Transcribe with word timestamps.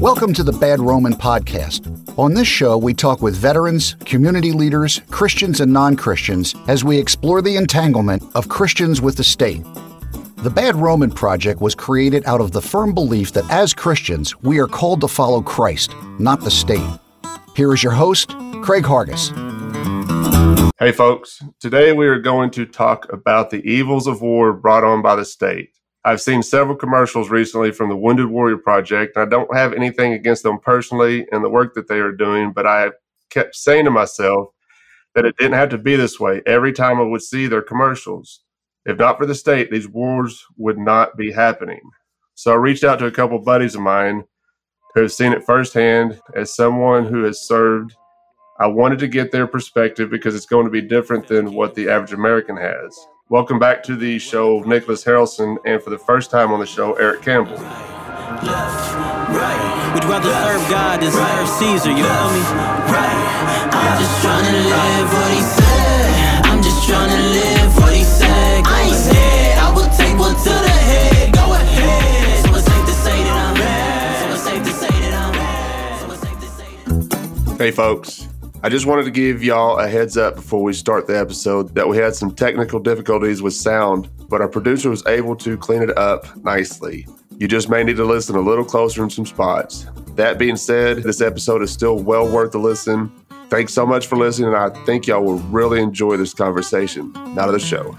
Welcome 0.00 0.32
to 0.32 0.42
the 0.42 0.52
Bad 0.52 0.80
Roman 0.80 1.12
Podcast. 1.12 2.18
On 2.18 2.32
this 2.32 2.48
show, 2.48 2.78
we 2.78 2.94
talk 2.94 3.20
with 3.20 3.36
veterans, 3.36 3.96
community 4.06 4.50
leaders, 4.50 5.02
Christians, 5.10 5.60
and 5.60 5.70
non 5.70 5.94
Christians 5.94 6.54
as 6.68 6.82
we 6.82 6.98
explore 6.98 7.42
the 7.42 7.56
entanglement 7.56 8.22
of 8.34 8.48
Christians 8.48 9.02
with 9.02 9.18
the 9.18 9.24
state. 9.24 9.62
The 10.38 10.48
Bad 10.48 10.76
Roman 10.76 11.10
Project 11.10 11.60
was 11.60 11.74
created 11.74 12.24
out 12.24 12.40
of 12.40 12.52
the 12.52 12.62
firm 12.62 12.94
belief 12.94 13.32
that 13.32 13.44
as 13.50 13.74
Christians, 13.74 14.34
we 14.40 14.58
are 14.58 14.66
called 14.66 15.02
to 15.02 15.08
follow 15.08 15.42
Christ, 15.42 15.94
not 16.18 16.40
the 16.40 16.50
state. 16.50 16.80
Here 17.54 17.74
is 17.74 17.82
your 17.82 17.92
host, 17.92 18.30
Craig 18.62 18.84
Hargis. 18.84 19.36
Hey, 20.78 20.92
folks. 20.92 21.42
Today 21.60 21.92
we 21.92 22.06
are 22.06 22.18
going 22.18 22.50
to 22.52 22.64
talk 22.64 23.12
about 23.12 23.50
the 23.50 23.60
evils 23.70 24.06
of 24.06 24.22
war 24.22 24.54
brought 24.54 24.82
on 24.82 25.02
by 25.02 25.14
the 25.14 25.26
state. 25.26 25.76
I've 26.04 26.20
seen 26.20 26.42
several 26.42 26.76
commercials 26.76 27.28
recently 27.28 27.72
from 27.72 27.90
the 27.90 27.96
Wounded 27.96 28.26
Warrior 28.26 28.56
Project. 28.56 29.18
I 29.18 29.26
don't 29.26 29.54
have 29.54 29.74
anything 29.74 30.14
against 30.14 30.42
them 30.42 30.58
personally 30.58 31.26
and 31.30 31.44
the 31.44 31.50
work 31.50 31.74
that 31.74 31.88
they 31.88 31.98
are 31.98 32.12
doing, 32.12 32.52
but 32.52 32.66
I 32.66 32.90
kept 33.28 33.54
saying 33.54 33.84
to 33.84 33.90
myself 33.90 34.48
that 35.14 35.26
it 35.26 35.36
didn't 35.36 35.58
have 35.58 35.68
to 35.70 35.78
be 35.78 35.96
this 35.96 36.18
way 36.18 36.40
every 36.46 36.72
time 36.72 36.98
I 36.98 37.04
would 37.04 37.22
see 37.22 37.46
their 37.46 37.60
commercials. 37.60 38.40
If 38.86 38.98
not 38.98 39.18
for 39.18 39.26
the 39.26 39.34
state, 39.34 39.70
these 39.70 39.88
wars 39.88 40.42
would 40.56 40.78
not 40.78 41.18
be 41.18 41.32
happening. 41.32 41.82
So 42.34 42.52
I 42.52 42.56
reached 42.56 42.84
out 42.84 42.98
to 43.00 43.06
a 43.06 43.10
couple 43.10 43.38
buddies 43.38 43.74
of 43.74 43.82
mine 43.82 44.24
who 44.94 45.02
have 45.02 45.12
seen 45.12 45.32
it 45.34 45.44
firsthand 45.44 46.18
as 46.34 46.54
someone 46.54 47.04
who 47.04 47.24
has 47.24 47.46
served. 47.46 47.94
I 48.58 48.68
wanted 48.68 49.00
to 49.00 49.08
get 49.08 49.32
their 49.32 49.46
perspective 49.46 50.10
because 50.10 50.34
it's 50.34 50.46
going 50.46 50.64
to 50.64 50.70
be 50.70 50.80
different 50.80 51.26
than 51.28 51.52
what 51.52 51.74
the 51.74 51.90
average 51.90 52.14
American 52.14 52.56
has. 52.56 52.98
Welcome 53.30 53.60
back 53.60 53.84
to 53.84 53.94
the 53.94 54.18
show, 54.18 54.58
Nicolas 54.66 55.04
Harrelson, 55.04 55.56
and 55.64 55.80
for 55.80 55.90
the 55.90 55.98
first 55.98 56.32
time 56.32 56.50
on 56.50 56.58
the 56.58 56.66
show, 56.66 56.94
Eric 56.94 57.22
Campbell. 57.22 57.54
Left, 57.54 58.42
right. 58.42 59.92
Would 59.94 60.02
rather 60.02 60.34
serve 60.42 60.68
God 60.68 61.00
than 61.00 61.12
serve 61.12 61.48
Caesar, 61.48 61.90
you 61.90 62.02
feel 62.02 62.30
me? 62.34 62.42
Right. 62.90 63.70
I'm 63.70 64.00
just 64.02 64.20
trying 64.20 64.44
to 64.50 64.58
live 64.66 65.12
what 65.14 65.30
he 65.30 65.42
said. 65.42 66.42
I'm 66.42 66.60
just 66.60 66.88
trying 66.88 67.10
to 67.10 67.22
live 67.30 67.76
what 67.76 67.94
he 67.94 68.02
said. 68.02 68.64
Go 68.64 68.70
I 68.72 68.80
ain't 68.82 68.96
scared, 68.96 69.58
I 69.58 69.72
will 69.76 69.90
take 69.94 70.18
one 70.18 70.34
to 70.34 70.50
the 70.50 70.74
head. 70.90 71.32
Go 71.32 71.52
ahead. 71.54 72.44
So 72.46 72.56
it's 72.56 72.66
safe 72.66 72.84
to 72.84 72.92
say 72.92 73.22
that 73.22 73.46
I'm 73.46 73.54
bad. 73.54 74.26
So 74.26 74.34
it's 74.34 74.42
safe 74.42 74.64
to 74.64 74.72
say 74.72 75.00
that 75.06 75.14
I'm 75.14 75.32
bad. 75.34 76.00
So 76.00 76.10
it's 76.10 76.20
safe 76.20 76.40
to 76.40 76.46
say 76.48 76.66
that. 76.84 76.90
I'm 76.90 77.06
bad. 77.06 77.58
Hey, 77.60 77.70
folks. 77.70 78.29
I 78.62 78.68
just 78.68 78.84
wanted 78.84 79.04
to 79.04 79.10
give 79.10 79.42
y'all 79.42 79.78
a 79.78 79.88
heads 79.88 80.18
up 80.18 80.34
before 80.34 80.62
we 80.62 80.74
start 80.74 81.06
the 81.06 81.18
episode 81.18 81.74
that 81.74 81.88
we 81.88 81.96
had 81.96 82.14
some 82.14 82.34
technical 82.34 82.78
difficulties 82.78 83.40
with 83.40 83.54
sound, 83.54 84.10
but 84.28 84.42
our 84.42 84.48
producer 84.48 84.90
was 84.90 85.02
able 85.06 85.34
to 85.36 85.56
clean 85.56 85.82
it 85.82 85.96
up 85.96 86.36
nicely. 86.44 87.06
You 87.38 87.48
just 87.48 87.70
may 87.70 87.82
need 87.82 87.96
to 87.96 88.04
listen 88.04 88.36
a 88.36 88.40
little 88.40 88.66
closer 88.66 89.02
in 89.02 89.08
some 89.08 89.24
spots. 89.24 89.86
That 90.16 90.36
being 90.36 90.56
said, 90.56 90.98
this 90.98 91.22
episode 91.22 91.62
is 91.62 91.70
still 91.72 92.00
well 92.00 92.30
worth 92.30 92.52
the 92.52 92.58
listen. 92.58 93.10
Thanks 93.48 93.72
so 93.72 93.86
much 93.86 94.08
for 94.08 94.16
listening, 94.16 94.48
and 94.48 94.58
I 94.58 94.68
think 94.84 95.06
y'all 95.06 95.24
will 95.24 95.38
really 95.38 95.80
enjoy 95.80 96.18
this 96.18 96.34
conversation. 96.34 97.12
Now 97.34 97.46
to 97.46 97.52
the 97.52 97.58
show. 97.58 97.94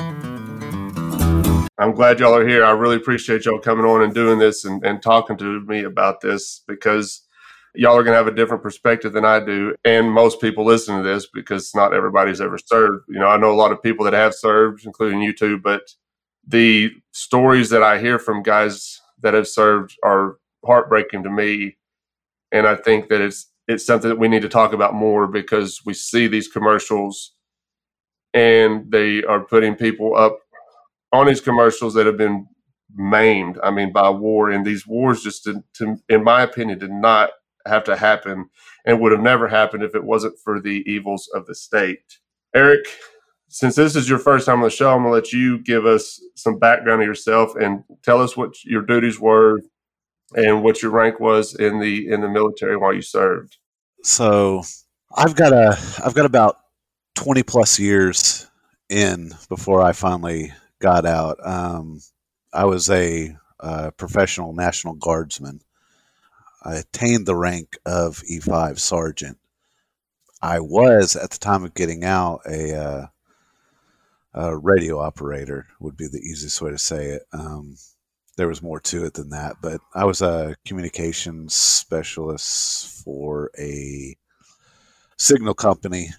I'm 1.79 1.95
glad 1.95 2.19
y'all 2.19 2.35
are 2.35 2.47
here. 2.47 2.63
I 2.63 2.69
really 2.69 2.97
appreciate 2.97 3.45
y'all 3.45 3.57
coming 3.57 3.85
on 3.85 4.03
and 4.03 4.13
doing 4.13 4.37
this 4.37 4.63
and, 4.63 4.85
and 4.85 5.01
talking 5.01 5.37
to 5.37 5.61
me 5.61 5.83
about 5.85 6.21
this 6.21 6.61
because 6.67 7.23
y'all 7.75 7.97
are 7.97 8.03
going 8.03 8.13
to 8.13 8.17
have 8.17 8.27
a 8.27 8.35
different 8.35 8.63
perspective 8.63 9.13
than 9.13 9.25
I 9.25 9.39
do. 9.39 9.75
And 9.85 10.11
most 10.11 10.41
people 10.41 10.65
listen 10.65 10.97
to 10.97 11.03
this 11.03 11.27
because 11.27 11.73
not 11.75 11.93
everybody's 11.93 12.41
ever 12.41 12.57
served. 12.57 13.05
You 13.07 13.19
know, 13.19 13.27
I 13.27 13.37
know 13.37 13.51
a 13.51 13.55
lot 13.55 13.71
of 13.71 13.81
people 13.81 14.05
that 14.05 14.13
have 14.13 14.33
served, 14.33 14.85
including 14.85 15.21
you 15.21 15.33
two, 15.33 15.57
but 15.57 15.81
the 16.45 16.91
stories 17.11 17.69
that 17.69 17.83
I 17.83 17.99
hear 17.99 18.19
from 18.19 18.43
guys 18.43 18.99
that 19.21 19.33
have 19.33 19.47
served 19.47 19.95
are 20.03 20.37
heartbreaking 20.65 21.23
to 21.23 21.29
me. 21.29 21.77
And 22.51 22.67
I 22.67 22.75
think 22.75 23.09
that 23.09 23.21
it's, 23.21 23.49
it's 23.67 23.85
something 23.85 24.09
that 24.09 24.19
we 24.19 24.27
need 24.27 24.41
to 24.41 24.49
talk 24.49 24.73
about 24.73 24.93
more 24.93 25.27
because 25.27 25.81
we 25.85 25.93
see 25.93 26.27
these 26.27 26.47
commercials 26.47 27.33
and 28.33 28.91
they 28.91 29.23
are 29.23 29.41
putting 29.41 29.75
people 29.75 30.15
up 30.15 30.39
on 31.13 31.27
these 31.27 31.41
commercials 31.41 31.93
that 31.93 32.05
have 32.05 32.17
been 32.17 32.47
maimed. 32.95 33.59
I 33.63 33.71
mean, 33.71 33.91
by 33.91 34.09
war, 34.09 34.49
and 34.49 34.65
these 34.65 34.87
wars 34.87 35.23
just, 35.23 35.43
to, 35.75 35.97
in 36.09 36.23
my 36.23 36.41
opinion, 36.41 36.79
did 36.79 36.91
not 36.91 37.29
have 37.65 37.83
to 37.85 37.95
happen 37.95 38.49
and 38.85 38.99
would 38.99 39.11
have 39.11 39.21
never 39.21 39.47
happened 39.47 39.83
if 39.83 39.95
it 39.95 40.03
wasn't 40.03 40.37
for 40.43 40.59
the 40.59 40.83
evils 40.85 41.29
of 41.33 41.45
the 41.45 41.55
state. 41.55 42.19
Eric, 42.55 42.85
since 43.49 43.75
this 43.75 43.95
is 43.95 44.09
your 44.09 44.19
first 44.19 44.45
time 44.45 44.59
on 44.59 44.63
the 44.63 44.69
show, 44.69 44.91
I'm 44.91 45.03
going 45.03 45.11
to 45.11 45.15
let 45.15 45.33
you 45.33 45.59
give 45.59 45.85
us 45.85 46.21
some 46.35 46.57
background 46.57 47.01
of 47.01 47.07
yourself 47.07 47.55
and 47.55 47.83
tell 48.03 48.21
us 48.21 48.35
what 48.37 48.63
your 48.63 48.81
duties 48.81 49.19
were 49.19 49.61
and 50.35 50.63
what 50.63 50.81
your 50.81 50.91
rank 50.91 51.19
was 51.19 51.55
in 51.55 51.79
the 51.79 52.09
in 52.09 52.21
the 52.21 52.29
military 52.29 52.77
while 52.77 52.93
you 52.93 53.01
served. 53.01 53.57
So, 54.03 54.63
I've 55.15 55.35
got 55.35 55.51
a 55.51 55.77
I've 56.03 56.13
got 56.13 56.25
about 56.25 56.57
20 57.15 57.43
plus 57.43 57.77
years 57.77 58.47
in 58.89 59.31
before 59.49 59.81
I 59.81 59.91
finally 59.91 60.53
got 60.79 61.05
out. 61.05 61.37
Um, 61.45 61.99
I 62.53 62.65
was 62.65 62.89
a, 62.89 63.35
a 63.59 63.91
professional 63.91 64.53
National 64.53 64.93
Guardsman 64.93 65.61
I 66.63 66.75
attained 66.75 67.25
the 67.25 67.35
rank 67.35 67.77
of 67.85 68.21
E5 68.29 68.79
sergeant. 68.79 69.37
I 70.41 70.59
was 70.59 71.15
at 71.15 71.31
the 71.31 71.37
time 71.37 71.63
of 71.63 71.73
getting 71.73 72.03
out 72.03 72.41
a, 72.47 72.75
uh, 72.75 73.07
a 74.33 74.57
radio 74.57 74.99
operator 74.99 75.67
would 75.79 75.97
be 75.97 76.07
the 76.07 76.19
easiest 76.19 76.61
way 76.61 76.71
to 76.71 76.77
say 76.77 77.07
it. 77.07 77.23
Um, 77.33 77.75
there 78.37 78.47
was 78.47 78.61
more 78.61 78.79
to 78.79 79.05
it 79.05 79.13
than 79.15 79.29
that, 79.31 79.57
but 79.61 79.81
I 79.93 80.05
was 80.05 80.21
a 80.21 80.55
communications 80.65 81.53
specialist 81.53 83.03
for 83.03 83.51
a 83.59 84.15
signal 85.17 85.53
company, 85.53 86.09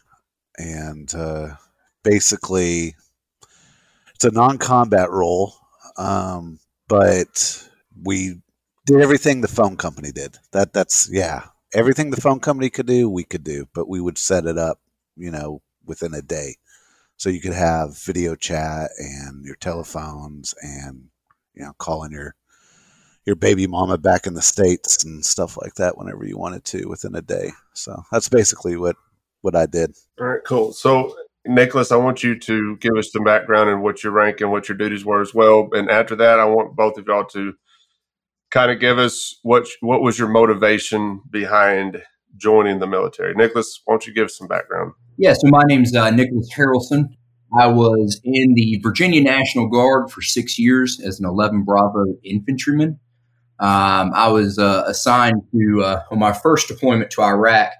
and 0.56 1.12
uh, 1.14 1.54
basically, 2.02 2.94
it's 4.14 4.24
a 4.24 4.30
non-combat 4.30 5.10
role, 5.10 5.54
um, 5.96 6.58
but 6.86 7.68
we 8.02 8.40
did 8.86 9.00
everything 9.00 9.40
the 9.40 9.48
phone 9.48 9.76
company 9.76 10.12
did. 10.12 10.38
That 10.52 10.72
that's 10.72 11.08
yeah, 11.10 11.46
everything 11.72 12.10
the 12.10 12.20
phone 12.20 12.40
company 12.40 12.70
could 12.70 12.86
do, 12.86 13.08
we 13.08 13.24
could 13.24 13.44
do, 13.44 13.66
but 13.74 13.88
we 13.88 14.00
would 14.00 14.18
set 14.18 14.46
it 14.46 14.58
up, 14.58 14.80
you 15.16 15.30
know, 15.30 15.62
within 15.84 16.14
a 16.14 16.22
day. 16.22 16.56
So 17.16 17.30
you 17.30 17.40
could 17.40 17.52
have 17.52 17.98
video 17.98 18.34
chat 18.34 18.90
and 18.98 19.44
your 19.44 19.54
telephones 19.56 20.54
and 20.60 21.08
you 21.54 21.62
know 21.62 21.72
calling 21.78 22.12
your 22.12 22.34
your 23.24 23.36
baby 23.36 23.66
mama 23.66 23.98
back 23.98 24.26
in 24.26 24.34
the 24.34 24.42
states 24.42 25.04
and 25.04 25.24
stuff 25.24 25.56
like 25.56 25.74
that 25.74 25.96
whenever 25.96 26.26
you 26.26 26.36
wanted 26.36 26.64
to 26.64 26.88
within 26.88 27.14
a 27.14 27.22
day. 27.22 27.52
So 27.74 28.02
that's 28.10 28.28
basically 28.28 28.76
what 28.76 28.96
what 29.42 29.54
I 29.54 29.66
did. 29.66 29.94
All 30.20 30.26
right, 30.26 30.40
cool. 30.44 30.72
So 30.72 31.14
Nicolas, 31.44 31.92
I 31.92 31.96
want 31.96 32.22
you 32.22 32.38
to 32.38 32.76
give 32.76 32.96
us 32.96 33.12
some 33.12 33.24
background 33.24 33.70
and 33.70 33.82
what 33.82 34.02
your 34.02 34.12
rank 34.12 34.40
and 34.40 34.50
what 34.50 34.68
your 34.68 34.78
duties 34.78 35.04
were 35.04 35.20
as 35.20 35.34
well. 35.34 35.68
And 35.72 35.90
after 35.90 36.14
that, 36.16 36.38
I 36.38 36.44
want 36.44 36.76
both 36.76 36.98
of 36.98 37.06
y'all 37.06 37.24
to 37.26 37.54
kind 38.52 38.70
of 38.70 38.78
give 38.78 38.98
us 38.98 39.38
what 39.42 39.66
what 39.80 40.02
was 40.02 40.18
your 40.18 40.28
motivation 40.28 41.22
behind 41.30 42.02
joining 42.36 42.78
the 42.78 42.86
military? 42.86 43.34
Nicolas, 43.34 43.80
why 43.84 43.94
don't 43.94 44.06
you 44.06 44.14
give 44.14 44.30
some 44.30 44.46
background? 44.46 44.92
Yeah, 45.16 45.32
so 45.32 45.48
my 45.48 45.62
name's 45.64 45.94
uh, 45.94 46.10
Nicolas 46.10 46.48
Harrelson. 46.54 47.08
I 47.58 47.66
was 47.66 48.20
in 48.24 48.54
the 48.54 48.80
Virginia 48.82 49.20
National 49.22 49.68
Guard 49.68 50.10
for 50.10 50.22
six 50.22 50.58
years 50.58 51.00
as 51.04 51.20
an 51.20 51.26
11 51.26 51.64
Bravo 51.64 52.04
infantryman. 52.24 52.98
Um, 53.58 54.10
I 54.14 54.28
was 54.28 54.58
uh, 54.58 54.84
assigned 54.86 55.42
to, 55.52 55.82
uh, 55.84 56.02
on 56.10 56.18
my 56.18 56.32
first 56.32 56.66
deployment 56.68 57.10
to 57.12 57.22
Iraq, 57.22 57.72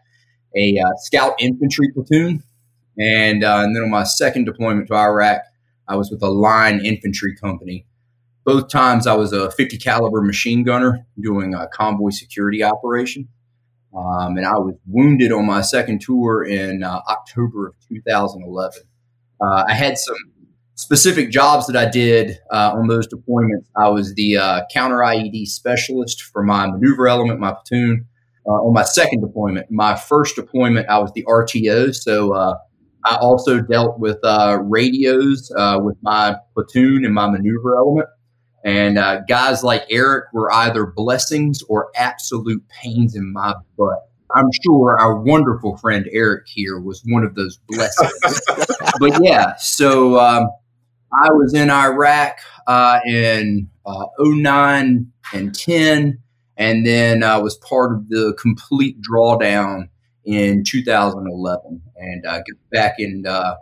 a 0.55 0.79
uh, 0.79 0.91
scout 0.99 1.35
infantry 1.41 1.91
platoon. 1.95 2.43
And, 2.99 3.43
uh, 3.43 3.63
and 3.65 3.75
then 3.75 3.83
on 3.83 3.91
my 3.91 4.05
second 4.05 4.45
deployment 4.45 4.89
to 4.89 4.95
Iraq, 4.95 5.41
I 5.89 5.97
was 5.97 6.11
with 6.11 6.23
a 6.23 6.29
line 6.29 6.85
infantry 6.85 7.35
company. 7.35 7.87
Both 8.45 8.69
times 8.69 9.07
I 9.07 9.15
was 9.15 9.33
a 9.33 9.51
50 9.53 9.79
caliber 9.79 10.21
machine 10.21 10.65
gunner 10.65 11.07
doing 11.21 11.55
a 11.55 11.69
convoy 11.69 12.11
security 12.11 12.63
operation. 12.63 13.29
Um, 13.97 14.37
and 14.37 14.47
I 14.47 14.59
was 14.59 14.75
wounded 14.87 15.33
on 15.33 15.47
my 15.47 15.61
second 15.61 16.01
tour 16.01 16.45
in 16.45 16.83
uh, 16.83 17.01
October 17.09 17.69
of 17.69 17.75
2011. 17.89 18.83
Uh, 19.41 19.65
I 19.69 19.75
had 19.75 19.99
some 19.99 20.17
specific 20.77 21.31
jobs 21.31 21.67
that 21.67 21.77
I 21.77 21.89
did 21.89 22.39
uh, 22.51 22.73
on 22.75 22.89
those 22.89 23.07
deployments. 23.07 23.67
I 23.77 23.91
was 23.91 24.15
the 24.15 24.39
uh, 24.39 24.63
counter 24.73 24.99
IED 24.99 25.47
specialist 25.47 26.23
for 26.23 26.43
my 26.43 26.67
maneuver 26.67 27.07
element, 27.07 27.39
my 27.39 27.53
platoon. 27.53 28.07
Uh, 28.45 28.55
on 28.55 28.73
my 28.73 28.83
second 28.83 29.21
deployment, 29.21 29.71
my 29.71 29.95
first 29.95 30.35
deployment, 30.35 30.89
I 30.89 30.99
was 30.99 31.13
the 31.15 31.25
RTO. 31.25 31.95
So 31.95 32.33
uh, 32.33 32.57
I 33.05 33.17
also 33.17 33.61
dealt 33.61 34.01
with 34.01 34.19
radios 34.63 35.53
with 35.81 35.97
my 36.03 36.37
platoon 36.55 37.05
and 37.05 37.15
my 37.15 37.29
maneuver 37.29 37.77
element. 37.77 38.09
And 38.65 38.99
uh, 38.99 39.21
guys 39.29 39.65
like 39.65 39.85
Eric 39.91 40.33
were 40.33 40.53
either 40.53 40.87
blessings 40.87 41.63
or 41.63 41.91
absolute 41.97 42.63
pains 42.69 43.17
in 43.17 43.33
my 43.33 43.55
butt. 43.77 44.09
I'm 44.35 44.51
sure 44.65 44.99
our 44.99 45.17
wonderful 45.17 45.77
friend 45.77 46.09
Eric 46.11 46.47
here 46.47 46.81
was 46.81 47.03
one 47.07 47.25
of 47.25 47.35
those 47.35 47.59
blessings. 47.69 48.41
but 49.01 49.23
yeah, 49.23 49.57
so 49.57 50.19
um, 50.19 50.49
I 51.13 51.31
was 51.33 51.55
in 51.55 51.71
Iraq 51.71 52.39
uh, 52.67 53.01
in 53.07 53.69
uh, 53.85 54.07
09 54.19 55.13
and 55.35 55.55
10. 55.55 56.19
and 56.57 56.87
then 56.87 57.23
I 57.23 57.39
was 57.39 57.57
part 57.57 57.93
of 57.93 58.09
the 58.09 58.35
complete 58.41 58.97
drawdown 59.03 59.89
in 60.25 60.63
2011, 60.65 61.83
and 61.97 62.27
uh, 62.27 62.41
back 62.71 62.95
in 62.99 63.27
uh, 63.27 63.55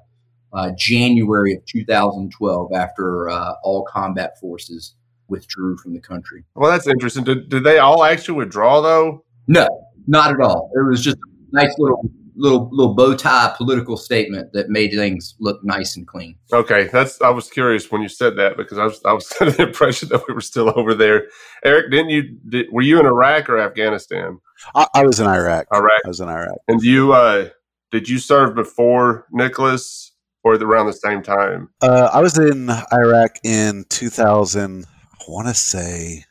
uh, 0.53 0.71
January 0.77 1.55
of 1.55 1.65
2012 1.67 2.73
after 2.75 3.29
uh, 3.29 3.55
all 3.63 3.85
combat 3.85 4.39
forces 4.41 4.95
withdrew 5.29 5.77
from 5.77 5.95
the 5.95 6.01
country. 6.01 6.45
Well, 6.55 6.71
that's 6.71 6.87
interesting. 6.87 7.25
Did, 7.25 7.49
did 7.49 7.65
they 7.65 7.79
all 7.79 8.05
actually 8.05 8.35
withdraw 8.35 8.81
though? 8.81 9.25
No, 9.47 9.69
not 10.07 10.33
at 10.33 10.41
all. 10.41 10.71
It 10.75 10.89
was 10.89 11.03
just 11.03 11.17
a 11.17 11.57
nice 11.57 11.75
little 11.79 12.03
little 12.37 12.69
little 12.73 12.95
bow 12.95 13.15
tie 13.15 13.55
political 13.57 13.97
statement 13.97 14.53
that 14.53 14.69
made 14.69 14.91
things 14.93 15.35
look 15.41 15.63
nice 15.63 15.97
and 15.97 16.07
clean. 16.07 16.37
Okay, 16.53 16.89
that's. 16.93 17.21
I 17.21 17.31
was 17.31 17.49
curious 17.49 17.91
when 17.91 18.03
you 18.03 18.09
said 18.09 18.37
that 18.37 18.57
because 18.57 18.79
I 18.79 18.85
was 18.85 19.01
I 19.05 19.13
was 19.13 19.33
under 19.41 19.53
the 19.53 19.63
impression 19.65 20.09
that 20.09 20.23
we 20.27 20.35
were 20.35 20.41
still 20.41 20.73
over 20.77 20.95
there. 20.95 21.29
Eric, 21.65 21.91
didn't 21.91 22.11
you? 22.11 22.39
Did, 22.49 22.67
were 22.73 22.83
you 22.83 22.99
in 22.99 23.07
Iraq 23.07 23.49
or 23.49 23.59
Afghanistan? 23.59 24.39
I, 24.75 24.87
I 24.95 25.05
was 25.05 25.21
in 25.21 25.27
Iraq. 25.27 25.67
Iraq. 25.73 26.01
I 26.05 26.09
was 26.09 26.21
in 26.21 26.29
Iraq. 26.29 26.59
And 26.69 26.83
you 26.83 27.13
uh, 27.13 27.49
did 27.91 28.09
you 28.09 28.19
serve 28.19 28.55
before 28.55 29.27
Nicolas 29.31 30.10
or 30.43 30.55
around 30.55 30.87
the 30.87 30.93
same 30.93 31.23
time? 31.23 31.71
Uh, 31.83 32.11
I 32.13 32.21
was 32.21 32.39
in 32.39 32.71
Iraq 32.93 33.39
in 33.45 33.85
2000. 33.89 34.85
I 34.85 35.25
want 35.29 35.49
to 35.49 35.55
say 35.55 36.25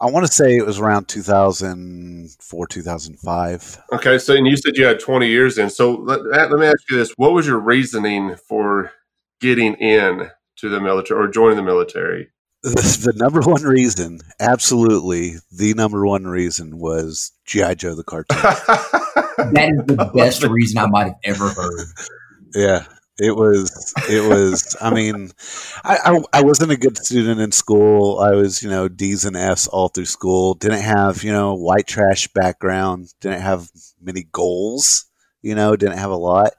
I 0.00 0.10
want 0.10 0.26
to 0.26 0.32
say 0.32 0.56
it 0.56 0.66
was 0.66 0.78
around 0.78 1.08
2004, 1.08 2.66
2005. 2.66 3.82
Okay, 3.94 4.18
so 4.18 4.34
and 4.34 4.46
you 4.46 4.56
said 4.56 4.76
you 4.76 4.84
had 4.84 5.00
20 5.00 5.26
years 5.26 5.56
in. 5.56 5.70
So 5.70 5.94
let, 5.94 6.22
let 6.26 6.50
me 6.50 6.66
ask 6.66 6.90
you 6.90 6.98
this: 6.98 7.12
What 7.16 7.32
was 7.32 7.46
your 7.46 7.58
reasoning 7.58 8.36
for 8.36 8.92
getting 9.40 9.74
in 9.74 10.30
to 10.56 10.68
the 10.68 10.80
military 10.80 11.20
or 11.20 11.28
joining 11.28 11.56
the 11.56 11.62
military? 11.62 12.28
The, 12.62 13.12
the 13.12 13.18
number 13.18 13.40
one 13.40 13.62
reason, 13.62 14.20
absolutely, 14.40 15.36
the 15.50 15.72
number 15.74 16.04
one 16.04 16.26
reason 16.26 16.78
was 16.78 17.32
GI 17.46 17.76
Joe 17.76 17.94
the 17.94 18.04
cartoon. 18.04 18.36
that 18.42 19.70
is 19.70 19.96
the 19.96 20.10
best 20.14 20.42
reason 20.42 20.78
I 20.78 20.86
might 20.86 21.06
have 21.06 21.16
ever 21.24 21.48
heard. 21.48 21.86
Yeah, 22.54 22.84
it 23.18 23.34
was, 23.34 23.94
it 24.10 24.28
was, 24.28 24.76
I 24.80 24.92
mean, 24.92 25.30
I, 25.84 25.98
I, 26.04 26.38
I, 26.40 26.42
wasn't 26.42 26.72
a 26.72 26.76
good 26.76 26.98
student 26.98 27.40
in 27.40 27.50
school. 27.50 28.18
I 28.18 28.32
was, 28.32 28.62
you 28.62 28.68
know, 28.68 28.88
D's 28.88 29.24
and 29.24 29.36
F's 29.36 29.66
all 29.68 29.88
through 29.88 30.04
school. 30.04 30.54
Didn't 30.54 30.82
have, 30.82 31.24
you 31.24 31.32
know, 31.32 31.54
white 31.54 31.86
trash 31.86 32.28
background. 32.28 33.14
Didn't 33.20 33.40
have 33.40 33.70
many 34.00 34.24
goals, 34.32 35.06
you 35.40 35.54
know, 35.54 35.76
didn't 35.76 35.98
have 35.98 36.10
a 36.10 36.16
lot. 36.16 36.52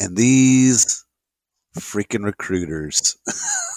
And 0.00 0.16
these 0.16 1.04
freaking 1.78 2.24
recruiters, 2.24 3.16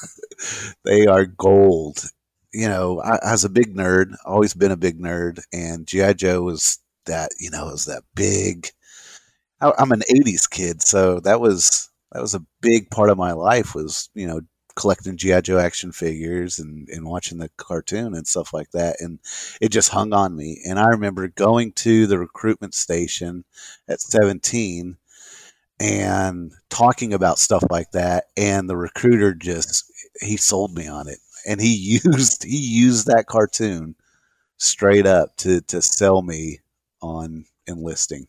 they 0.84 1.06
are 1.06 1.26
gold. 1.26 2.06
You 2.52 2.70
know, 2.70 3.02
I, 3.02 3.20
I 3.24 3.32
was 3.34 3.44
a 3.44 3.50
big 3.50 3.76
nerd, 3.76 4.16
always 4.26 4.54
been 4.56 4.72
a 4.72 4.78
big 4.78 5.00
nerd. 5.00 5.42
And 5.54 5.86
G.I. 5.86 6.14
Joe 6.14 6.42
was 6.42 6.80
that, 7.06 7.30
you 7.40 7.52
know, 7.52 7.66
was 7.66 7.86
that 7.86 8.04
big. 8.16 8.68
I'm 9.62 9.92
an 9.92 10.02
80s 10.12 10.50
kid, 10.50 10.82
so 10.82 11.20
that 11.22 11.40
was 11.40 11.90
that 12.16 12.22
was 12.22 12.34
a 12.34 12.46
big 12.62 12.90
part 12.90 13.10
of 13.10 13.18
my 13.18 13.34
life 13.34 13.76
was 13.76 14.10
you 14.16 14.26
know 14.26 14.40
collecting 14.76 15.18
GI 15.18 15.42
Joe 15.42 15.60
action 15.60 15.92
figures 15.92 16.60
and, 16.60 16.88
and 16.90 17.06
watching 17.06 17.38
the 17.38 17.50
cartoon 17.58 18.14
and 18.14 18.28
stuff 18.28 18.54
like 18.54 18.72
that. 18.72 18.98
And 19.00 19.20
it 19.62 19.70
just 19.70 19.90
hung 19.90 20.14
on 20.14 20.36
me. 20.36 20.62
And 20.66 20.80
I 20.80 20.88
remember 20.88 21.28
going 21.30 21.72
to 21.74 22.08
the 22.08 22.20
recruitment 22.20 22.74
station 22.74 23.46
at 23.88 24.02
17 24.02 24.98
and 25.80 26.52
talking 26.70 27.14
about 27.14 27.40
stuff 27.40 27.64
like 27.70 27.92
that. 27.92 28.26
And 28.36 28.70
the 28.70 28.78
recruiter 28.78 29.34
just, 29.34 29.86
he 30.22 30.38
sold 30.38 30.74
me 30.74 30.88
on 30.88 31.08
it. 31.08 31.20
And 31.48 31.62
he 31.62 32.00
used, 32.04 32.44
he 32.44 32.58
used 32.58 33.08
that 33.08 33.28
cartoon 33.28 33.96
straight 34.58 35.06
up 35.06 35.36
to, 35.38 35.62
to 35.62 35.82
sell 35.82 36.22
me 36.22 36.60
on 37.02 37.46
enlisting. 37.68 38.28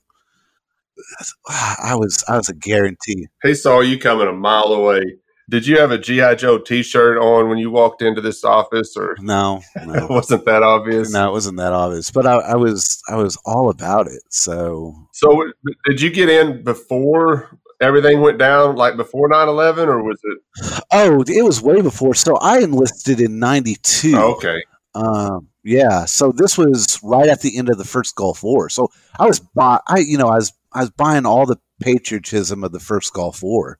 I 1.49 1.95
was 1.95 2.25
I 2.29 2.37
was 2.37 2.49
a 2.49 2.55
guarantee. 2.55 3.29
He 3.43 3.55
saw 3.55 3.81
you 3.81 3.99
coming 3.99 4.29
a 4.29 4.33
mile 4.33 4.73
away. 4.73 5.03
Did 5.49 5.65
you 5.65 5.79
have 5.79 5.93
a 5.93 5.99
GI 5.99 6.37
Joe 6.37 6.59
T-shirt 6.59 7.19
on 7.19 7.49
when 7.49 7.59
you 7.59 7.71
walked 7.71 8.03
into 8.03 8.21
this 8.21 8.43
office, 8.43 8.97
or 8.97 9.17
no? 9.21 9.63
No, 9.85 10.07
wasn't 10.11 10.45
that 10.45 10.65
obvious. 10.65 11.13
No, 11.13 11.29
it 11.29 11.33
wasn't 11.33 11.59
that 11.59 11.73
obvious. 11.73 12.11
But 12.11 12.27
I, 12.27 12.39
I, 12.39 12.57
was 12.57 13.01
I 13.09 13.15
was 13.15 13.39
all 13.45 13.71
about 13.71 14.09
it. 14.09 14.23
So, 14.29 14.93
so 15.13 15.53
did 15.85 16.01
you 16.01 16.11
get 16.11 16.29
in 16.29 16.65
before 16.65 17.57
everything 17.81 18.23
went 18.23 18.39
down, 18.39 18.75
like 18.75 18.97
before 18.97 19.31
9-11, 19.31 19.87
or 19.87 20.03
was 20.03 20.19
it? 20.25 20.83
Oh, 20.91 21.23
it 21.29 21.45
was 21.45 21.63
way 21.63 21.81
before. 21.81 22.15
So 22.15 22.37
I 22.39 22.59
enlisted 22.59 23.21
in 23.21 23.39
'92. 23.39 24.15
Oh, 24.17 24.33
okay. 24.33 24.65
Um, 24.97 25.49
yeah. 25.63 26.07
So 26.07 26.33
this 26.33 26.59
was 26.59 26.99
right 27.05 27.29
at 27.29 27.43
the 27.43 27.57
end 27.57 27.69
of 27.69 27.79
the 27.79 27.85
first 27.85 28.17
Gulf 28.17 28.43
War. 28.43 28.69
So 28.69 28.89
I 29.19 29.27
was, 29.27 29.41
I 29.57 29.99
you 29.99 30.19
know, 30.19 30.29
I 30.29 30.37
was 30.37 30.53
I 30.76 30.81
was 30.81 30.90
buying 30.90 31.25
all 31.25 31.46
the 31.46 31.58
patriotism 31.81 32.62
of 32.62 32.70
the 32.70 32.81
first 32.81 33.14
Gulf 33.14 33.43
War. 33.43 33.78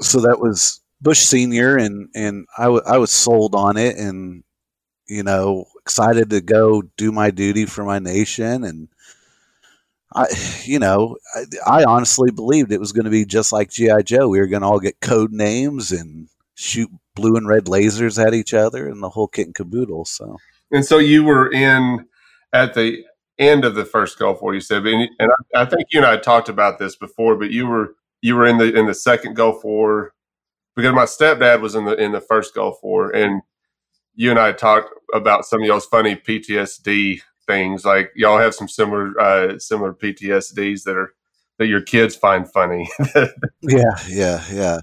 So 0.00 0.20
that 0.22 0.40
was 0.40 0.80
Bush 1.00 1.20
Senior, 1.20 1.76
and 1.76 2.08
and 2.14 2.46
I, 2.58 2.64
w- 2.64 2.82
I 2.84 2.98
was 2.98 3.12
sold 3.12 3.54
on 3.54 3.76
it, 3.76 3.96
and 3.96 4.42
you 5.06 5.22
know 5.22 5.66
excited 5.80 6.30
to 6.30 6.40
go 6.40 6.82
do 6.96 7.12
my 7.12 7.30
duty 7.30 7.64
for 7.64 7.84
my 7.84 8.00
nation, 8.00 8.64
and 8.64 8.88
I, 10.12 10.26
you 10.64 10.80
know, 10.80 11.16
I, 11.36 11.44
I 11.80 11.84
honestly 11.84 12.32
believed 12.32 12.72
it 12.72 12.80
was 12.80 12.92
going 12.92 13.04
to 13.04 13.10
be 13.10 13.24
just 13.24 13.52
like 13.52 13.70
GI 13.70 14.02
Joe. 14.04 14.28
We 14.28 14.40
were 14.40 14.48
going 14.48 14.62
to 14.62 14.68
all 14.68 14.80
get 14.80 15.00
code 15.00 15.32
names 15.32 15.92
and 15.92 16.28
shoot 16.56 16.90
blue 17.14 17.36
and 17.36 17.46
red 17.46 17.66
lasers 17.66 18.24
at 18.24 18.34
each 18.34 18.52
other, 18.52 18.88
and 18.88 19.00
the 19.00 19.10
whole 19.10 19.28
kit 19.28 19.46
and 19.46 19.54
caboodle. 19.54 20.06
So, 20.06 20.38
and 20.72 20.84
so 20.84 20.98
you 20.98 21.22
were 21.22 21.52
in 21.52 22.06
at 22.52 22.74
the 22.74 23.04
end 23.40 23.64
of 23.64 23.74
the 23.74 23.84
first 23.84 24.18
Gulf 24.18 24.42
War. 24.42 24.54
You 24.54 24.60
said, 24.60 24.86
and, 24.86 25.08
and 25.18 25.30
I, 25.54 25.62
I, 25.62 25.64
think 25.64 25.88
you 25.90 25.98
and 25.98 26.06
I 26.06 26.18
talked 26.18 26.48
about 26.48 26.78
this 26.78 26.94
before, 26.94 27.36
but 27.36 27.50
you 27.50 27.66
were 27.66 27.94
you 28.20 28.36
were 28.36 28.46
in 28.46 28.58
the 28.58 28.72
in 28.72 28.86
the 28.86 28.94
second 28.94 29.34
Gulf 29.34 29.64
War 29.64 30.12
because 30.76 30.94
my 30.94 31.04
stepdad 31.04 31.60
was 31.60 31.74
in 31.74 31.86
the 31.86 31.94
in 31.94 32.12
the 32.12 32.20
first 32.20 32.54
Gulf 32.54 32.78
War, 32.82 33.10
and 33.10 33.42
you 34.14 34.30
and 34.30 34.38
I 34.38 34.52
talked 34.52 34.90
about 35.14 35.46
some 35.46 35.62
of 35.62 35.66
y'all's 35.66 35.86
funny 35.86 36.14
PTSD 36.14 37.20
things. 37.46 37.84
Like 37.84 38.10
y'all 38.14 38.38
have 38.38 38.54
some 38.54 38.68
similar 38.68 39.18
uh, 39.18 39.58
similar 39.58 39.94
PTSDs 39.94 40.84
that 40.84 40.96
are 40.96 41.14
that 41.58 41.66
your 41.66 41.82
kids 41.82 42.14
find 42.16 42.50
funny. 42.50 42.88
yeah, 43.62 43.96
yeah, 44.08 44.44
yeah. 44.52 44.80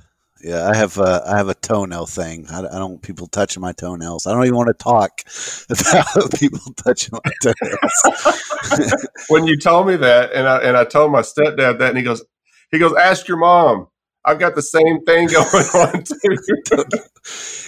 Yeah, 0.47 0.65
I 0.65 0.77
have 0.77 0.97
a, 0.97 1.23
I 1.27 1.35
have 1.35 1.49
a 1.49 1.55
toenail 1.55 2.05
thing. 2.05 2.45
I, 2.49 2.59
I, 2.59 2.79
don't 2.79 2.91
want 2.91 3.01
people 3.01 3.27
touching 3.27 3.59
my 3.59 3.73
toenails. 3.73 4.25
I 4.25 4.31
don't 4.33 4.45
even 4.45 4.55
want 4.55 4.69
to 4.69 4.73
talk 4.81 5.23
about 5.69 6.39
people 6.39 6.73
touching 6.77 7.19
my 7.21 7.31
toenails. 7.43 9.05
when 9.27 9.45
you 9.45 9.57
told 9.57 9.87
me 9.87 9.97
that, 9.97 10.31
and 10.31 10.47
I 10.47 10.59
and 10.59 10.77
I 10.77 10.85
told 10.85 11.11
my 11.11 11.19
stepdad 11.19 11.79
that, 11.79 11.89
and 11.89 11.97
he 11.97 12.03
goes, 12.03 12.23
he 12.71 12.79
goes, 12.79 12.93
ask 12.95 13.27
your 13.27 13.35
mom. 13.35 13.87
I've 14.23 14.39
got 14.39 14.55
the 14.55 14.61
same 14.61 15.03
thing 15.05 15.27
going 15.33 15.45
on 15.45 16.03
too. 16.05 16.15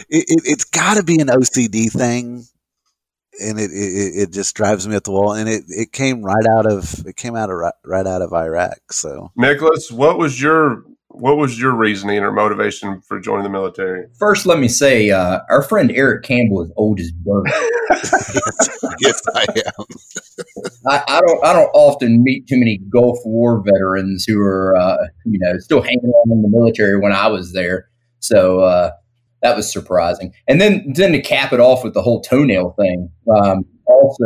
it, 0.09 0.25
it, 0.29 0.47
has 0.47 0.63
got 0.63 0.95
to 0.95 1.03
be 1.03 1.19
an 1.19 1.27
OCD 1.27 1.91
thing, 1.91 2.45
and 3.41 3.59
it, 3.59 3.71
it, 3.71 4.21
it 4.21 4.31
just 4.31 4.55
drives 4.55 4.87
me 4.87 4.95
at 4.95 5.03
the 5.03 5.11
wall. 5.11 5.33
And 5.33 5.49
it, 5.49 5.65
it 5.67 5.91
came 5.91 6.23
right 6.23 6.45
out 6.49 6.65
of 6.65 7.05
it 7.05 7.17
came 7.17 7.35
out 7.35 7.49
of 7.49 7.57
right, 7.57 7.73
right 7.83 8.07
out 8.07 8.21
of 8.21 8.31
Iraq. 8.31 8.93
So, 8.93 9.33
Nicolas, 9.35 9.91
what 9.91 10.17
was 10.17 10.41
your 10.41 10.85
what 11.09 11.37
was 11.37 11.59
your 11.59 11.75
reasoning 11.75 12.19
or 12.19 12.31
motivation 12.31 13.01
for 13.01 13.19
joining 13.19 13.43
the 13.43 13.49
military? 13.49 14.07
First, 14.17 14.45
let 14.45 14.59
me 14.59 14.67
say, 14.67 15.09
uh, 15.09 15.39
our 15.49 15.63
friend 15.63 15.91
Eric 15.91 16.23
Campbell 16.23 16.61
is 16.61 16.71
old 16.77 16.99
as 16.99 17.11
dirt. 17.11 17.43
yes, 17.89 18.85
yes, 19.01 19.21
I 19.35 19.45
am. 19.55 19.85
I, 20.87 21.03
I, 21.07 21.21
don't. 21.21 21.45
I 21.45 21.53
don't 21.53 21.69
often 21.73 22.23
meet 22.23 22.47
too 22.47 22.59
many 22.59 22.77
Gulf 22.89 23.17
War 23.25 23.61
veterans 23.65 24.25
who 24.25 24.39
are, 24.39 24.75
uh, 24.77 24.97
you 25.25 25.39
know, 25.39 25.57
still 25.57 25.81
hanging 25.81 26.11
on 26.11 26.31
in 26.31 26.41
the 26.43 26.49
military 26.49 26.99
when 26.99 27.11
I 27.11 27.27
was 27.27 27.53
there. 27.53 27.89
So 28.19 28.59
uh, 28.59 28.91
that 29.41 29.55
was 29.55 29.71
surprising. 29.71 30.33
And 30.47 30.61
then, 30.61 30.93
then 30.93 31.11
to 31.13 31.21
cap 31.21 31.53
it 31.53 31.59
off 31.59 31.83
with 31.83 31.95
the 31.95 32.01
whole 32.01 32.21
toenail 32.21 32.75
thing, 32.77 33.09
um, 33.35 33.65
also, 33.85 34.25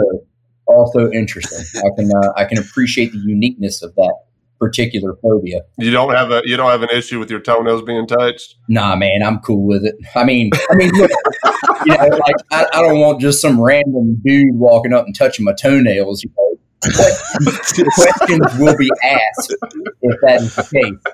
also 0.66 1.10
interesting. 1.12 1.82
I 1.82 1.90
can, 1.96 2.12
uh, 2.12 2.34
I 2.36 2.46
can 2.46 2.58
appreciate 2.58 3.14
the 3.14 3.20
uniqueness 3.20 3.82
of 3.82 3.96
that 3.96 4.16
particular 4.60 5.16
phobia. 5.22 5.62
You 5.78 5.92
don't 5.92 6.14
have 6.14 6.32
a 6.32 6.42
you 6.46 6.58
don't 6.58 6.72
have 6.72 6.84
an 6.84 6.90
issue 6.90 7.20
with 7.20 7.30
your 7.30 7.40
toenails 7.40 7.82
being 7.82 8.08
touched. 8.08 8.56
Nah, 8.68 8.96
man, 8.96 9.24
I'm 9.24 9.40
cool 9.40 9.66
with 9.66 9.86
it. 9.86 9.96
I 10.16 10.24
mean, 10.24 10.52
I 10.70 10.76
mean, 10.76 10.92
look, 10.94 11.12
you 11.86 11.98
know, 11.98 12.08
like 12.08 12.36
I, 12.52 12.66
I, 12.74 12.82
don't 12.82 13.00
want 13.00 13.22
just 13.22 13.42
some 13.42 13.62
random 13.62 14.22
dude 14.24 14.56
walking 14.56 14.94
up 14.94 15.06
and 15.06 15.16
touching 15.16 15.46
my 15.46 15.54
toenails. 15.54 16.24
You 16.24 16.32
know, 16.38 16.58
questions 17.96 18.60
will 18.60 18.78
be 18.78 18.90
asked 19.04 19.56
if 20.02 20.20
that 20.22 20.42
is 20.42 20.56
the 20.56 20.64
case. 20.64 21.14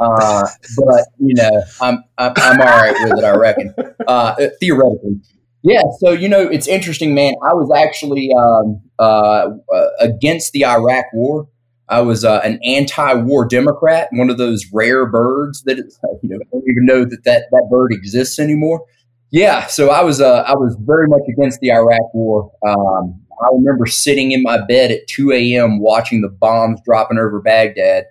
Uh, 0.00 0.46
but 0.76 1.06
you 1.18 1.34
know, 1.34 1.62
I'm, 1.80 2.04
I'm 2.18 2.32
I'm 2.36 2.60
all 2.60 2.66
right 2.66 2.94
with 3.02 3.18
it. 3.18 3.24
I 3.24 3.34
reckon. 3.34 3.74
Uh, 4.06 4.34
theoretically, 4.60 5.20
yeah. 5.62 5.82
So 5.98 6.12
you 6.12 6.28
know, 6.28 6.42
it's 6.42 6.68
interesting, 6.68 7.14
man. 7.14 7.34
I 7.42 7.54
was 7.54 7.72
actually 7.74 8.30
um, 8.36 8.82
uh, 8.98 9.48
uh 9.74 9.88
against 9.98 10.52
the 10.52 10.64
Iraq 10.64 11.06
War. 11.12 11.48
I 11.88 12.00
was 12.00 12.24
uh, 12.24 12.40
an 12.42 12.58
anti-war 12.64 13.46
Democrat, 13.46 14.08
one 14.12 14.30
of 14.30 14.38
those 14.38 14.64
rare 14.72 15.06
birds 15.06 15.62
that 15.64 15.76
you 16.22 16.28
know 16.30 16.36
I 16.36 16.48
don't 16.50 16.64
even 16.68 16.86
know 16.86 17.04
that 17.04 17.24
that, 17.24 17.46
that 17.50 17.68
bird 17.70 17.92
exists 17.92 18.38
anymore. 18.38 18.84
Yeah, 19.30 19.66
so 19.66 19.90
I 19.90 20.02
was 20.02 20.20
uh, 20.20 20.44
I 20.46 20.54
was 20.54 20.76
very 20.80 21.08
much 21.08 21.22
against 21.28 21.60
the 21.60 21.72
Iraq 21.72 22.14
War. 22.14 22.52
Um, 22.66 23.20
I 23.42 23.48
remember 23.52 23.86
sitting 23.86 24.32
in 24.32 24.42
my 24.42 24.64
bed 24.64 24.90
at 24.90 25.06
2 25.08 25.32
a.m. 25.32 25.80
watching 25.80 26.20
the 26.20 26.28
bombs 26.28 26.80
dropping 26.84 27.18
over 27.18 27.40
Baghdad. 27.40 28.04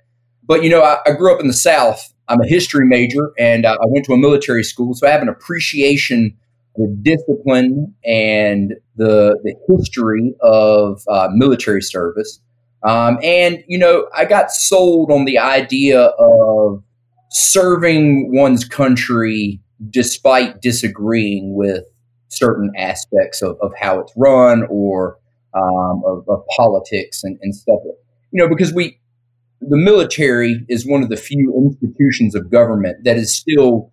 But, 0.44 0.64
you 0.64 0.70
know, 0.70 0.82
I, 0.82 0.98
I 1.06 1.12
grew 1.14 1.34
up 1.34 1.40
in 1.40 1.48
the 1.48 1.54
South. 1.54 2.14
I'm 2.28 2.42
a 2.42 2.48
history 2.48 2.86
major 2.86 3.32
and 3.38 3.66
uh, 3.66 3.78
I 3.82 3.86
went 3.88 4.06
to 4.06 4.14
a 4.14 4.18
military 4.18 4.64
school. 4.64 4.94
So 4.94 5.08
I 5.08 5.12
have 5.12 5.22
an 5.22 5.30
appreciation 5.30 6.38
for 6.76 6.88
discipline 7.02 7.94
and 8.06 8.74
the, 8.96 9.38
the 9.44 9.56
history 9.70 10.34
of 10.42 11.02
uh, 11.08 11.30
military 11.32 11.82
service. 11.82 12.40
Um, 12.84 13.18
and, 13.24 13.64
you 13.68 13.78
know, 13.78 14.08
I 14.14 14.26
got 14.26 14.52
sold 14.52 15.12
on 15.12 15.26
the 15.26 15.40
idea 15.40 16.02
of 16.02 16.84
serving 17.32 18.36
one's 18.36 18.66
country 18.66 19.62
despite 19.90 20.62
disagreeing 20.62 21.56
with 21.56 21.84
certain 22.28 22.72
aspects 22.78 23.42
of, 23.42 23.58
of 23.62 23.72
how 23.80 24.00
it's 24.00 24.14
run 24.18 24.66
or 24.70 25.18
um, 25.54 26.04
of, 26.06 26.26
of, 26.28 26.44
politics 26.56 27.24
and, 27.24 27.38
and 27.42 27.56
stuff. 27.56 27.80
You 28.32 28.42
know, 28.44 28.50
because 28.50 28.74
we, 28.74 29.00
the 29.62 29.78
military 29.78 30.66
is 30.68 30.86
one 30.86 31.04
of 31.04 31.10
the 31.10 31.18
few 31.18 31.54
institutions 31.82 32.36
of 32.36 32.50
government 32.50 33.04
that 33.04 33.18
is 33.18 33.36
still 33.36 33.92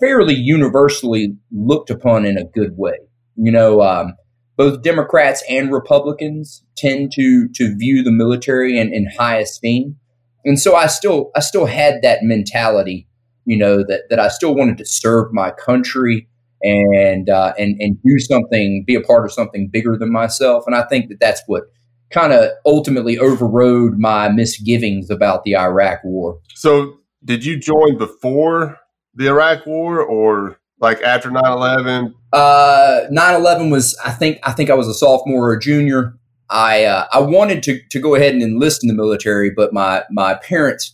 fairly 0.00 0.34
universally 0.34 1.36
looked 1.52 1.90
upon 1.90 2.24
in 2.24 2.36
a 2.36 2.44
good 2.44 2.76
way. 2.76 2.98
You 3.36 3.52
know, 3.52 3.80
um, 3.82 4.14
both 4.58 4.82
Democrats 4.82 5.42
and 5.48 5.72
Republicans 5.72 6.64
tend 6.76 7.12
to 7.12 7.48
to 7.54 7.74
view 7.78 8.02
the 8.02 8.12
military 8.12 8.78
in, 8.78 8.92
in 8.92 9.06
high 9.18 9.38
esteem, 9.38 9.96
and 10.44 10.60
so 10.60 10.74
I 10.76 10.88
still 10.88 11.30
I 11.34 11.40
still 11.40 11.64
had 11.64 12.02
that 12.02 12.18
mentality. 12.22 13.08
You 13.46 13.56
know 13.56 13.78
that 13.84 14.02
that 14.10 14.18
I 14.18 14.28
still 14.28 14.54
wanted 14.54 14.76
to 14.78 14.84
serve 14.84 15.32
my 15.32 15.52
country 15.52 16.28
and 16.62 17.30
uh, 17.30 17.54
and 17.56 17.80
and 17.80 17.96
do 18.02 18.18
something, 18.18 18.84
be 18.86 18.96
a 18.96 19.00
part 19.00 19.24
of 19.24 19.32
something 19.32 19.68
bigger 19.72 19.96
than 19.96 20.12
myself. 20.12 20.64
And 20.66 20.74
I 20.74 20.82
think 20.82 21.08
that 21.08 21.20
that's 21.20 21.40
what 21.46 21.64
kind 22.10 22.32
of 22.32 22.50
ultimately 22.66 23.18
overrode 23.18 23.98
my 23.98 24.28
misgivings 24.28 25.08
about 25.08 25.44
the 25.44 25.56
Iraq 25.56 26.02
War. 26.04 26.40
So, 26.54 26.98
did 27.24 27.44
you 27.44 27.58
join 27.58 27.96
before 27.96 28.78
the 29.14 29.28
Iraq 29.28 29.66
War 29.66 30.00
or 30.00 30.58
like 30.80 31.00
after 31.02 31.30
9-11? 31.30 32.14
Uh, 32.32 33.02
9-11 33.10 33.70
was, 33.70 33.96
I 34.04 34.10
think, 34.10 34.38
I 34.42 34.52
think 34.52 34.70
I 34.70 34.74
was 34.74 34.88
a 34.88 34.94
sophomore 34.94 35.48
or 35.50 35.52
a 35.52 35.60
junior. 35.60 36.14
I, 36.50 36.84
uh, 36.84 37.06
I 37.12 37.20
wanted 37.20 37.62
to, 37.64 37.80
to 37.90 38.00
go 38.00 38.14
ahead 38.14 38.32
and 38.32 38.42
enlist 38.42 38.82
in 38.82 38.88
the 38.88 38.94
military, 38.94 39.50
but 39.50 39.72
my, 39.72 40.04
my 40.10 40.34
parents 40.34 40.92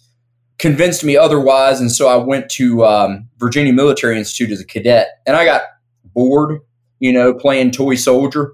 convinced 0.58 1.04
me 1.04 1.16
otherwise. 1.16 1.80
And 1.80 1.90
so 1.90 2.08
I 2.08 2.16
went 2.16 2.48
to 2.52 2.84
um, 2.84 3.28
Virginia 3.38 3.72
Military 3.72 4.18
Institute 4.18 4.50
as 4.50 4.60
a 4.60 4.66
cadet 4.66 5.08
and 5.26 5.36
I 5.36 5.44
got 5.44 5.62
bored, 6.04 6.60
you 7.00 7.12
know, 7.12 7.34
playing 7.34 7.72
toy 7.72 7.96
soldier 7.96 8.52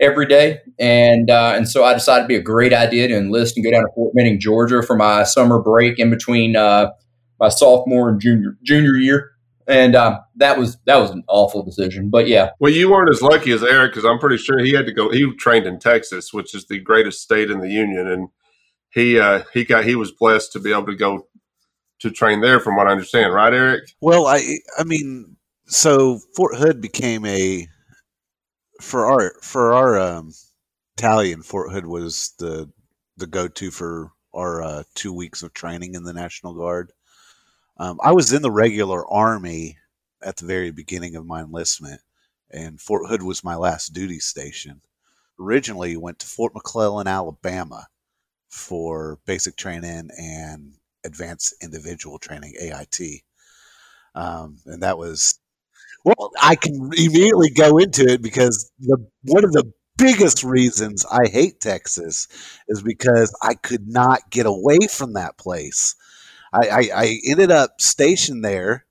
every 0.00 0.26
day. 0.26 0.60
And, 0.78 1.30
uh, 1.30 1.52
and 1.56 1.68
so 1.68 1.84
I 1.84 1.94
decided 1.94 2.20
it'd 2.20 2.28
be 2.28 2.36
a 2.36 2.42
great 2.42 2.72
idea 2.72 3.08
to 3.08 3.16
enlist 3.16 3.56
and 3.56 3.64
go 3.64 3.70
down 3.70 3.82
to 3.82 3.88
Fort 3.94 4.14
Benning, 4.14 4.38
Georgia 4.38 4.82
for 4.82 4.96
my 4.96 5.24
summer 5.24 5.60
break 5.60 5.98
in 5.98 6.10
between, 6.10 6.56
uh, 6.56 6.90
my 7.40 7.48
sophomore 7.48 8.08
and 8.08 8.20
junior 8.20 8.56
junior 8.62 8.94
year, 8.94 9.30
and 9.68 9.94
um, 9.94 10.18
that 10.36 10.58
was 10.58 10.78
that 10.86 10.96
was 10.96 11.10
an 11.10 11.22
awful 11.28 11.62
decision. 11.62 12.08
But 12.08 12.26
yeah, 12.26 12.50
well, 12.58 12.72
you 12.72 12.90
weren't 12.90 13.10
as 13.10 13.22
lucky 13.22 13.52
as 13.52 13.62
Eric 13.62 13.92
because 13.92 14.06
I'm 14.06 14.18
pretty 14.18 14.38
sure 14.38 14.58
he 14.58 14.72
had 14.72 14.86
to 14.86 14.92
go. 14.92 15.10
He 15.10 15.30
trained 15.36 15.66
in 15.66 15.78
Texas, 15.78 16.32
which 16.32 16.54
is 16.54 16.66
the 16.66 16.80
greatest 16.80 17.22
state 17.22 17.50
in 17.50 17.60
the 17.60 17.68
union, 17.68 18.08
and 18.08 18.28
he 18.90 19.20
uh, 19.20 19.42
he 19.52 19.64
got 19.64 19.84
he 19.84 19.94
was 19.94 20.10
blessed 20.10 20.52
to 20.52 20.60
be 20.60 20.72
able 20.72 20.86
to 20.86 20.96
go 20.96 21.28
to 22.00 22.10
train 22.10 22.40
there, 22.40 22.60
from 22.60 22.76
what 22.76 22.86
I 22.86 22.92
understand. 22.92 23.34
Right, 23.34 23.52
Eric? 23.52 23.84
Well, 24.00 24.26
I 24.26 24.40
I 24.78 24.84
mean, 24.84 25.36
so 25.66 26.18
Fort 26.34 26.56
Hood 26.56 26.80
became 26.80 27.26
a 27.26 27.68
for 28.80 29.06
our 29.06 29.34
for 29.42 29.74
our 29.74 29.98
um, 29.98 30.32
battalion. 30.96 31.42
Fort 31.42 31.70
Hood 31.72 31.86
was 31.86 32.32
the 32.38 32.70
the 33.18 33.26
go 33.26 33.48
to 33.48 33.70
for 33.70 34.12
our 34.32 34.62
uh, 34.62 34.82
two 34.94 35.12
weeks 35.12 35.42
of 35.42 35.52
training 35.52 35.94
in 35.94 36.04
the 36.04 36.12
National 36.14 36.54
Guard. 36.54 36.92
Um, 37.78 37.98
I 38.02 38.12
was 38.12 38.32
in 38.32 38.42
the 38.42 38.50
regular 38.50 39.06
army 39.06 39.78
at 40.22 40.36
the 40.36 40.46
very 40.46 40.70
beginning 40.70 41.14
of 41.16 41.26
my 41.26 41.40
enlistment, 41.40 42.00
and 42.50 42.80
Fort 42.80 43.08
Hood 43.08 43.22
was 43.22 43.44
my 43.44 43.54
last 43.54 43.92
duty 43.92 44.18
station. 44.18 44.80
Originally, 45.40 45.96
went 45.96 46.18
to 46.20 46.26
Fort 46.26 46.54
McClellan, 46.54 47.06
Alabama, 47.06 47.86
for 48.50 49.18
basic 49.26 49.56
training 49.56 50.10
and 50.18 50.74
advanced 51.04 51.54
individual 51.62 52.18
training 52.18 52.54
(AIT), 52.60 53.24
um, 54.14 54.58
and 54.66 54.82
that 54.82 54.98
was 54.98 55.38
well. 56.04 56.30
I 56.42 56.56
can 56.56 56.74
immediately 56.96 57.50
go 57.50 57.78
into 57.78 58.04
it 58.06 58.22
because 58.22 58.70
the 58.80 58.98
one 59.24 59.44
of 59.44 59.52
the 59.52 59.72
biggest 59.98 60.44
reasons 60.44 61.04
I 61.10 61.28
hate 61.28 61.60
Texas 61.60 62.28
is 62.68 62.82
because 62.82 63.36
I 63.42 63.54
could 63.54 63.88
not 63.88 64.30
get 64.30 64.46
away 64.46 64.78
from 64.90 65.14
that 65.14 65.38
place. 65.38 65.96
I, 66.52 66.68
I, 66.68 66.90
I 66.94 67.20
ended 67.26 67.50
up 67.50 67.80
stationed 67.80 68.44
there, 68.44 68.86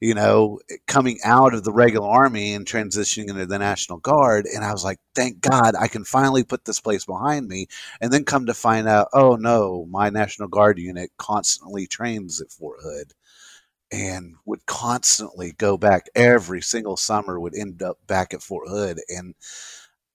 you 0.00 0.14
know, 0.14 0.60
coming 0.86 1.18
out 1.24 1.54
of 1.54 1.64
the 1.64 1.72
regular 1.72 2.08
army 2.08 2.54
and 2.54 2.66
transitioning 2.66 3.30
into 3.30 3.46
the 3.46 3.58
National 3.58 3.98
Guard. 3.98 4.46
And 4.46 4.64
I 4.64 4.72
was 4.72 4.84
like, 4.84 4.98
thank 5.14 5.40
God 5.40 5.74
I 5.74 5.88
can 5.88 6.04
finally 6.04 6.44
put 6.44 6.64
this 6.66 6.80
place 6.80 7.04
behind 7.06 7.48
me. 7.48 7.68
And 8.00 8.12
then 8.12 8.24
come 8.24 8.46
to 8.46 8.54
find 8.54 8.88
out, 8.88 9.08
oh 9.14 9.36
no, 9.36 9.86
my 9.90 10.10
National 10.10 10.48
Guard 10.48 10.78
unit 10.78 11.10
constantly 11.18 11.86
trains 11.86 12.40
at 12.40 12.52
Fort 12.52 12.80
Hood 12.82 13.12
and 13.92 14.34
would 14.46 14.66
constantly 14.66 15.52
go 15.52 15.76
back 15.76 16.06
every 16.14 16.62
single 16.62 16.96
summer, 16.96 17.38
would 17.40 17.54
end 17.56 17.82
up 17.82 17.98
back 18.06 18.34
at 18.34 18.42
Fort 18.42 18.68
Hood. 18.68 19.00
And 19.08 19.34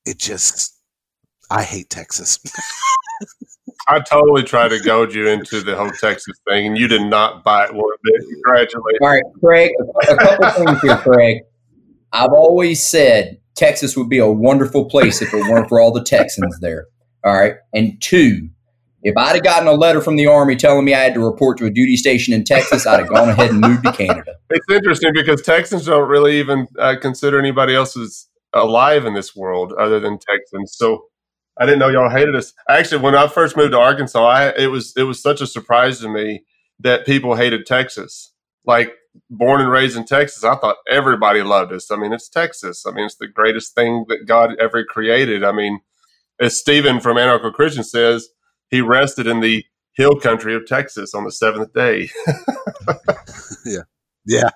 it 0.05 0.19
just, 0.19 0.77
I 1.51 1.63
hate 1.63 1.89
Texas. 1.89 2.39
I 3.87 3.99
totally 3.99 4.43
tried 4.43 4.69
to 4.69 4.79
goad 4.79 5.13
you 5.13 5.27
into 5.27 5.61
the 5.61 5.75
whole 5.75 5.89
Texas 5.89 6.37
thing, 6.47 6.67
and 6.67 6.77
you 6.77 6.87
did 6.87 7.01
not 7.01 7.43
bite 7.43 7.73
one 7.73 7.95
bit. 8.03 8.21
Congratulations. 8.33 8.99
All 9.01 9.09
right, 9.09 9.23
Craig, 9.39 9.71
a 10.09 10.15
couple 10.15 10.65
things 10.65 10.81
here, 10.81 10.97
Craig. 10.97 11.41
I've 12.13 12.33
always 12.33 12.85
said 12.85 13.39
Texas 13.55 13.95
would 13.95 14.09
be 14.09 14.17
a 14.17 14.29
wonderful 14.29 14.85
place 14.85 15.21
if 15.21 15.33
it 15.33 15.41
weren't 15.49 15.69
for 15.69 15.79
all 15.79 15.91
the 15.91 16.03
Texans 16.03 16.59
there. 16.59 16.87
All 17.23 17.33
right. 17.33 17.55
And 17.73 18.01
two, 18.01 18.49
if 19.03 19.15
I'd 19.17 19.35
have 19.35 19.43
gotten 19.43 19.67
a 19.67 19.73
letter 19.73 20.01
from 20.01 20.15
the 20.15 20.27
Army 20.27 20.55
telling 20.55 20.85
me 20.85 20.93
I 20.93 20.99
had 20.99 21.13
to 21.13 21.19
report 21.19 21.57
to 21.59 21.65
a 21.65 21.69
duty 21.69 21.95
station 21.95 22.33
in 22.33 22.43
Texas, 22.43 22.85
I'd 22.85 22.99
have 22.99 23.09
gone 23.09 23.29
ahead 23.29 23.51
and 23.51 23.61
moved 23.61 23.83
to 23.83 23.91
Canada. 23.91 24.33
It's 24.49 24.65
interesting 24.69 25.11
because 25.13 25.41
Texans 25.41 25.85
don't 25.85 26.09
really 26.09 26.39
even 26.39 26.67
uh, 26.77 26.95
consider 27.01 27.39
anybody 27.39 27.75
else 27.75 27.95
as 27.97 28.27
alive 28.53 29.05
in 29.05 29.13
this 29.13 29.35
world 29.35 29.73
other 29.73 29.99
than 29.99 30.19
Texans. 30.19 30.75
So 30.75 31.05
I 31.61 31.65
didn't 31.65 31.77
know 31.77 31.89
y'all 31.89 32.09
hated 32.09 32.35
us. 32.35 32.53
Actually, 32.67 33.03
when 33.03 33.13
I 33.13 33.27
first 33.27 33.55
moved 33.55 33.73
to 33.73 33.79
Arkansas, 33.79 34.25
I, 34.25 34.49
it 34.57 34.71
was 34.71 34.93
it 34.97 35.03
was 35.03 35.21
such 35.21 35.41
a 35.41 35.47
surprise 35.47 35.99
to 35.99 36.09
me 36.09 36.43
that 36.79 37.05
people 37.05 37.35
hated 37.35 37.67
Texas. 37.67 38.33
Like 38.65 38.95
born 39.29 39.61
and 39.61 39.69
raised 39.69 39.95
in 39.95 40.05
Texas, 40.05 40.43
I 40.43 40.55
thought 40.55 40.77
everybody 40.89 41.43
loved 41.43 41.71
us. 41.71 41.91
I 41.91 41.97
mean, 41.97 42.13
it's 42.13 42.29
Texas. 42.29 42.83
I 42.87 42.91
mean, 42.91 43.05
it's 43.05 43.17
the 43.17 43.27
greatest 43.27 43.75
thing 43.75 44.05
that 44.09 44.25
God 44.25 44.55
ever 44.59 44.83
created. 44.83 45.43
I 45.43 45.51
mean, 45.51 45.81
as 46.39 46.57
Stephen 46.57 46.99
from 46.99 47.17
Anarcho 47.17 47.53
Christian 47.53 47.83
says, 47.83 48.29
he 48.71 48.81
rested 48.81 49.27
in 49.27 49.41
the 49.41 49.63
hill 49.93 50.19
country 50.19 50.55
of 50.55 50.65
Texas 50.65 51.13
on 51.13 51.25
the 51.25 51.31
seventh 51.31 51.73
day. 51.73 52.09
yeah, 53.65 53.81
yeah. 54.25 54.49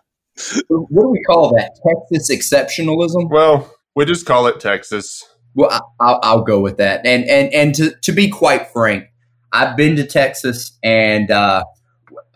What 0.69 1.03
do 1.03 1.09
we 1.09 1.21
call 1.21 1.53
that? 1.55 1.71
Texas 1.87 2.35
exceptionalism? 2.35 3.29
Well, 3.29 3.71
we 3.95 4.05
just 4.05 4.25
call 4.25 4.47
it 4.47 4.59
Texas. 4.59 5.23
Well, 5.55 5.93
I'll, 5.99 6.19
I'll 6.21 6.43
go 6.43 6.59
with 6.59 6.77
that. 6.77 7.05
And 7.05 7.23
and 7.25 7.53
and 7.53 7.75
to 7.75 7.95
to 8.01 8.11
be 8.11 8.29
quite 8.29 8.67
frank, 8.71 9.05
I've 9.51 9.77
been 9.77 9.95
to 9.95 10.05
Texas, 10.05 10.77
and 10.83 11.31
uh, 11.31 11.63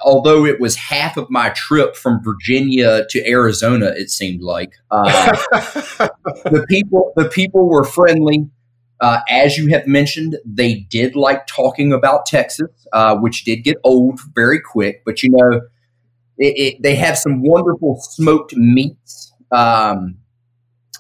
although 0.01 0.45
it 0.45 0.59
was 0.59 0.75
half 0.75 1.17
of 1.17 1.29
my 1.29 1.49
trip 1.49 1.95
from 1.95 2.23
Virginia 2.23 3.05
to 3.09 3.27
Arizona, 3.27 3.87
it 3.87 4.09
seemed 4.09 4.41
like 4.41 4.73
uh, 4.89 5.03
the 6.45 6.65
people 6.69 7.11
the 7.15 7.29
people 7.29 7.69
were 7.69 7.83
friendly. 7.83 8.49
Uh, 9.01 9.21
as 9.29 9.57
you 9.57 9.67
have 9.67 9.87
mentioned, 9.87 10.37
they 10.43 10.75
did 10.89 11.15
like 11.15 11.47
talking 11.47 11.93
about 11.93 12.25
Texas, 12.25 12.69
uh, 12.91 13.15
which 13.15 13.45
did 13.45 13.63
get 13.63 13.77
old 13.85 14.19
very 14.35 14.59
quick. 14.59 15.03
But 15.05 15.23
you 15.23 15.29
know, 15.31 15.61
it, 16.37 16.57
it, 16.57 16.83
they 16.83 16.95
have 16.95 17.17
some 17.17 17.41
wonderful 17.41 17.99
smoked 18.01 18.55
meats. 18.55 19.33
Um, 19.51 20.17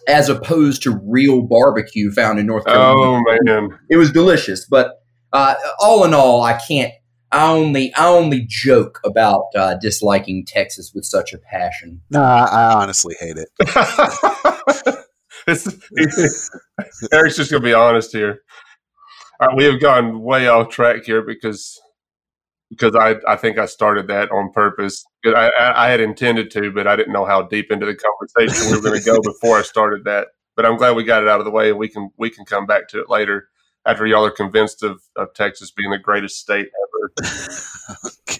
as 0.09 0.27
opposed 0.27 0.81
to 0.83 0.99
real 1.05 1.43
barbecue 1.43 2.11
found 2.11 2.39
in 2.39 2.47
North 2.47 2.65
Carolina. 2.65 2.99
Oh 2.99 3.23
man, 3.43 3.79
it 3.89 3.97
was 3.97 4.11
delicious. 4.11 4.65
But 4.65 5.03
uh, 5.31 5.55
all 5.79 6.03
in 6.03 6.13
all, 6.13 6.41
I 6.41 6.53
can't. 6.53 6.91
I 7.31 7.51
only 7.51 7.93
I 7.93 8.07
only 8.07 8.45
joke 8.47 8.99
about 9.05 9.43
uh, 9.55 9.75
disliking 9.75 10.45
Texas 10.45 10.91
with 10.95 11.05
such 11.05 11.31
a 11.31 11.37
passion. 11.37 12.01
No, 12.09 12.23
I, 12.23 12.45
I 12.45 12.73
honestly 12.81 13.15
hate 13.19 13.37
it. 13.37 13.49
Eric's 17.13 17.37
just 17.37 17.51
gonna 17.51 17.63
be 17.63 17.73
honest 17.73 18.11
here. 18.11 18.41
All 19.39 19.47
right, 19.47 19.57
we 19.57 19.65
have 19.65 19.79
gone 19.79 20.21
way 20.21 20.47
off 20.47 20.69
track 20.69 21.03
here 21.05 21.21
because 21.21 21.79
because 22.69 22.95
I, 22.95 23.15
I 23.27 23.35
think 23.35 23.57
I 23.57 23.65
started 23.65 24.07
that 24.07 24.31
on 24.31 24.51
purpose. 24.51 25.05
I, 25.25 25.49
I, 25.57 25.89
had 25.89 25.99
intended 25.99 26.51
to, 26.51 26.71
but 26.71 26.87
I 26.87 26.95
didn't 26.95 27.13
know 27.13 27.25
how 27.25 27.41
deep 27.41 27.71
into 27.71 27.85
the 27.85 27.95
conversation 27.95 28.69
we 28.69 28.77
were 28.77 28.83
going 28.83 28.99
to 28.99 29.05
go 29.05 29.21
before 29.21 29.57
I 29.57 29.63
started 29.63 30.03
that. 30.05 30.27
but 30.55 30.65
I'm 30.65 30.77
glad 30.77 30.95
we 30.95 31.03
got 31.03 31.23
it 31.23 31.29
out 31.29 31.39
of 31.39 31.45
the 31.45 31.51
way, 31.51 31.69
and 31.69 31.79
we 31.79 31.87
can 31.89 32.09
we 32.17 32.29
can 32.29 32.45
come 32.45 32.65
back 32.65 32.87
to 32.89 33.01
it 33.01 33.09
later 33.09 33.49
after 33.85 34.05
y'all 34.05 34.25
are 34.25 34.31
convinced 34.31 34.83
of, 34.83 35.01
of 35.15 35.33
Texas 35.33 35.71
being 35.71 35.89
the 35.89 35.97
greatest 35.97 36.39
state 36.39 36.67
ever. 36.83 37.29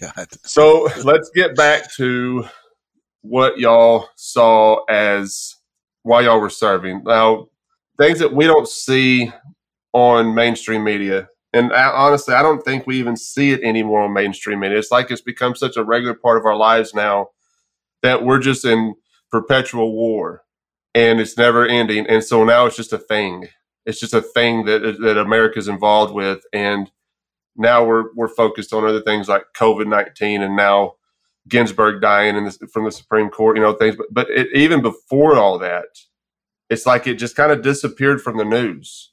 God. 0.00 0.28
So 0.42 0.88
let's 1.04 1.30
get 1.34 1.56
back 1.56 1.92
to 1.94 2.46
what 3.22 3.58
y'all 3.58 4.08
saw 4.16 4.84
as 4.84 5.56
while 6.02 6.22
y'all 6.22 6.40
were 6.40 6.50
serving. 6.50 7.02
Now, 7.04 7.48
things 7.98 8.18
that 8.20 8.32
we 8.32 8.46
don't 8.46 8.68
see 8.68 9.32
on 9.92 10.34
mainstream 10.34 10.84
media. 10.84 11.28
And 11.52 11.72
I, 11.72 11.90
honestly, 11.90 12.34
I 12.34 12.42
don't 12.42 12.64
think 12.64 12.86
we 12.86 12.98
even 12.98 13.16
see 13.16 13.50
it 13.50 13.62
anymore 13.62 14.02
on 14.02 14.12
mainstream 14.12 14.60
media. 14.60 14.78
It's 14.78 14.92
like 14.92 15.10
it's 15.10 15.20
become 15.20 15.56
such 15.56 15.76
a 15.76 15.84
regular 15.84 16.14
part 16.14 16.38
of 16.38 16.46
our 16.46 16.56
lives 16.56 16.94
now 16.94 17.28
that 18.02 18.24
we're 18.24 18.38
just 18.38 18.64
in 18.64 18.94
perpetual 19.30 19.92
war 19.92 20.42
and 20.94 21.20
it's 21.20 21.36
never 21.36 21.66
ending. 21.66 22.06
And 22.06 22.22
so 22.24 22.44
now 22.44 22.66
it's 22.66 22.76
just 22.76 22.92
a 22.92 22.98
thing. 22.98 23.48
It's 23.86 24.00
just 24.00 24.14
a 24.14 24.22
thing 24.22 24.64
that 24.66 24.98
that 25.00 25.18
America's 25.18 25.68
involved 25.68 26.14
with. 26.14 26.44
And 26.52 26.90
now 27.56 27.84
we're 27.84 28.14
we're 28.14 28.28
focused 28.28 28.72
on 28.72 28.84
other 28.84 29.00
things 29.00 29.28
like 29.28 29.44
COVID 29.56 29.86
nineteen 29.86 30.42
and 30.42 30.56
now 30.56 30.94
Ginsburg 31.48 32.00
dying 32.00 32.36
and 32.36 32.52
from 32.72 32.84
the 32.84 32.92
Supreme 32.92 33.30
Court, 33.30 33.56
you 33.56 33.62
know, 33.62 33.72
things. 33.72 33.96
But 33.96 34.06
but 34.10 34.30
it, 34.30 34.48
even 34.54 34.82
before 34.82 35.36
all 35.36 35.58
that, 35.58 35.86
it's 36.68 36.86
like 36.86 37.06
it 37.06 37.14
just 37.14 37.36
kind 37.36 37.52
of 37.52 37.62
disappeared 37.62 38.20
from 38.20 38.36
the 38.36 38.44
news. 38.44 39.09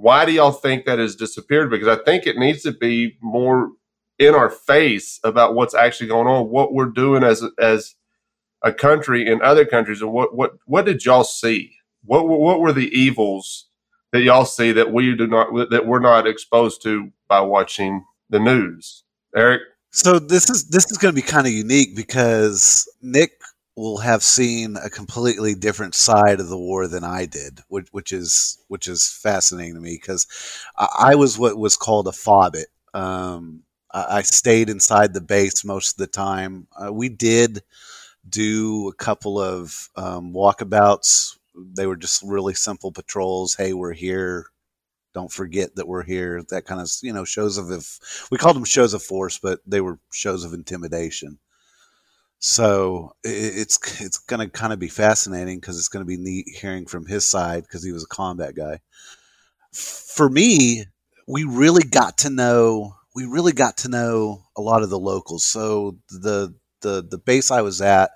Why 0.00 0.24
do 0.24 0.32
y'all 0.32 0.52
think 0.52 0.86
that 0.86 0.98
has 0.98 1.14
disappeared? 1.14 1.70
Because 1.70 1.88
I 1.88 2.02
think 2.02 2.26
it 2.26 2.38
needs 2.38 2.62
to 2.62 2.72
be 2.72 3.18
more 3.20 3.70
in 4.18 4.34
our 4.34 4.48
face 4.48 5.20
about 5.24 5.54
what's 5.54 5.74
actually 5.74 6.06
going 6.06 6.26
on, 6.26 6.48
what 6.48 6.72
we're 6.72 6.86
doing 6.86 7.22
as 7.22 7.44
as 7.58 7.94
a 8.62 8.72
country 8.72 9.26
in 9.26 9.42
other 9.42 9.64
countries, 9.64 10.00
and 10.00 10.12
what 10.12 10.34
what 10.34 10.52
what 10.64 10.86
did 10.86 11.04
y'all 11.04 11.24
see? 11.24 11.72
What 12.04 12.26
what 12.28 12.60
were 12.60 12.72
the 12.72 12.88
evils 12.98 13.68
that 14.12 14.22
y'all 14.22 14.46
see 14.46 14.72
that 14.72 14.92
we 14.92 15.14
do 15.14 15.26
not 15.26 15.70
that 15.70 15.86
we're 15.86 16.00
not 16.00 16.26
exposed 16.26 16.82
to 16.84 17.10
by 17.28 17.40
watching 17.40 18.04
the 18.30 18.40
news? 18.40 19.04
Eric. 19.36 19.62
So 19.92 20.18
this 20.18 20.48
is 20.48 20.68
this 20.68 20.90
is 20.90 20.98
going 20.98 21.14
to 21.14 21.20
be 21.20 21.26
kind 21.26 21.46
of 21.46 21.52
unique 21.52 21.96
because 21.96 22.88
Nick 23.02 23.39
will 23.80 23.98
have 23.98 24.22
seen 24.22 24.76
a 24.76 24.90
completely 24.90 25.54
different 25.54 25.94
side 25.94 26.38
of 26.38 26.48
the 26.48 26.58
war 26.58 26.86
than 26.86 27.02
I 27.02 27.24
did, 27.26 27.60
which, 27.68 27.88
which 27.90 28.12
is 28.12 28.58
which 28.68 28.86
is 28.86 29.08
fascinating 29.08 29.74
to 29.74 29.80
me 29.80 29.98
because 30.00 30.26
I, 30.76 30.88
I, 30.98 31.14
was 31.14 31.38
what 31.38 31.56
was 31.56 31.76
called 31.76 32.06
a 32.06 32.10
fobbit. 32.10 32.66
Um, 32.92 33.62
I, 33.92 34.18
I, 34.18 34.22
stayed 34.22 34.68
inside 34.68 35.14
the 35.14 35.20
base 35.20 35.64
most 35.64 35.92
of 35.92 35.96
the 35.96 36.06
time. 36.06 36.66
Uh, 36.76 36.92
we 36.92 37.08
did 37.08 37.62
do 38.28 38.88
a 38.88 38.94
couple 38.94 39.40
of 39.40 39.88
um, 39.96 40.34
walkabouts. 40.34 41.38
They 41.54 41.86
were 41.86 41.96
just 41.96 42.22
really 42.22 42.54
simple 42.54 42.92
patrols. 42.92 43.54
Hey, 43.54 43.72
we're 43.72 43.94
here. 43.94 44.46
Don't 45.14 45.32
forget 45.32 45.74
that 45.76 45.88
we're 45.88 46.04
here. 46.04 46.42
That 46.50 46.66
kind 46.66 46.80
of 46.80 46.90
you 47.02 47.14
know 47.14 47.24
shows 47.24 47.56
of 47.56 47.70
if 47.70 48.28
we 48.30 48.38
called 48.38 48.56
them 48.56 48.64
shows 48.64 48.92
of 48.92 49.02
force, 49.02 49.38
but 49.38 49.60
they 49.66 49.80
were 49.80 49.98
shows 50.12 50.44
of 50.44 50.52
intimidation. 50.52 51.38
So 52.40 53.12
it's 53.22 53.78
it's 54.00 54.18
going 54.18 54.40
to 54.40 54.48
kind 54.48 54.72
of 54.72 54.78
be 54.78 54.88
fascinating 54.88 55.60
because 55.60 55.78
it's 55.78 55.88
going 55.88 56.04
to 56.04 56.08
be 56.08 56.16
neat 56.16 56.46
hearing 56.48 56.86
from 56.86 57.04
his 57.06 57.26
side 57.26 57.64
because 57.64 57.84
he 57.84 57.92
was 57.92 58.04
a 58.04 58.08
combat 58.08 58.54
guy. 58.54 58.80
For 59.72 60.28
me, 60.28 60.86
we 61.28 61.44
really 61.44 61.84
got 61.84 62.18
to 62.18 62.30
know 62.30 62.96
we 63.14 63.26
really 63.26 63.52
got 63.52 63.76
to 63.78 63.88
know 63.88 64.42
a 64.56 64.62
lot 64.62 64.82
of 64.82 64.88
the 64.90 64.98
locals. 64.98 65.44
So 65.44 65.98
the 66.08 66.54
the 66.80 67.06
the 67.08 67.18
base 67.18 67.50
I 67.50 67.60
was 67.60 67.82
at 67.82 68.12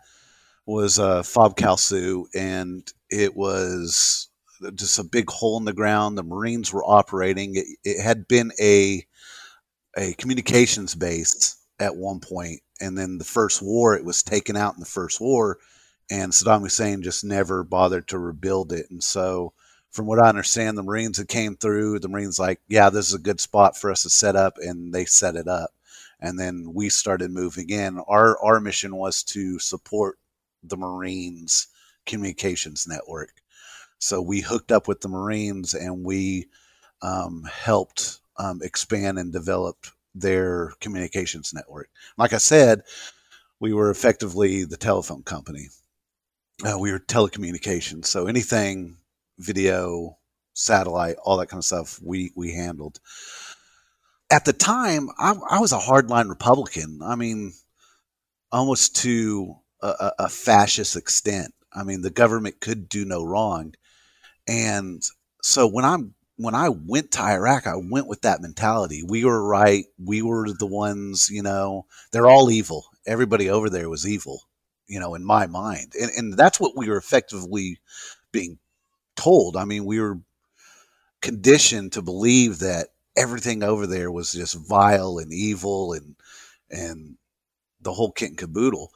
was 0.67 0.99
uh, 0.99 1.23
Fob 1.23 1.57
Kalsu, 1.57 2.25
and 2.35 2.91
it 3.11 3.37
was 3.37 4.29
just 4.75 4.99
a 4.99 5.05
big 5.05 5.29
hole 5.31 5.59
in 5.59 5.67
the 5.67 5.75
ground. 5.75 6.17
The 6.17 6.23
Marines 6.23 6.73
were 6.73 6.85
operating. 6.85 7.57
It, 7.57 7.67
it 7.85 8.03
had 8.03 8.27
been 8.27 8.53
a 8.59 9.05
a 9.97 10.15
communications 10.15 10.95
base 10.95 11.57
at 11.79 11.97
one 11.97 12.21
point, 12.21 12.61
and 12.81 12.97
then 12.97 13.19
the 13.19 13.25
first 13.25 13.63
war 13.63 13.95
it 13.95 14.05
was 14.05 14.23
taken 14.23 14.57
out 14.57 14.75
in 14.75 14.81
the 14.81 14.87
first 14.87 15.21
war, 15.21 15.59
and 16.11 16.33
Saddam 16.33 16.63
Hussein 16.63 17.03
just 17.03 17.25
never 17.25 17.65
bothered 17.65 18.09
to 18.09 18.19
rebuild 18.19 18.73
it. 18.73 18.87
And 18.91 19.03
so, 19.03 19.53
from 19.91 20.07
what 20.07 20.19
I 20.23 20.29
understand, 20.29 20.77
the 20.77 20.83
Marines 20.83 21.19
that 21.19 21.29
came 21.29 21.57
through, 21.57 22.01
the 22.01 22.09
Marines 22.09 22.39
like, 22.39 22.61
yeah, 22.69 22.91
this 22.91 23.09
is 23.09 23.15
a 23.15 23.19
good 23.19 23.41
spot 23.41 23.77
for 23.77 23.91
us 23.91 24.03
to 24.03 24.11
set 24.11 24.37
up, 24.37 24.57
and 24.59 24.93
they 24.93 25.05
set 25.05 25.37
it 25.37 25.49
up. 25.49 25.71
And 26.21 26.39
then 26.39 26.73
we 26.75 26.89
started 26.89 27.31
moving 27.31 27.71
in. 27.71 28.01
Our 28.09 28.39
our 28.43 28.61
mission 28.61 28.97
was 28.97 29.23
to 29.25 29.59
support 29.59 30.19
the 30.63 30.77
Marines 30.77 31.69
communications 32.07 32.87
network. 32.87 33.43
So 33.99 34.21
we 34.21 34.41
hooked 34.41 34.73
up 34.73 34.89
with 34.89 35.01
the 35.01 35.09
Marines 35.09 35.75
and 35.75 36.05
we 36.05 36.47
um, 37.03 37.45
helped 37.51 38.21
um, 38.37 38.61
expand 38.63 39.19
and 39.19 39.33
develop 39.33 39.87
their 40.15 40.73
communications 40.81 41.53
network. 41.53 41.89
Like 42.17 42.33
I 42.33 42.39
said, 42.39 42.83
we 43.61 43.73
were 43.73 43.91
effectively 43.91 44.65
the 44.65 44.77
telephone 44.77 45.23
company. 45.23 45.69
Uh, 46.65 46.79
we 46.79 46.93
were 46.93 47.01
telecommunications, 47.01 48.07
so 48.07 48.27
anything 48.27 48.97
video, 49.39 50.19
satellite, 50.53 51.17
all 51.25 51.37
that 51.39 51.49
kind 51.49 51.61
of 51.61 51.65
stuff, 51.65 51.99
we 52.03 52.33
we 52.37 52.53
handled. 52.53 53.01
At 54.31 54.45
the 54.45 54.53
time, 54.53 55.09
I, 55.19 55.35
I 55.51 55.61
was 55.61 55.73
a 55.73 55.79
hardline 55.79 56.29
Republican. 56.29 57.01
I 57.05 57.17
mean, 57.17 57.53
almost 58.53 58.97
to 59.03 59.57
a, 59.83 60.13
a 60.21 60.29
fascist 60.29 60.97
extent. 60.97 61.53
I 61.73 61.83
mean, 61.83 62.03
the 62.03 62.11
government 62.11 62.61
could 62.61 62.89
do 62.89 63.05
no 63.05 63.25
wrong, 63.25 63.75
and 64.47 65.03
so 65.43 65.67
when 65.67 65.85
I'm 65.85 66.15
when 66.37 66.55
I 66.55 66.69
went 66.69 67.13
to 67.13 67.23
Iraq, 67.23 67.67
I 67.67 67.77
went 67.77 68.09
with 68.09 68.23
that 68.23 68.41
mentality. 68.41 69.03
We 69.07 69.25
were 69.25 69.47
right. 69.47 69.85
We 69.99 70.23
were 70.23 70.53
the 70.53 70.67
ones, 70.67 71.29
you 71.31 71.43
know, 71.43 71.87
they're 72.11 72.27
all 72.27 72.51
evil. 72.51 72.87
Everybody 73.07 73.49
over 73.51 73.71
there 73.71 73.89
was 73.89 74.07
evil, 74.07 74.43
you 74.87 74.99
know, 74.99 75.15
in 75.15 75.25
my 75.25 75.47
mind. 75.47 75.93
And, 76.01 76.11
and 76.17 76.35
that's 76.35 76.59
what 76.59 76.77
we 76.77 76.89
were 76.89 76.97
effectively 76.97 77.79
being 78.33 78.59
told. 79.17 79.57
I 79.57 79.65
mean, 79.65 79.85
we 79.85 80.01
were 80.01 80.19
conditioned 81.23 81.93
to 81.93 82.03
believe 82.03 82.59
that 82.59 82.89
everything 83.17 83.63
over 83.63 83.87
there 83.87 84.11
was 84.11 84.33
just 84.33 84.57
vile 84.69 85.19
and 85.19 85.33
evil 85.33 85.93
and, 85.93 86.17
and 86.69 87.17
the 87.81 87.93
whole 87.93 88.11
kit 88.11 88.31
and 88.31 88.39
caboodle. 88.39 88.91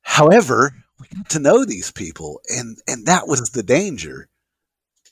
However, 0.00 0.72
we 0.98 1.06
got 1.14 1.28
to 1.30 1.38
know 1.38 1.64
these 1.64 1.90
people, 1.92 2.40
and, 2.48 2.78
and 2.86 3.06
that 3.06 3.28
was 3.28 3.50
the 3.50 3.62
danger 3.62 4.28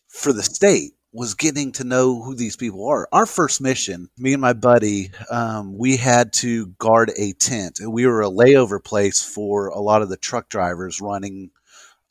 for 0.09 0.33
the 0.33 0.43
state 0.43 0.95
was 1.13 1.35
getting 1.35 1.73
to 1.73 1.85
know 1.85 2.23
who 2.23 2.35
these 2.35 2.57
people 2.57 2.87
are. 2.89 3.09
Our 3.13 3.27
first 3.27 3.61
mission, 3.61 4.11
me 4.19 4.35
and 4.35 4.43
my 4.43 4.53
buddy, 4.53 5.11
um, 5.31 5.77
we 5.77 5.97
had 5.97 6.33
to 6.35 6.67
guard 6.79 7.11
a 7.17 7.33
tent. 7.33 7.81
We 7.87 8.07
were 8.07 8.23
a 8.23 8.31
layover 8.31 8.83
place 8.83 9.23
for 9.23 9.69
a 9.69 9.81
lot 9.81 10.03
of 10.03 10.11
the 10.11 10.17
truck 10.17 10.49
drivers 10.49 11.01
running 11.01 11.51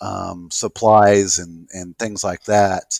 um, 0.02 0.50
supplies 0.52 1.38
and, 1.40 1.68
and 1.72 1.98
things 1.98 2.24
like 2.24 2.44
that. 2.46 3.00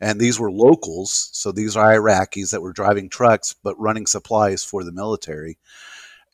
And 0.00 0.20
these 0.20 0.38
were 0.38 0.52
locals, 0.52 1.30
so 1.32 1.50
these 1.50 1.76
are 1.76 1.92
Iraqis 1.92 2.50
that 2.50 2.62
were 2.62 2.72
driving 2.72 3.08
trucks 3.08 3.54
but 3.62 3.78
running 3.80 4.06
supplies 4.06 4.62
for 4.62 4.84
the 4.84 4.92
military. 4.92 5.58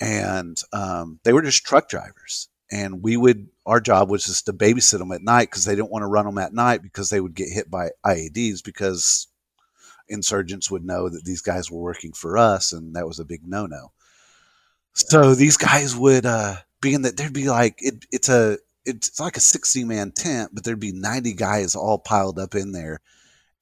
And 0.01 0.61
um, 0.73 1.21
they 1.23 1.33
were 1.33 1.41
just 1.41 1.65
truck 1.65 1.89
drivers 1.89 2.49
and 2.71 3.03
we 3.03 3.17
would 3.17 3.49
our 3.67 3.81
job 3.81 4.11
was 4.11 4.25
just 4.25 4.47
to 4.47 4.53
babysit 4.53 4.99
them 4.99 5.13
at 5.13 5.23
night 5.23 5.51
because 5.51 5.65
they 5.65 5.75
didn't 5.75 5.91
want 5.91 6.03
to 6.03 6.09
run 6.09 6.27
them 6.27 6.39
at 6.39 6.53
night 6.53 6.83
because 6.83 7.11
they 7.11 7.21
would 7.21 7.35
get 7.35 7.49
hit 7.49 7.71
by 7.71 7.91
IEDs 8.05 8.63
because 8.63 9.29
insurgents 10.09 10.71
would 10.71 10.85
know 10.85 11.09
that 11.09 11.25
these 11.25 11.41
guys 11.41 11.71
were 11.71 11.81
working 11.81 12.13
for 12.13 12.37
us 12.37 12.73
and 12.73 12.95
that 12.95 13.07
was 13.07 13.19
a 13.19 13.25
big 13.25 13.41
no-no. 13.47 13.93
So 14.93 15.35
these 15.35 15.57
guys 15.57 15.97
would 15.97 16.27
uh 16.27 16.57
in 16.85 17.03
that 17.03 17.17
there'd 17.17 17.33
be 17.33 17.49
like 17.49 17.79
it, 17.79 18.05
it's 18.13 18.29
a 18.29 18.59
it's 18.85 19.19
like 19.19 19.39
a 19.39 19.41
60 19.41 19.85
man 19.85 20.13
tent 20.13 20.51
but 20.53 20.65
there'd 20.65 20.79
be 20.79 20.93
90 20.93 21.33
guys 21.33 21.75
all 21.75 21.99
piled 21.99 22.39
up 22.39 22.55
in 22.55 22.73
there 22.73 23.01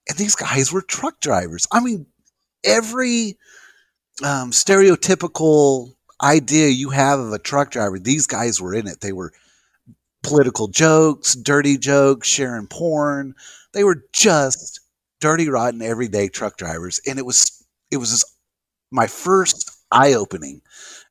and 0.08 0.18
these 0.18 0.34
guys 0.34 0.72
were 0.72 0.82
truck 0.82 1.20
drivers. 1.20 1.68
I 1.70 1.78
mean 1.78 2.06
every 2.64 3.38
um, 4.24 4.50
stereotypical 4.50 5.94
idea 6.20 6.68
you 6.68 6.90
have 6.90 7.20
of 7.20 7.32
a 7.32 7.38
truck 7.38 7.70
driver, 7.70 7.98
these 7.98 8.26
guys 8.26 8.60
were 8.60 8.74
in 8.74 8.86
it. 8.86 9.00
They 9.00 9.12
were 9.12 9.32
political 10.22 10.68
jokes, 10.68 11.34
dirty 11.34 11.78
jokes, 11.78 12.28
sharing 12.28 12.66
porn. 12.66 13.34
They 13.72 13.84
were 13.84 14.04
just 14.12 14.80
dirty, 15.20 15.48
rotten, 15.48 15.82
everyday 15.82 16.28
truck 16.28 16.56
drivers, 16.56 17.00
and 17.06 17.18
it 17.18 17.26
was 17.26 17.64
it 17.90 17.98
was 17.98 18.24
my 18.90 19.06
first 19.06 19.70
eye 19.90 20.14
opening 20.14 20.62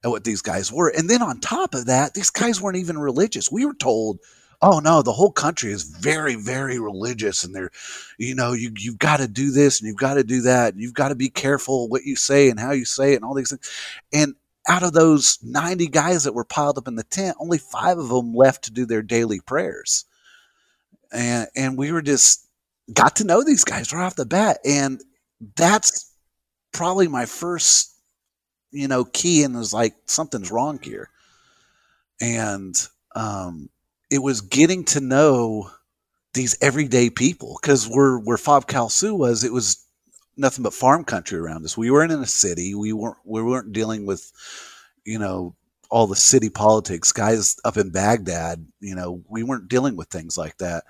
at 0.04 0.10
what 0.10 0.24
these 0.24 0.42
guys 0.42 0.72
were. 0.72 0.90
And 0.90 1.10
then 1.10 1.22
on 1.22 1.40
top 1.40 1.74
of 1.74 1.86
that, 1.88 2.14
these 2.14 2.30
guys 2.30 2.62
weren't 2.62 2.78
even 2.78 2.98
religious. 2.98 3.52
We 3.52 3.66
were 3.66 3.74
told, 3.76 4.20
"Oh 4.62 4.80
no, 4.80 5.02
the 5.02 5.14
whole 5.14 5.32
country 5.32 5.72
is 5.72 5.84
very, 5.84 6.36
very 6.36 6.80
religious, 6.80 7.44
and 7.44 7.56
they're, 7.56 7.72
you 8.18 8.36
know, 8.36 8.54
you 8.54 8.72
you've 8.78 9.00
got 9.00 9.18
to 9.18 9.28
do 9.28 9.52
this 9.52 9.80
and 9.80 9.88
you've 9.88 9.98
got 9.98 10.16
to 10.16 10.24
do 10.24 10.42
that, 10.42 10.74
and 10.74 10.82
you've 10.82 10.94
got 10.94 11.10
to 11.10 11.16
be 11.16 11.30
careful 11.30 11.90
what 11.90 12.04
you 12.06 12.16
say 12.16 12.50
and 12.50 12.60
how 12.60 12.72
you 12.72 12.86
say 12.86 13.14
it, 13.14 13.18
and 13.18 13.26
all 13.26 13.36
these 13.36 13.50
things." 13.50 13.70
And 14.14 14.36
out 14.68 14.84
of 14.84 14.94
those 14.94 15.40
90 15.42 15.88
guys 15.88 16.24
that 16.24 16.34
were 16.34 16.46
piled 16.46 16.78
up 16.78 16.88
in 16.88 16.96
the 16.96 17.04
tent, 17.04 17.38
only 17.40 17.58
five 17.58 17.98
of 17.98 18.10
them 18.10 18.34
left 18.34 18.66
to 18.66 18.72
do 18.72 18.86
their 18.86 19.02
daily 19.02 19.40
prayers. 19.40 20.06
And, 21.12 21.48
and 21.56 21.78
we 21.78 21.92
were 21.92 22.02
just, 22.02 22.48
got 22.94 23.18
to 23.18 23.24
know 23.24 23.44
these 23.44 23.64
guys 23.64 23.94
right 23.94 24.06
off 24.06 24.16
the 24.16 24.26
bat. 24.26 24.60
And 24.66 25.02
that's 25.56 26.12
probably 26.72 27.08
my 27.08 27.26
first, 27.26 27.94
you 28.72 28.88
know, 28.88 29.06
key 29.06 29.44
and 29.44 29.56
was 29.56 29.74
like, 29.74 29.94
something's 30.06 30.52
wrong 30.52 30.80
here. 30.82 31.10
And 32.20 32.76
um, 33.16 33.70
it 34.10 34.20
was 34.20 34.42
getting 34.42 34.86
to 34.86 35.00
know 35.00 35.72
these 36.34 36.58
everyday 36.62 37.10
people 37.10 37.58
because 37.62 37.90
where 37.90 38.18
where 38.18 38.38
Fob 38.38 38.68
Kalsu 38.68 39.18
was, 39.18 39.44
it 39.44 39.52
was 39.52 39.86
nothing 40.42 40.64
but 40.64 40.74
farm 40.74 41.04
country 41.06 41.40
around 41.40 41.64
us. 41.66 41.78
We 41.78 41.92
weren't 41.92 42.12
in 42.12 42.20
a 42.20 42.28
city. 42.28 42.76
We 42.76 42.94
weren't 42.94 43.18
we 43.24 43.42
weren't 43.42 43.72
dealing 43.72 44.06
with, 44.06 44.32
you 45.06 45.20
know, 45.20 45.56
all 45.90 46.08
the 46.08 46.16
city 46.16 46.50
politics. 46.50 47.12
Guys 47.12 47.58
up 47.64 47.78
in 47.78 47.92
Baghdad, 47.92 48.66
you 48.80 48.96
know, 48.96 49.24
we 49.30 49.44
weren't 49.44 49.70
dealing 49.70 49.96
with 49.96 50.10
things 50.10 50.38
like 50.38 50.58
that. 50.58 50.84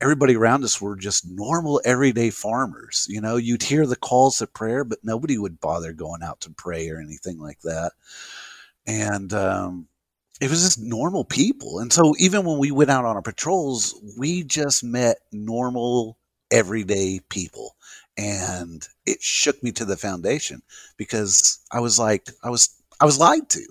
Everybody 0.00 0.36
around 0.36 0.62
us 0.62 0.80
were 0.80 0.96
just 0.96 1.28
normal, 1.28 1.80
everyday 1.84 2.30
farmers. 2.30 3.06
You 3.08 3.20
know, 3.20 3.36
you'd 3.36 3.62
hear 3.62 3.86
the 3.86 3.96
calls 3.96 4.38
to 4.38 4.46
prayer, 4.46 4.84
but 4.84 5.00
nobody 5.02 5.38
would 5.38 5.60
bother 5.60 5.92
going 5.92 6.22
out 6.22 6.40
to 6.42 6.50
pray 6.50 6.88
or 6.88 7.00
anything 7.00 7.38
like 7.38 7.60
that. 7.62 7.92
And 8.86 9.32
um, 9.32 9.88
it 10.40 10.50
was 10.50 10.62
just 10.62 10.80
normal 10.80 11.24
people. 11.24 11.80
And 11.80 11.92
so 11.92 12.14
even 12.18 12.44
when 12.44 12.58
we 12.58 12.70
went 12.70 12.90
out 12.90 13.04
on 13.04 13.16
our 13.16 13.22
patrols, 13.22 14.00
we 14.16 14.44
just 14.44 14.84
met 14.84 15.18
normal, 15.32 16.16
everyday 16.50 17.20
people. 17.28 17.74
And 18.18 18.86
it 19.06 19.22
shook 19.22 19.62
me 19.62 19.72
to 19.72 19.84
the 19.84 19.96
foundation 19.96 20.62
because 20.96 21.60
I 21.72 21.80
was 21.80 21.98
like, 21.98 22.28
I 22.42 22.50
was, 22.50 22.68
I 23.00 23.04
was 23.04 23.18
lied 23.18 23.48
to. 23.50 23.64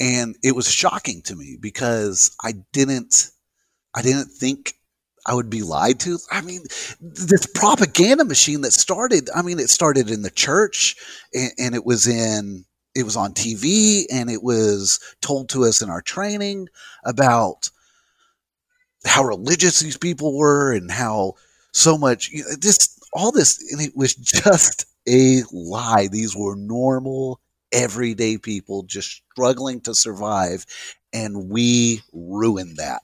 And 0.00 0.36
it 0.42 0.56
was 0.56 0.70
shocking 0.70 1.22
to 1.22 1.36
me 1.36 1.58
because 1.60 2.34
I 2.42 2.54
didn't, 2.72 3.30
I 3.94 4.02
didn't 4.02 4.28
think 4.28 4.74
I 5.26 5.34
would 5.34 5.50
be 5.50 5.62
lied 5.62 6.00
to. 6.00 6.18
I 6.30 6.40
mean, 6.40 6.62
this 7.00 7.46
propaganda 7.54 8.24
machine 8.24 8.62
that 8.62 8.72
started, 8.72 9.28
I 9.34 9.42
mean, 9.42 9.58
it 9.58 9.68
started 9.68 10.10
in 10.10 10.22
the 10.22 10.30
church 10.30 10.96
and, 11.34 11.52
and 11.58 11.74
it 11.74 11.84
was 11.84 12.06
in 12.06 12.64
it 12.94 13.04
was 13.04 13.16
on 13.16 13.32
TV 13.32 14.06
and 14.10 14.30
it 14.30 14.42
was 14.42 14.98
told 15.20 15.48
to 15.50 15.64
us 15.64 15.82
in 15.82 15.90
our 15.90 16.02
training 16.02 16.68
about 17.04 17.70
how 19.04 19.22
religious 19.22 19.78
these 19.80 19.96
people 19.96 20.36
were 20.36 20.72
and 20.72 20.90
how 20.90 21.34
so 21.72 21.96
much 21.96 22.30
you 22.30 22.42
know, 22.42 22.56
this 22.58 22.97
all 23.12 23.32
this 23.32 23.72
and 23.72 23.80
it 23.80 23.96
was 23.96 24.14
just 24.14 24.86
a 25.08 25.42
lie. 25.52 26.08
These 26.10 26.36
were 26.36 26.56
normal 26.56 27.40
everyday 27.72 28.38
people 28.38 28.82
just 28.84 29.22
struggling 29.32 29.80
to 29.82 29.94
survive 29.94 30.64
and 31.12 31.50
we 31.50 32.02
ruined 32.12 32.76
that. 32.78 33.02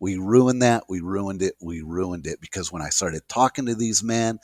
We 0.00 0.16
ruined 0.16 0.62
that. 0.62 0.84
We 0.88 1.00
ruined 1.00 1.42
it. 1.42 1.54
We 1.60 1.82
ruined 1.82 2.26
it 2.26 2.40
because 2.40 2.72
when 2.72 2.82
i 2.82 2.88
started 2.88 3.22
talking 3.28 3.66
to 3.66 3.74
these 3.74 4.02
men 4.02 4.38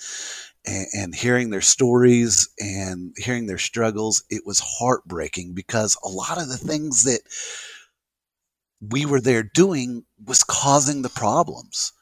and, 0.66 0.86
and 0.94 1.14
hearing 1.14 1.50
their 1.50 1.62
stories 1.62 2.48
and 2.58 3.14
hearing 3.16 3.46
their 3.46 3.58
struggles, 3.58 4.24
it 4.30 4.42
was 4.46 4.60
heartbreaking 4.60 5.54
because 5.54 5.96
a 6.04 6.08
lot 6.08 6.40
of 6.40 6.48
the 6.48 6.58
things 6.58 7.04
that 7.04 7.22
we 8.80 9.06
were 9.06 9.20
there 9.20 9.42
doing 9.42 10.04
was 10.24 10.42
causing 10.44 11.02
the 11.02 11.08
problems. 11.08 11.92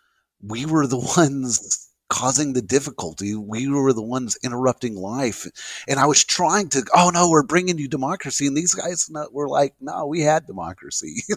We 0.42 0.66
were 0.66 0.87
the 0.87 0.98
ones 1.16 1.84
causing 2.14 2.53
the 2.53 2.62
difficulty. 2.62 3.35
We 3.35 3.68
were 3.68 3.92
the 3.92 4.00
ones 4.00 4.38
interrupting 4.44 4.94
life. 4.94 5.48
And 5.88 5.98
I 5.98 6.07
was 6.07 6.22
trying 6.22 6.68
to, 6.68 6.85
oh 6.94 7.11
no, 7.12 7.29
we're 7.29 7.42
bringing 7.42 7.77
you 7.77 7.88
democracy. 7.88 8.46
And 8.46 8.57
these 8.57 8.72
guys 8.72 9.11
were 9.33 9.48
like, 9.48 9.74
no, 9.81 10.07
we 10.07 10.20
had 10.20 10.46
democracy. 10.46 11.24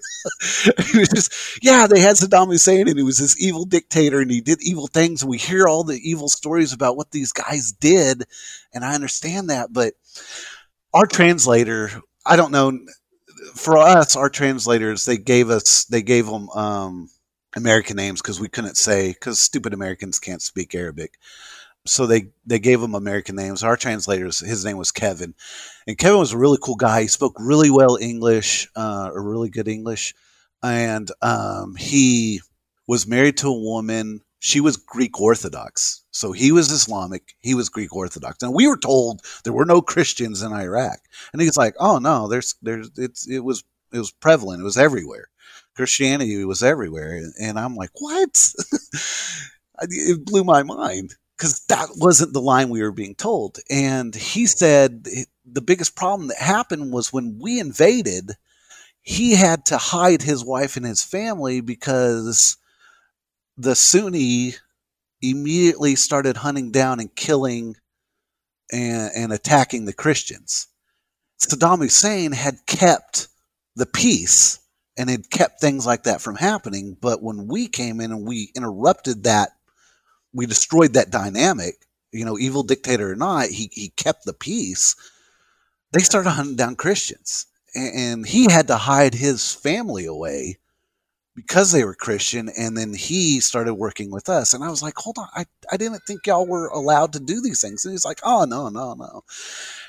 it 0.67 0.95
was 0.95 1.09
just, 1.09 1.63
yeah, 1.63 1.87
they 1.87 1.99
had 1.99 2.15
Saddam 2.15 2.49
Hussein 2.49 2.87
and 2.87 2.95
he 2.95 3.03
was 3.03 3.17
this 3.17 3.41
evil 3.41 3.65
dictator 3.65 4.21
and 4.21 4.29
he 4.29 4.39
did 4.39 4.59
evil 4.61 4.85
things. 4.85 5.23
And 5.23 5.31
we 5.31 5.39
hear 5.39 5.67
all 5.67 5.83
the 5.83 5.99
evil 6.03 6.29
stories 6.29 6.73
about 6.73 6.95
what 6.95 7.09
these 7.09 7.31
guys 7.31 7.71
did. 7.71 8.25
And 8.71 8.85
I 8.85 8.93
understand 8.93 9.49
that. 9.49 9.73
But 9.73 9.95
our 10.93 11.07
translator, 11.07 11.89
I 12.23 12.35
don't 12.35 12.51
know, 12.51 12.77
for 13.55 13.79
us, 13.79 14.15
our 14.15 14.29
translators, 14.29 15.05
they 15.05 15.17
gave 15.17 15.49
us, 15.49 15.85
they 15.85 16.03
gave 16.03 16.27
them, 16.27 16.49
um, 16.51 17.09
American 17.55 17.95
names 17.95 18.21
because 18.21 18.39
we 18.39 18.49
couldn't 18.49 18.77
say 18.77 19.09
because 19.09 19.39
stupid 19.39 19.73
Americans 19.73 20.19
can't 20.19 20.41
speak 20.41 20.75
Arabic. 20.75 21.17
So 21.85 22.05
they 22.05 22.27
they 22.45 22.59
gave 22.59 22.81
him 22.81 22.95
American 22.95 23.35
names. 23.35 23.63
Our 23.63 23.77
translators, 23.77 24.39
his 24.39 24.65
name 24.65 24.77
was 24.77 24.91
Kevin, 24.91 25.33
and 25.87 25.97
Kevin 25.97 26.19
was 26.19 26.33
a 26.33 26.37
really 26.37 26.57
cool 26.61 26.75
guy. 26.75 27.03
He 27.03 27.07
spoke 27.07 27.35
really 27.39 27.69
well 27.69 27.97
English, 27.99 28.67
uh, 28.75 29.09
or 29.13 29.23
really 29.23 29.49
good 29.49 29.69
English, 29.69 30.13
and 30.61 31.09
um, 31.21 31.75
he 31.75 32.41
was 32.87 33.07
married 33.07 33.37
to 33.37 33.47
a 33.47 33.59
woman. 33.59 34.21
She 34.39 34.59
was 34.59 34.77
Greek 34.77 35.19
Orthodox, 35.19 36.03
so 36.11 36.33
he 36.33 36.51
was 36.51 36.71
Islamic. 36.71 37.35
He 37.39 37.55
was 37.55 37.69
Greek 37.69 37.95
Orthodox, 37.95 38.43
and 38.43 38.53
we 38.53 38.67
were 38.67 38.77
told 38.77 39.21
there 39.45 39.53
were 39.53 39.65
no 39.65 39.81
Christians 39.81 40.41
in 40.41 40.51
Iraq. 40.51 40.99
And 41.31 41.41
he's 41.41 41.57
like, 41.57 41.75
"Oh 41.79 41.99
no, 41.99 42.27
there's 42.27 42.55
there's 42.61 42.91
it's 42.97 43.25
it 43.27 43.39
was 43.39 43.63
it 43.93 43.97
was 43.97 44.11
prevalent. 44.11 44.61
It 44.61 44.65
was 44.65 44.77
everywhere." 44.77 45.29
Christianity 45.77 46.43
was 46.43 46.63
everywhere. 46.63 47.21
And 47.39 47.57
I'm 47.57 47.75
like, 47.75 47.91
what? 47.93 48.53
it 49.81 50.25
blew 50.25 50.43
my 50.43 50.63
mind 50.63 51.15
because 51.37 51.63
that 51.67 51.89
wasn't 51.95 52.33
the 52.33 52.41
line 52.41 52.69
we 52.69 52.81
were 52.81 52.91
being 52.91 53.15
told. 53.15 53.59
And 53.69 54.13
he 54.13 54.47
said 54.47 55.07
the 55.45 55.61
biggest 55.61 55.95
problem 55.95 56.27
that 56.29 56.39
happened 56.39 56.91
was 56.91 57.13
when 57.13 57.37
we 57.39 57.59
invaded, 57.59 58.31
he 59.01 59.35
had 59.35 59.65
to 59.67 59.77
hide 59.77 60.23
his 60.23 60.43
wife 60.43 60.75
and 60.75 60.85
his 60.85 61.03
family 61.03 61.61
because 61.61 62.57
the 63.55 63.75
Sunni 63.75 64.55
immediately 65.21 65.95
started 65.95 66.37
hunting 66.37 66.71
down 66.71 66.99
and 66.99 67.15
killing 67.15 67.75
and, 68.71 69.11
and 69.15 69.31
attacking 69.31 69.85
the 69.85 69.93
Christians. 69.93 70.67
Saddam 71.39 71.79
Hussein 71.79 72.31
had 72.31 72.65
kept 72.65 73.27
the 73.75 73.85
peace 73.85 74.59
and 74.97 75.09
it 75.09 75.29
kept 75.29 75.61
things 75.61 75.85
like 75.85 76.03
that 76.03 76.21
from 76.21 76.35
happening. 76.35 76.97
But 76.99 77.21
when 77.23 77.47
we 77.47 77.67
came 77.67 78.01
in 78.01 78.11
and 78.11 78.25
we 78.27 78.51
interrupted 78.55 79.23
that, 79.23 79.51
we 80.33 80.45
destroyed 80.45 80.93
that 80.93 81.11
dynamic. 81.11 81.75
You 82.11 82.25
know, 82.25 82.37
evil 82.39 82.63
dictator 82.63 83.11
or 83.11 83.15
not, 83.15 83.47
he 83.49 83.69
he 83.73 83.89
kept 83.89 84.25
the 84.25 84.33
peace. 84.33 84.95
They 85.91 85.99
started 86.01 86.29
hunting 86.31 86.55
down 86.55 86.75
Christians, 86.75 87.45
and 87.75 88.25
he 88.25 88.49
had 88.51 88.67
to 88.67 88.77
hide 88.77 89.13
his 89.13 89.53
family 89.53 90.05
away 90.05 90.59
because 91.35 91.71
they 91.71 91.83
were 91.85 91.95
Christian. 91.95 92.49
And 92.57 92.77
then 92.77 92.93
he 92.93 93.39
started 93.41 93.75
working 93.75 94.11
with 94.11 94.29
us, 94.29 94.53
and 94.53 94.63
I 94.63 94.69
was 94.69 94.83
like, 94.83 94.95
"Hold 94.97 95.17
on, 95.19 95.29
I 95.35 95.45
I 95.71 95.77
didn't 95.77 96.03
think 96.07 96.27
y'all 96.27 96.47
were 96.47 96.67
allowed 96.69 97.13
to 97.13 97.19
do 97.21 97.41
these 97.41 97.61
things." 97.61 97.85
And 97.85 97.93
he's 97.93 98.05
like, 98.05 98.21
"Oh 98.23 98.45
no, 98.45 98.69
no, 98.69 98.93
no." 98.95 99.23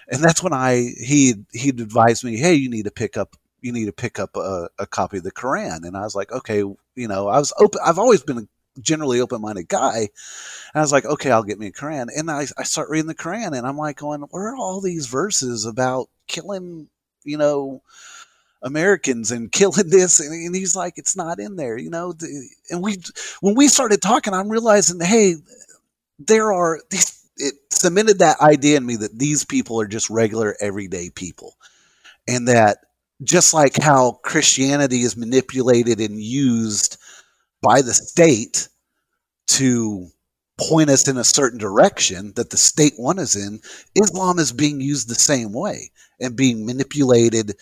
And 0.09 0.23
that's 0.23 0.43
when 0.43 0.53
I 0.55 0.95
he 1.01 1.35
he'd 1.53 1.81
advised 1.81 2.25
me, 2.25 2.37
"Hey, 2.39 2.55
you 2.55 2.71
need 2.71 2.85
to 2.87 2.91
pick 2.93 3.17
up 3.17 3.37
you 3.61 3.73
need 3.73 3.87
to 3.87 3.93
pick 3.93 4.19
up 4.19 4.37
a, 4.37 4.69
a 4.79 4.87
copy 4.87 5.19
of 5.19 5.25
the 5.25 5.33
Quran. 5.33 5.87
And 5.87 5.97
I 5.97 6.03
was 6.03 6.15
like, 6.15 6.33
okay, 6.33 6.59
you 6.59 7.09
know, 7.09 7.29
I 7.29 7.39
was 7.39 7.53
open. 7.59 7.81
I've 7.85 7.99
always 7.99 8.23
been 8.23 8.39
a 8.39 8.81
generally 8.81 9.21
open-minded 9.21 9.69
guy. 9.69 9.99
And 9.99 10.09
I 10.77 10.81
was 10.81 10.93
like, 10.93 11.05
okay, 11.05 11.31
I'll 11.31 11.43
get 11.43 11.59
me 11.59 11.69
a 11.69 11.73
Quran. 11.73 12.09
And 12.17 12.31
I, 12.31 12.47
I 12.57 12.63
start 12.63 12.91
reading 12.91 13.09
the 13.09 13.15
Quran 13.15 13.57
and 13.57 13.67
I'm 13.67 13.77
like 13.77 13.97
going, 13.99 14.21
where 14.31 14.49
are 14.49 14.57
all 14.57 14.81
these 14.81 15.07
verses 15.07 15.67
about 15.67 16.09
killing, 16.27 16.89
you 17.25 17.39
know, 17.39 17.83
Americans 18.63 19.31
and 19.31 19.51
killing 19.53 19.91
this? 19.91 20.21
And, 20.21 20.33
and 20.33 20.55
he's 20.55 20.77
like, 20.77 20.95
it's 20.97 21.17
not 21.17 21.41
in 21.41 21.57
there, 21.57 21.77
you 21.77 21.91
know? 21.91 22.15
And 22.71 22.83
we, 22.83 22.99
when 23.41 23.55
we 23.55 23.69
started 23.69 24.01
talking, 24.01 24.35
I'm 24.35 24.49
realizing, 24.49 25.01
hey, 25.01 25.37
there 26.19 26.53
are 26.53 26.81
these, 26.91 27.15
it 27.37 27.55
cemented 27.71 28.19
that 28.19 28.41
idea 28.41 28.77
in 28.77 28.87
me 28.87 28.97
that 28.97 29.17
these 29.17 29.45
people 29.45 29.81
are 29.81 29.87
just 29.87 30.11
regular 30.11 30.57
everyday 30.61 31.11
people 31.11 31.55
and 32.27 32.49
that 32.49 32.79
just 33.23 33.53
like 33.53 33.77
how 33.81 34.13
Christianity 34.23 35.03
is 35.03 35.17
manipulated 35.17 36.01
and 36.01 36.21
used 36.21 36.97
by 37.63 37.83
the 37.83 37.95
state 37.95 38.69
to 39.49 40.09
point 40.59 40.91
us 40.91 41.09
in 41.09 41.17
a 41.17 41.25
certain 41.25 41.59
direction 41.59 42.33
that 42.37 42.51
the 42.51 42.57
state 42.57 42.95
one 42.97 43.19
is 43.19 43.37
in, 43.37 43.61
Islam 43.95 44.39
is 44.39 44.53
being 44.53 44.81
used 44.81 45.09
the 45.09 45.15
same 45.15 45.53
way 45.53 45.91
and 46.21 46.37
being 46.37 46.67
manipulated 46.67 47.55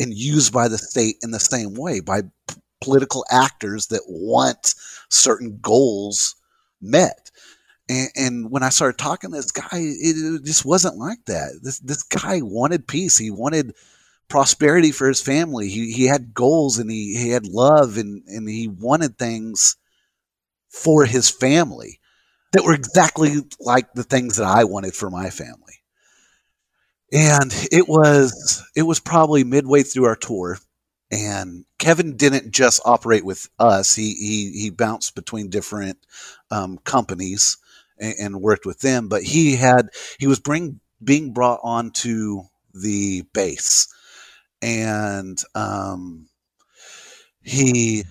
and 0.00 0.14
used 0.14 0.52
by 0.52 0.68
the 0.68 0.78
state 0.78 1.16
in 1.22 1.30
the 1.30 1.40
same 1.40 1.74
way 1.74 2.00
by 2.00 2.22
p- 2.22 2.56
political 2.80 3.24
actors 3.30 3.88
that 3.88 4.02
want 4.06 4.74
certain 5.10 5.58
goals 5.62 6.36
met. 6.80 7.30
And, 7.88 8.08
and, 8.16 8.50
when 8.50 8.62
I 8.62 8.70
started 8.70 8.98
talking 8.98 9.30
to 9.30 9.36
this 9.36 9.52
guy, 9.52 9.68
it, 9.72 10.16
it 10.16 10.44
just 10.44 10.64
wasn't 10.64 10.96
like 10.96 11.22
that. 11.26 11.60
This 11.62 11.80
this 11.80 12.02
guy 12.02 12.40
wanted 12.40 12.88
peace. 12.88 13.18
He 13.18 13.30
wanted 13.30 13.74
prosperity 14.28 14.92
for 14.92 15.08
his 15.08 15.20
family. 15.20 15.68
He 15.68 15.92
he 15.92 16.04
had 16.04 16.34
goals 16.34 16.78
and 16.78 16.90
he, 16.90 17.16
he 17.16 17.30
had 17.30 17.46
love 17.46 17.96
and, 17.96 18.22
and 18.26 18.48
he 18.48 18.68
wanted 18.68 19.18
things 19.18 19.76
for 20.68 21.04
his 21.04 21.30
family 21.30 22.00
that 22.52 22.64
were 22.64 22.74
exactly 22.74 23.36
like 23.60 23.92
the 23.92 24.04
things 24.04 24.36
that 24.36 24.46
I 24.46 24.64
wanted 24.64 24.94
for 24.94 25.10
my 25.10 25.30
family. 25.30 25.80
And 27.12 27.52
it 27.70 27.88
was 27.88 28.64
it 28.74 28.82
was 28.82 29.00
probably 29.00 29.44
midway 29.44 29.82
through 29.82 30.04
our 30.06 30.16
tour 30.16 30.58
and 31.10 31.64
Kevin 31.78 32.16
didn't 32.16 32.50
just 32.50 32.80
operate 32.84 33.24
with 33.24 33.48
us. 33.58 33.94
He 33.94 34.14
he 34.14 34.50
he 34.58 34.70
bounced 34.70 35.14
between 35.14 35.50
different 35.50 35.98
um, 36.50 36.78
companies 36.78 37.58
and, 37.98 38.14
and, 38.18 38.42
worked 38.42 38.66
with 38.66 38.80
them. 38.80 39.08
But 39.08 39.22
he 39.22 39.54
had 39.54 39.90
he 40.18 40.26
was 40.26 40.40
bring 40.40 40.80
being 41.02 41.32
brought 41.32 41.60
onto 41.62 42.42
the 42.72 43.22
base, 43.32 43.86
and 44.62 45.40
um, 45.54 46.26
he 47.42 48.04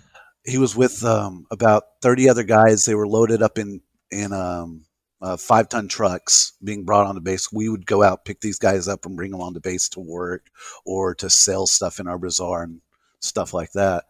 he 0.45 0.58
was 0.58 0.75
with 0.75 1.03
um, 1.03 1.45
about 1.51 1.84
thirty 2.01 2.29
other 2.29 2.43
guys. 2.43 2.86
They 2.86 2.95
were 2.95 3.08
loaded 3.08 3.41
up 3.41 3.58
in 3.58 3.82
in 4.12 4.32
um, 4.34 4.86
uh, 5.21 5.38
five 5.38 5.69
ton 5.69 5.88
trucks 5.88 6.53
being 6.63 6.84
brought 6.84 7.08
on 7.08 7.15
the 7.15 7.21
base. 7.21 7.51
We 7.51 7.69
would 7.69 7.86
go 7.86 8.03
out, 8.03 8.25
pick 8.25 8.41
these 8.41 8.60
guys 8.60 8.88
up, 8.88 9.06
and 9.06 9.15
bring 9.15 9.32
them 9.32 9.41
on 9.41 9.53
the 9.53 9.62
base 9.62 9.89
to 9.89 9.99
work 9.99 10.47
or 10.86 11.15
to 11.15 11.29
sell 11.29 11.65
stuff 11.65 11.99
in 11.99 12.08
our 12.08 12.19
bazaar 12.19 12.63
and 12.63 12.82
stuff 13.19 13.53
like 13.53 13.71
that. 13.71 14.06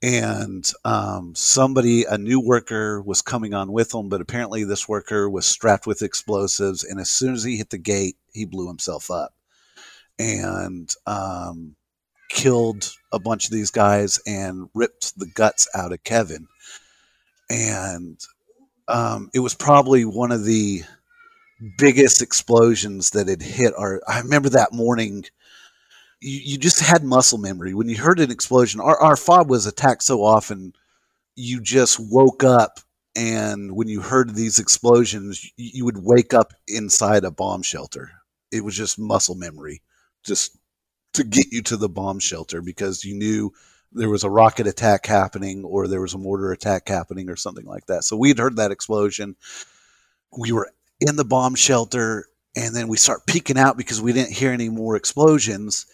And 0.00 0.70
um, 0.84 1.34
somebody, 1.34 2.04
a 2.04 2.16
new 2.16 2.40
worker, 2.40 3.02
was 3.02 3.20
coming 3.20 3.52
on 3.52 3.72
with 3.72 3.90
them, 3.90 4.08
but 4.08 4.20
apparently 4.20 4.62
this 4.62 4.88
worker 4.88 5.28
was 5.28 5.44
strapped 5.44 5.88
with 5.88 6.02
explosives. 6.02 6.84
And 6.84 7.00
as 7.00 7.10
soon 7.10 7.34
as 7.34 7.42
he 7.42 7.56
hit 7.56 7.70
the 7.70 7.78
gate, 7.78 8.16
he 8.32 8.44
blew 8.44 8.68
himself 8.68 9.10
up 9.10 9.34
and 10.18 10.92
um, 11.06 11.76
killed 12.30 12.92
a 13.12 13.18
bunch 13.18 13.46
of 13.46 13.52
these 13.52 13.70
guys 13.70 14.20
and 14.26 14.68
ripped 14.74 15.18
the 15.18 15.26
guts 15.26 15.68
out 15.74 15.92
of 15.92 16.04
Kevin. 16.04 16.46
And 17.50 18.18
um, 18.88 19.30
it 19.34 19.40
was 19.40 19.54
probably 19.54 20.04
one 20.04 20.32
of 20.32 20.44
the 20.44 20.82
biggest 21.78 22.22
explosions 22.22 23.10
that 23.10 23.28
had 23.28 23.42
hit 23.42 23.74
our. 23.76 24.02
I 24.06 24.20
remember 24.20 24.50
that 24.50 24.72
morning 24.72 25.24
you, 26.20 26.40
you 26.52 26.58
just 26.58 26.80
had 26.80 27.04
muscle 27.04 27.38
memory 27.38 27.74
when 27.74 27.88
you 27.88 27.96
heard 27.96 28.20
an 28.20 28.30
explosion. 28.30 28.80
Our, 28.80 28.98
our 29.00 29.16
fob 29.16 29.50
was 29.50 29.66
attacked 29.66 30.02
so 30.02 30.22
often, 30.22 30.72
you 31.36 31.60
just 31.60 31.98
woke 32.00 32.42
up, 32.42 32.80
and 33.16 33.74
when 33.76 33.88
you 33.88 34.00
heard 34.00 34.34
these 34.34 34.58
explosions, 34.58 35.44
you, 35.56 35.70
you 35.74 35.84
would 35.84 35.98
wake 35.98 36.34
up 36.34 36.52
inside 36.66 37.24
a 37.24 37.30
bomb 37.30 37.62
shelter. 37.62 38.10
It 38.52 38.64
was 38.64 38.76
just 38.76 38.98
muscle 38.98 39.34
memory, 39.34 39.82
just 40.24 40.56
to 41.14 41.24
get 41.24 41.46
you 41.50 41.62
to 41.62 41.76
the 41.76 41.88
bomb 41.88 42.18
shelter 42.18 42.60
because 42.62 43.04
you 43.04 43.14
knew 43.14 43.52
there 43.92 44.10
was 44.10 44.24
a 44.24 44.30
rocket 44.30 44.66
attack 44.66 45.06
happening 45.06 45.64
or 45.64 45.88
there 45.88 46.00
was 46.00 46.14
a 46.14 46.18
mortar 46.18 46.52
attack 46.52 46.88
happening 46.88 47.30
or 47.30 47.36
something 47.36 47.64
like 47.64 47.86
that. 47.86 48.04
So 48.04 48.16
we'd 48.16 48.38
heard 48.38 48.56
that 48.56 48.70
explosion. 48.70 49.36
We 50.36 50.52
were 50.52 50.70
in 51.00 51.16
the 51.16 51.24
bomb 51.24 51.54
shelter 51.54 52.26
and 52.56 52.74
then 52.74 52.88
we 52.88 52.96
start 52.96 53.26
peeking 53.26 53.58
out 53.58 53.76
because 53.76 54.00
we 54.00 54.12
didn't 54.12 54.34
hear 54.34 54.52
any 54.52 54.68
more 54.68 54.96
explosions 54.96 55.86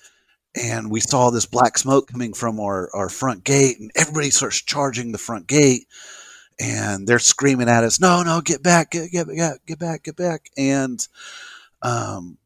and 0.60 0.90
we 0.90 1.00
saw 1.00 1.30
this 1.30 1.46
black 1.46 1.78
smoke 1.78 2.08
coming 2.08 2.32
from 2.32 2.60
our, 2.60 2.90
our 2.94 3.08
front 3.08 3.44
gate 3.44 3.78
and 3.80 3.90
everybody 3.96 4.30
starts 4.30 4.62
charging 4.62 5.12
the 5.12 5.18
front 5.18 5.46
gate 5.46 5.86
and 6.60 7.06
they're 7.06 7.18
screaming 7.18 7.68
at 7.68 7.82
us 7.82 8.00
no 8.00 8.22
no 8.22 8.40
get 8.40 8.62
back 8.62 8.92
get, 8.92 9.10
get, 9.10 9.26
get, 9.26 9.58
get 9.66 9.78
back 9.78 10.04
get 10.04 10.16
back 10.16 10.50
and 10.56 11.08
um, 11.82 12.38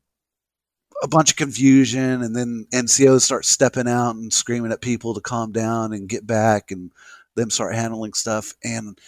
a 1.02 1.08
bunch 1.08 1.30
of 1.30 1.36
confusion 1.36 2.22
and 2.22 2.34
then 2.34 2.66
ncos 2.72 3.22
start 3.22 3.44
stepping 3.44 3.88
out 3.88 4.16
and 4.16 4.32
screaming 4.32 4.72
at 4.72 4.80
people 4.80 5.14
to 5.14 5.20
calm 5.20 5.52
down 5.52 5.92
and 5.92 6.08
get 6.08 6.26
back 6.26 6.70
and 6.70 6.92
them 7.36 7.50
start 7.50 7.74
handling 7.74 8.12
stuff 8.12 8.54
and 8.64 8.98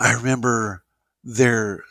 i 0.00 0.12
remember 0.12 0.82
they're 1.22 1.84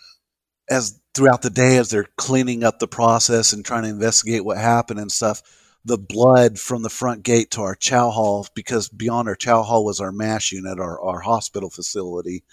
as 0.69 0.99
throughout 1.13 1.41
the 1.41 1.49
day 1.49 1.78
as 1.78 1.89
they're 1.89 2.08
cleaning 2.17 2.63
up 2.63 2.80
the 2.80 2.88
process 2.88 3.54
and 3.54 3.65
trying 3.65 3.84
to 3.84 3.89
investigate 3.89 4.45
what 4.45 4.58
happened 4.58 4.99
and 4.99 5.12
stuff 5.12 5.41
the 5.86 5.97
blood 5.97 6.60
from 6.60 6.84
the 6.84 6.89
front 6.89 7.23
gate 7.23 7.52
to 7.52 7.62
our 7.62 7.75
chow 7.75 8.10
hall 8.10 8.47
because 8.54 8.89
beyond 8.89 9.28
our 9.28 9.36
chow 9.36 9.63
hall 9.63 9.86
was 9.86 9.99
our 9.99 10.12
mash 10.12 10.52
unit, 10.52 10.80
our, 10.80 10.99
our 11.02 11.19
hospital 11.19 11.69
facility. 11.69 12.43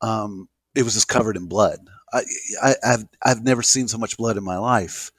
Um, 0.00 0.48
it 0.74 0.82
was 0.84 0.94
just 0.94 1.08
covered 1.08 1.36
in 1.36 1.46
blood. 1.46 1.78
I, 2.12 2.22
I, 2.62 2.74
have 2.82 3.04
I've 3.24 3.44
never 3.44 3.62
seen 3.62 3.88
so 3.88 3.98
much 3.98 4.16
blood 4.16 4.36
in 4.36 4.44
my 4.44 4.58
life. 4.58 5.10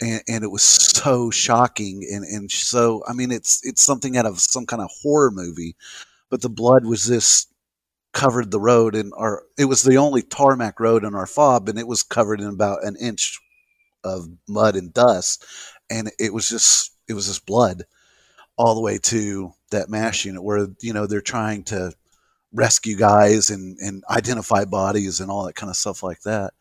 And, 0.00 0.22
and, 0.28 0.44
it 0.44 0.50
was 0.50 0.62
so 0.62 1.30
shocking 1.30 2.06
and, 2.10 2.24
and 2.24 2.50
so 2.50 3.04
I 3.06 3.12
mean 3.12 3.30
it's 3.30 3.64
it's 3.64 3.82
something 3.82 4.16
out 4.16 4.26
of 4.26 4.40
some 4.40 4.66
kind 4.66 4.82
of 4.82 4.90
horror 5.02 5.30
movie, 5.30 5.76
but 6.30 6.42
the 6.42 6.48
blood 6.48 6.84
was 6.84 7.06
just 7.06 7.52
covered 8.12 8.50
the 8.50 8.60
road 8.60 8.94
and 8.94 9.12
our 9.16 9.42
it 9.58 9.66
was 9.66 9.82
the 9.82 9.96
only 9.96 10.22
tarmac 10.22 10.80
road 10.80 11.04
in 11.04 11.14
our 11.14 11.26
fob 11.26 11.68
and 11.68 11.78
it 11.78 11.86
was 11.86 12.02
covered 12.02 12.40
in 12.40 12.48
about 12.48 12.84
an 12.84 12.96
inch 13.00 13.40
of 14.04 14.28
mud 14.48 14.76
and 14.76 14.92
dust 14.92 15.44
and 15.88 16.10
it 16.18 16.32
was 16.32 16.48
just 16.48 16.92
it 17.08 17.14
was 17.14 17.26
just 17.26 17.46
blood 17.46 17.84
all 18.56 18.74
the 18.74 18.80
way 18.80 18.98
to 18.98 19.52
that 19.70 19.88
mash 19.88 20.24
unit 20.24 20.42
where 20.42 20.68
you 20.80 20.92
know 20.92 21.06
they're 21.06 21.20
trying 21.20 21.62
to 21.62 21.92
rescue 22.52 22.96
guys 22.96 23.50
and 23.50 23.78
and 23.78 24.04
identify 24.10 24.64
bodies 24.64 25.20
and 25.20 25.30
all 25.30 25.44
that 25.46 25.54
kind 25.54 25.70
of 25.70 25.76
stuff 25.76 26.02
like 26.02 26.20
that. 26.22 26.52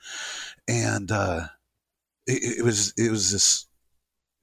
And 0.68 1.12
uh 1.12 1.48
it, 2.28 2.60
it 2.60 2.64
was 2.64 2.94
it 2.98 3.10
was 3.10 3.32
just 3.32 3.68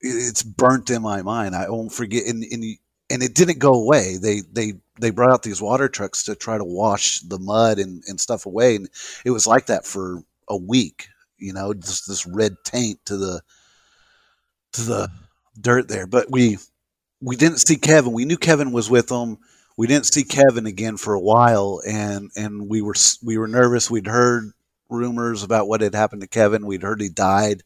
it's 0.01 0.43
burnt 0.43 0.91
in 0.91 1.03
my 1.03 1.23
mind 1.23 1.55
i 1.55 1.69
won't 1.69 1.93
forget 1.93 2.27
and, 2.27 2.45
and 2.45 2.64
and 3.11 3.23
it 3.23 3.35
didn't 3.35 3.59
go 3.59 3.75
away 3.75 4.17
they 4.17 4.43
they 4.53 4.75
they 5.01 5.11
brought 5.11 5.31
out 5.31 5.43
these 5.43 5.62
water 5.62 5.88
trucks 5.88 6.25
to 6.25 6.35
try 6.35 6.59
to 6.59 6.64
wash 6.64 7.21
the 7.21 7.38
mud 7.38 7.79
and, 7.79 8.03
and 8.07 8.21
stuff 8.21 8.47
away 8.47 8.77
and 8.77 8.88
it 9.25 9.31
was 9.31 9.47
like 9.47 9.67
that 9.67 9.85
for 9.85 10.23
a 10.49 10.57
week 10.57 11.09
you 11.38 11.53
know 11.53 11.75
just 11.75 12.07
this 12.07 12.27
red 12.27 12.57
taint 12.64 13.05
to 13.07 13.17
the 13.17 13.41
to 14.73 14.83
the 14.83 15.11
dirt 15.61 15.88
there. 15.88 16.07
But 16.07 16.31
we 16.31 16.59
we 17.21 17.37
didn't 17.37 17.59
see 17.59 17.77
Kevin. 17.77 18.12
We 18.12 18.25
knew 18.25 18.37
Kevin 18.37 18.73
was 18.73 18.91
with 18.91 19.09
them. 19.09 19.38
We 19.77 19.87
didn't 19.87 20.07
see 20.07 20.25
Kevin 20.25 20.67
again 20.67 20.97
for 20.97 21.14
a 21.14 21.21
while, 21.21 21.81
and 21.87 22.31
and 22.37 22.69
we 22.69 22.83
were 22.83 22.95
we 23.23 23.38
were 23.38 23.49
nervous. 23.49 23.91
We'd 23.91 24.07
heard 24.07 24.53
rumors 24.88 25.42
about 25.42 25.68
what 25.68 25.81
had 25.81 25.94
happened 25.94 26.22
to 26.22 26.29
Kevin. 26.29 26.66
We'd 26.66 26.83
heard 26.83 27.01
he 27.01 27.09
died, 27.09 27.62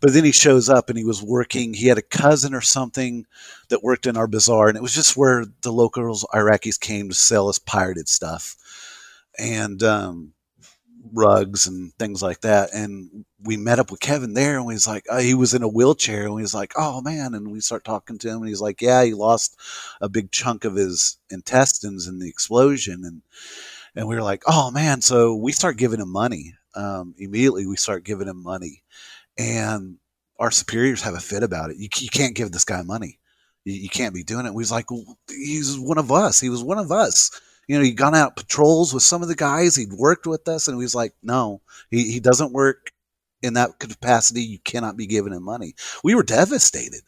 but 0.00 0.12
then 0.12 0.24
he 0.24 0.32
shows 0.32 0.68
up 0.68 0.88
and 0.88 0.98
he 0.98 1.04
was 1.04 1.22
working. 1.22 1.74
He 1.74 1.86
had 1.88 1.98
a 1.98 2.02
cousin 2.02 2.54
or 2.54 2.60
something 2.60 3.26
that 3.68 3.82
worked 3.82 4.06
in 4.06 4.16
our 4.16 4.26
bazaar, 4.26 4.68
and 4.68 4.76
it 4.76 4.82
was 4.82 4.94
just 4.94 5.16
where 5.16 5.44
the 5.62 5.72
locals 5.72 6.24
Iraqis 6.34 6.78
came 6.78 7.08
to 7.08 7.14
sell 7.14 7.48
us 7.48 7.58
pirated 7.58 8.08
stuff. 8.08 8.56
And 9.38 9.82
um, 9.84 10.32
rugs 11.12 11.66
and 11.66 11.92
things 11.94 12.22
like 12.22 12.40
that. 12.42 12.72
And 12.72 13.24
we 13.42 13.56
met 13.56 13.78
up 13.78 13.90
with 13.90 14.00
Kevin 14.00 14.34
there, 14.34 14.58
and 14.58 14.70
he's 14.70 14.86
like, 14.86 15.04
oh, 15.10 15.18
he 15.18 15.34
was 15.34 15.54
in 15.54 15.62
a 15.62 15.68
wheelchair, 15.68 16.26
and 16.26 16.38
he's 16.40 16.54
like, 16.54 16.72
oh 16.76 17.00
man. 17.00 17.34
And 17.34 17.50
we 17.50 17.60
start 17.60 17.84
talking 17.84 18.18
to 18.18 18.28
him, 18.28 18.38
and 18.38 18.48
he's 18.48 18.60
like, 18.60 18.80
yeah, 18.82 19.04
he 19.04 19.14
lost 19.14 19.56
a 20.00 20.08
big 20.08 20.30
chunk 20.30 20.64
of 20.64 20.74
his 20.74 21.18
intestines 21.30 22.06
in 22.06 22.18
the 22.18 22.28
explosion, 22.28 23.02
and 23.04 23.22
and 23.94 24.06
we 24.08 24.14
were 24.14 24.22
like, 24.22 24.42
oh 24.46 24.70
man. 24.70 25.00
So 25.02 25.34
we 25.34 25.52
start 25.52 25.76
giving 25.78 26.00
him 26.00 26.12
money. 26.12 26.54
Um, 26.78 27.14
immediately, 27.18 27.66
we 27.66 27.76
start 27.76 28.04
giving 28.04 28.28
him 28.28 28.42
money, 28.42 28.82
and 29.36 29.96
our 30.38 30.50
superiors 30.50 31.02
have 31.02 31.14
a 31.14 31.20
fit 31.20 31.42
about 31.42 31.70
it. 31.70 31.76
You, 31.76 31.88
you 31.98 32.08
can't 32.08 32.36
give 32.36 32.52
this 32.52 32.64
guy 32.64 32.82
money. 32.82 33.18
You, 33.64 33.74
you 33.74 33.88
can't 33.88 34.14
be 34.14 34.22
doing 34.22 34.46
it. 34.46 34.54
We 34.54 34.62
was 34.62 34.72
like, 34.72 34.90
well, 34.90 35.18
he's 35.28 35.78
one 35.78 35.98
of 35.98 36.12
us. 36.12 36.40
He 36.40 36.48
was 36.48 36.62
one 36.62 36.78
of 36.78 36.92
us 36.92 37.30
you 37.68 37.76
know, 37.76 37.84
he'd 37.84 37.96
gone 37.96 38.14
out 38.14 38.34
patrols 38.34 38.94
with 38.94 39.02
some 39.02 39.22
of 39.22 39.28
the 39.28 39.36
guys. 39.36 39.76
He'd 39.76 39.92
worked 39.92 40.26
with 40.26 40.48
us, 40.48 40.66
and 40.66 40.76
he 40.76 40.82
was 40.82 40.94
like, 40.94 41.12
"No, 41.22 41.60
he, 41.90 42.10
he 42.10 42.18
doesn't 42.18 42.52
work 42.52 42.92
in 43.42 43.54
that 43.54 43.78
capacity. 43.78 44.42
You 44.42 44.58
cannot 44.58 44.96
be 44.96 45.06
giving 45.06 45.34
him 45.34 45.42
money." 45.44 45.74
We 46.02 46.14
were 46.14 46.22
devastated. 46.22 47.02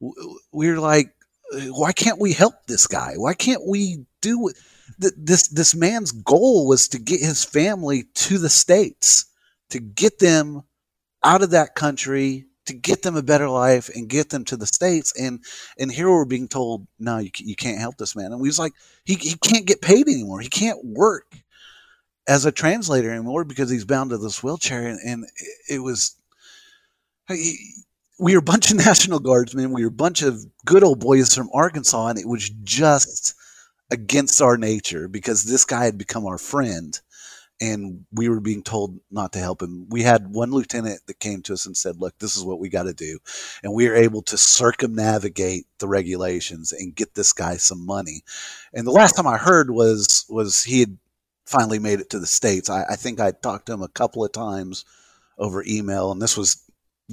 We 0.00 0.70
were 0.70 0.80
like, 0.80 1.14
"Why 1.52 1.92
can't 1.92 2.18
we 2.18 2.32
help 2.32 2.54
this 2.66 2.86
guy? 2.86 3.12
Why 3.16 3.34
can't 3.34 3.66
we 3.66 4.06
do 4.22 4.48
it?" 4.48 4.56
This 5.00 5.48
this 5.48 5.74
man's 5.74 6.12
goal 6.12 6.68
was 6.68 6.88
to 6.88 6.98
get 6.98 7.20
his 7.20 7.44
family 7.44 8.04
to 8.14 8.38
the 8.38 8.50
states, 8.50 9.24
to 9.70 9.80
get 9.80 10.18
them 10.18 10.62
out 11.24 11.42
of 11.42 11.50
that 11.50 11.74
country 11.74 12.46
to 12.70 12.74
get 12.74 13.02
them 13.02 13.16
a 13.16 13.22
better 13.22 13.48
life 13.48 13.90
and 13.94 14.08
get 14.08 14.30
them 14.30 14.44
to 14.44 14.56
the 14.56 14.66
states. 14.66 15.12
And 15.18 15.44
and 15.78 15.90
here 15.90 16.08
we're 16.08 16.24
being 16.24 16.48
told 16.48 16.86
no 16.98 17.18
you, 17.18 17.30
you 17.36 17.56
can't 17.56 17.80
help 17.80 17.96
this 17.96 18.14
man. 18.14 18.32
And 18.32 18.40
we 18.40 18.48
was 18.48 18.58
like 18.58 18.72
he, 19.04 19.14
he 19.14 19.34
can't 19.42 19.66
get 19.66 19.82
paid 19.82 20.08
anymore. 20.08 20.40
He 20.40 20.48
can't 20.48 20.84
work 20.84 21.34
as 22.28 22.44
a 22.44 22.52
translator 22.52 23.10
anymore 23.10 23.44
because 23.44 23.70
he's 23.70 23.84
bound 23.84 24.10
to 24.10 24.18
this 24.18 24.42
wheelchair. 24.42 24.86
And, 24.86 25.00
and 25.04 25.26
it 25.68 25.80
was 25.80 26.14
we 27.28 28.34
were 28.34 28.38
a 28.38 28.42
bunch 28.42 28.70
of 28.70 28.76
national 28.86 29.18
guardsmen. 29.18 29.72
We 29.72 29.82
were 29.82 29.88
a 29.88 29.92
bunch 29.92 30.22
of 30.22 30.44
good 30.64 30.84
old 30.84 31.00
boys 31.00 31.34
from 31.34 31.50
arkansas. 31.52 32.08
And 32.08 32.18
it 32.18 32.28
was 32.28 32.50
just 32.62 33.34
against 33.90 34.40
our 34.40 34.56
nature 34.56 35.08
because 35.08 35.44
this 35.44 35.64
guy 35.64 35.84
had 35.84 35.98
become 35.98 36.26
our 36.26 36.38
friend 36.38 37.00
and 37.60 38.06
we 38.12 38.28
were 38.28 38.40
being 38.40 38.62
told 38.62 38.98
not 39.10 39.32
to 39.34 39.38
help 39.38 39.60
him. 39.60 39.86
We 39.90 40.02
had 40.02 40.32
one 40.32 40.50
lieutenant 40.50 41.00
that 41.06 41.20
came 41.20 41.42
to 41.42 41.52
us 41.52 41.66
and 41.66 41.76
said, 41.76 41.96
"Look, 41.98 42.18
this 42.18 42.36
is 42.36 42.42
what 42.42 42.58
we 42.58 42.70
got 42.70 42.84
to 42.84 42.94
do," 42.94 43.18
and 43.62 43.74
we 43.74 43.88
were 43.88 43.94
able 43.94 44.22
to 44.22 44.38
circumnavigate 44.38 45.66
the 45.78 45.88
regulations 45.88 46.72
and 46.72 46.94
get 46.94 47.14
this 47.14 47.32
guy 47.32 47.56
some 47.58 47.84
money. 47.84 48.22
And 48.72 48.86
the 48.86 48.92
last 48.92 49.12
time 49.12 49.26
I 49.26 49.36
heard 49.36 49.70
was 49.70 50.24
was 50.28 50.64
he 50.64 50.80
had 50.80 50.98
finally 51.44 51.78
made 51.78 52.00
it 52.00 52.10
to 52.10 52.18
the 52.18 52.26
states. 52.26 52.70
I, 52.70 52.84
I 52.90 52.96
think 52.96 53.20
I 53.20 53.32
talked 53.32 53.66
to 53.66 53.72
him 53.74 53.82
a 53.82 53.88
couple 53.88 54.24
of 54.24 54.32
times 54.32 54.84
over 55.36 55.62
email, 55.66 56.12
and 56.12 56.22
this 56.22 56.36
was 56.36 56.62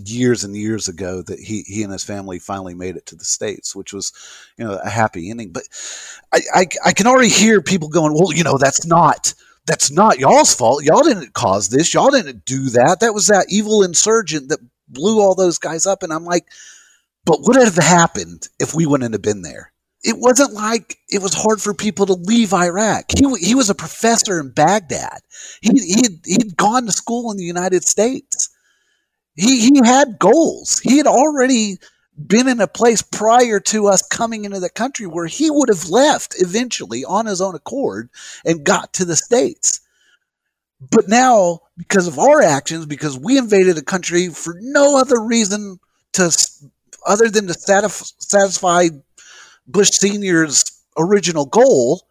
years 0.06 0.44
and 0.44 0.56
years 0.56 0.88
ago 0.88 1.22
that 1.24 1.40
he, 1.40 1.64
he 1.64 1.84
and 1.84 1.92
his 1.92 2.04
family 2.04 2.40
finally 2.40 2.74
made 2.74 2.96
it 2.96 3.06
to 3.08 3.16
the 3.16 3.26
states, 3.26 3.76
which 3.76 3.94
was, 3.94 4.14
you 4.58 4.66
know, 4.66 4.80
a 4.84 4.90
happy 4.90 5.30
ending. 5.30 5.52
But 5.52 5.64
I, 6.32 6.40
I, 6.54 6.68
I 6.86 6.92
can 6.94 7.08
already 7.08 7.30
hear 7.30 7.62
people 7.62 7.90
going, 7.90 8.14
well, 8.14 8.34
you 8.34 8.44
know, 8.44 8.58
that's 8.58 8.86
not 8.86 9.34
that's 9.66 9.92
not 9.92 10.18
y'all's 10.18 10.56
fault. 10.56 10.84
Y'all 10.84 11.04
didn't 11.04 11.34
cause 11.34 11.70
this. 11.70 11.94
Y'all 11.94 12.10
didn't 12.10 12.46
do 12.46 12.70
that. 12.70 13.02
That 13.02 13.14
was 13.14 13.28
that 13.28 13.48
evil 13.50 13.84
insurgent 13.84 14.48
that 14.50 14.60
blew 14.88 15.20
all 15.20 15.36
those 15.36 15.58
guys 15.58 15.86
up. 15.86 16.04
And 16.04 16.14
I'm 16.14 16.24
like, 16.24 16.48
but 17.26 17.42
what 17.42 17.58
would 17.58 17.66
have 17.66 17.76
happened 17.76 18.48
if 18.60 18.74
we 18.74 18.86
wouldn't 18.86 19.14
have 19.14 19.22
been 19.22 19.42
there? 19.42 19.74
It 20.04 20.18
wasn't 20.18 20.54
like 20.54 20.98
it 21.10 21.22
was 21.22 21.34
hard 21.34 21.62
for 21.62 21.74
people 21.74 22.06
to 22.06 22.14
leave 22.14 22.54
Iraq. 22.54 23.06
He, 23.18 23.26
he 23.46 23.56
was 23.56 23.70
a 23.70 23.76
professor 23.76 24.40
in 24.40 24.52
Baghdad. 24.52 25.20
He, 25.62 25.72
he'd, 25.72 26.20
he'd 26.26 26.56
gone 26.56 26.86
to 26.86 26.92
school 26.94 27.30
in 27.32 27.38
the 27.38 27.44
United 27.44 27.84
States. 27.84 28.50
He, 29.38 29.70
he 29.70 29.80
had 29.86 30.20
goals. 30.20 30.80
He 30.80 30.98
had 30.98 31.08
already 31.08 31.78
been 32.26 32.48
in 32.48 32.60
a 32.60 32.68
place 32.68 33.04
prior 33.04 33.60
to 33.60 33.88
us 33.88 34.02
coming 34.08 34.44
into 34.46 34.60
the 34.60 34.70
country 34.70 35.06
where 35.06 35.28
he 35.28 35.52
would 35.52 35.70
have 35.70 35.88
left 35.88 36.36
eventually 36.40 37.06
on 37.06 37.28
his 37.28 37.40
own 37.40 37.54
accord 37.56 38.10
and 38.44 38.66
got 38.66 38.94
to 38.94 39.06
the 39.06 39.16
States. 39.16 39.82
But 40.92 41.08
now, 41.08 41.60
because 41.78 42.08
of 42.08 42.20
our 42.20 42.42
actions, 42.42 42.86
because 42.86 43.18
we 43.18 43.38
invaded 43.38 43.78
a 43.78 43.84
country 43.84 44.30
for 44.30 44.56
no 44.60 45.00
other 45.00 45.22
reason 45.22 45.80
to 46.14 46.32
other 47.06 47.30
than 47.30 47.48
to 47.48 47.54
satisfy 47.54 48.90
Bush 49.68 49.92
Senior's 49.92 50.66
original 50.98 51.46
goal, 51.46 52.08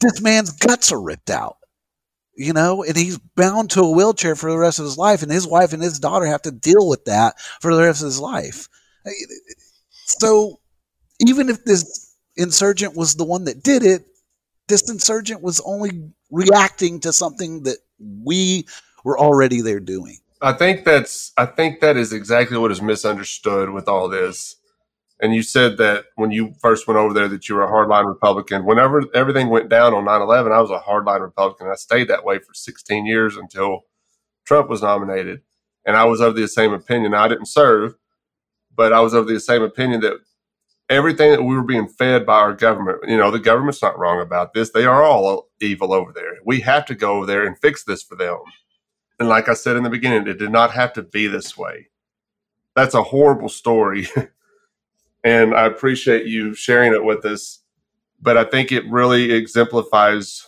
this 0.00 0.20
man's 0.20 0.52
guts 0.52 0.92
are 0.92 1.00
ripped 1.00 1.30
out. 1.30 1.55
You 2.36 2.52
know, 2.52 2.82
and 2.82 2.96
he's 2.96 3.18
bound 3.18 3.70
to 3.70 3.80
a 3.80 3.90
wheelchair 3.90 4.36
for 4.36 4.50
the 4.50 4.58
rest 4.58 4.78
of 4.78 4.84
his 4.84 4.98
life, 4.98 5.22
and 5.22 5.32
his 5.32 5.46
wife 5.46 5.72
and 5.72 5.82
his 5.82 5.98
daughter 5.98 6.26
have 6.26 6.42
to 6.42 6.50
deal 6.50 6.86
with 6.86 7.06
that 7.06 7.40
for 7.60 7.74
the 7.74 7.82
rest 7.82 8.02
of 8.02 8.06
his 8.06 8.20
life. 8.20 8.68
So, 10.04 10.60
even 11.18 11.48
if 11.48 11.64
this 11.64 12.14
insurgent 12.36 12.94
was 12.94 13.14
the 13.14 13.24
one 13.24 13.44
that 13.44 13.62
did 13.62 13.82
it, 13.82 14.04
this 14.68 14.90
insurgent 14.90 15.42
was 15.42 15.60
only 15.64 16.10
reacting 16.30 17.00
to 17.00 17.12
something 17.12 17.62
that 17.62 17.78
we 17.98 18.66
were 19.04 19.18
already 19.18 19.60
there 19.60 19.80
doing. 19.80 20.18
I 20.42 20.52
think 20.52 20.84
that's 20.84 21.32
I 21.36 21.46
think 21.46 21.80
that 21.80 21.96
is 21.96 22.12
exactly 22.12 22.58
what 22.58 22.70
is 22.70 22.82
misunderstood 22.82 23.70
with 23.70 23.88
all 23.88 24.08
this. 24.08 24.56
And 25.20 25.34
you 25.34 25.42
said 25.42 25.78
that 25.78 26.06
when 26.16 26.30
you 26.30 26.54
first 26.60 26.86
went 26.86 26.98
over 26.98 27.14
there 27.14 27.28
that 27.28 27.48
you 27.48 27.54
were 27.54 27.64
a 27.64 27.70
hardline 27.70 28.06
Republican. 28.06 28.66
Whenever 28.66 29.04
everything 29.14 29.48
went 29.48 29.70
down 29.70 29.94
on 29.94 30.04
9/11, 30.04 30.52
I 30.52 30.60
was 30.60 30.70
a 30.70 30.78
hardline 30.78 31.20
Republican. 31.20 31.68
I 31.68 31.74
stayed 31.74 32.08
that 32.08 32.24
way 32.24 32.38
for 32.38 32.52
16 32.52 33.06
years 33.06 33.36
until 33.36 33.86
Trump 34.44 34.68
was 34.68 34.82
nominated. 34.82 35.40
And 35.86 35.96
I 35.96 36.04
was 36.04 36.20
of 36.20 36.36
the 36.36 36.46
same 36.48 36.72
opinion. 36.72 37.14
I 37.14 37.28
didn't 37.28 37.46
serve, 37.46 37.94
but 38.74 38.92
I 38.92 39.00
was 39.00 39.14
of 39.14 39.26
the 39.26 39.40
same 39.40 39.62
opinion 39.62 40.00
that 40.02 40.18
everything 40.88 41.30
that 41.30 41.42
we 41.42 41.56
were 41.56 41.62
being 41.62 41.88
fed 41.88 42.26
by 42.26 42.38
our 42.38 42.52
government, 42.52 42.98
you 43.08 43.16
know, 43.16 43.30
the 43.30 43.38
government's 43.38 43.82
not 43.82 43.98
wrong 43.98 44.20
about 44.20 44.52
this. 44.52 44.70
They 44.70 44.84
are 44.84 45.02
all 45.02 45.48
evil 45.60 45.92
over 45.92 46.12
there. 46.12 46.38
We 46.44 46.60
have 46.60 46.84
to 46.86 46.94
go 46.94 47.16
over 47.16 47.26
there 47.26 47.46
and 47.46 47.58
fix 47.58 47.84
this 47.84 48.02
for 48.02 48.16
them. 48.16 48.38
And 49.18 49.28
like 49.28 49.48
I 49.48 49.54
said 49.54 49.76
in 49.76 49.82
the 49.82 49.90
beginning, 49.90 50.26
it 50.26 50.38
did 50.38 50.52
not 50.52 50.72
have 50.72 50.92
to 50.94 51.02
be 51.02 51.26
this 51.26 51.56
way. 51.56 51.88
That's 52.74 52.94
a 52.94 53.02
horrible 53.02 53.48
story. 53.48 54.08
and 55.24 55.54
I 55.54 55.66
appreciate 55.66 56.26
you 56.26 56.54
sharing 56.54 56.92
it 56.92 57.04
with 57.04 57.24
us. 57.24 57.60
But 58.20 58.36
I 58.36 58.44
think 58.44 58.72
it 58.72 58.88
really 58.88 59.32
exemplifies 59.32 60.46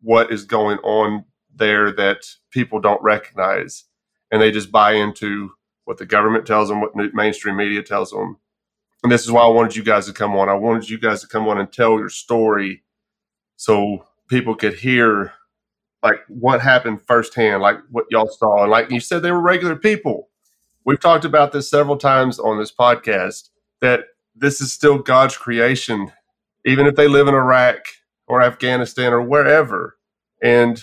what 0.00 0.32
is 0.32 0.44
going 0.44 0.78
on 0.78 1.24
there 1.54 1.92
that 1.92 2.26
people 2.50 2.80
don't 2.80 3.02
recognize. 3.02 3.84
And 4.30 4.42
they 4.42 4.50
just 4.50 4.72
buy 4.72 4.92
into 4.92 5.52
what 5.84 5.98
the 5.98 6.06
government 6.06 6.46
tells 6.46 6.68
them, 6.68 6.80
what 6.80 6.94
mainstream 7.14 7.56
media 7.56 7.82
tells 7.82 8.10
them. 8.10 8.38
And 9.02 9.12
this 9.12 9.22
is 9.22 9.30
why 9.30 9.42
I 9.42 9.48
wanted 9.48 9.76
you 9.76 9.84
guys 9.84 10.06
to 10.06 10.12
come 10.12 10.34
on. 10.34 10.48
I 10.48 10.54
wanted 10.54 10.90
you 10.90 10.98
guys 10.98 11.20
to 11.20 11.28
come 11.28 11.46
on 11.46 11.58
and 11.58 11.72
tell 11.72 11.98
your 11.98 12.08
story 12.08 12.82
so 13.56 14.04
people 14.28 14.54
could 14.56 14.74
hear 14.74 15.32
like 16.02 16.20
what 16.28 16.60
happened 16.60 17.02
firsthand, 17.02 17.62
like 17.62 17.78
what 17.90 18.06
y'all 18.10 18.28
saw. 18.28 18.62
And 18.62 18.70
like 18.70 18.90
you 18.90 19.00
said, 19.00 19.22
they 19.22 19.30
were 19.30 19.40
regular 19.40 19.76
people. 19.76 20.28
We've 20.84 21.00
talked 21.00 21.24
about 21.24 21.52
this 21.52 21.70
several 21.70 21.96
times 21.96 22.38
on 22.38 22.58
this 22.58 22.72
podcast 22.72 23.50
that 23.80 24.04
this 24.34 24.60
is 24.60 24.72
still 24.72 24.98
God's 24.98 25.36
creation, 25.36 26.12
even 26.64 26.86
if 26.86 26.96
they 26.96 27.08
live 27.08 27.28
in 27.28 27.34
Iraq 27.34 27.78
or 28.26 28.42
Afghanistan 28.42 29.12
or 29.12 29.22
wherever. 29.22 29.96
And 30.42 30.82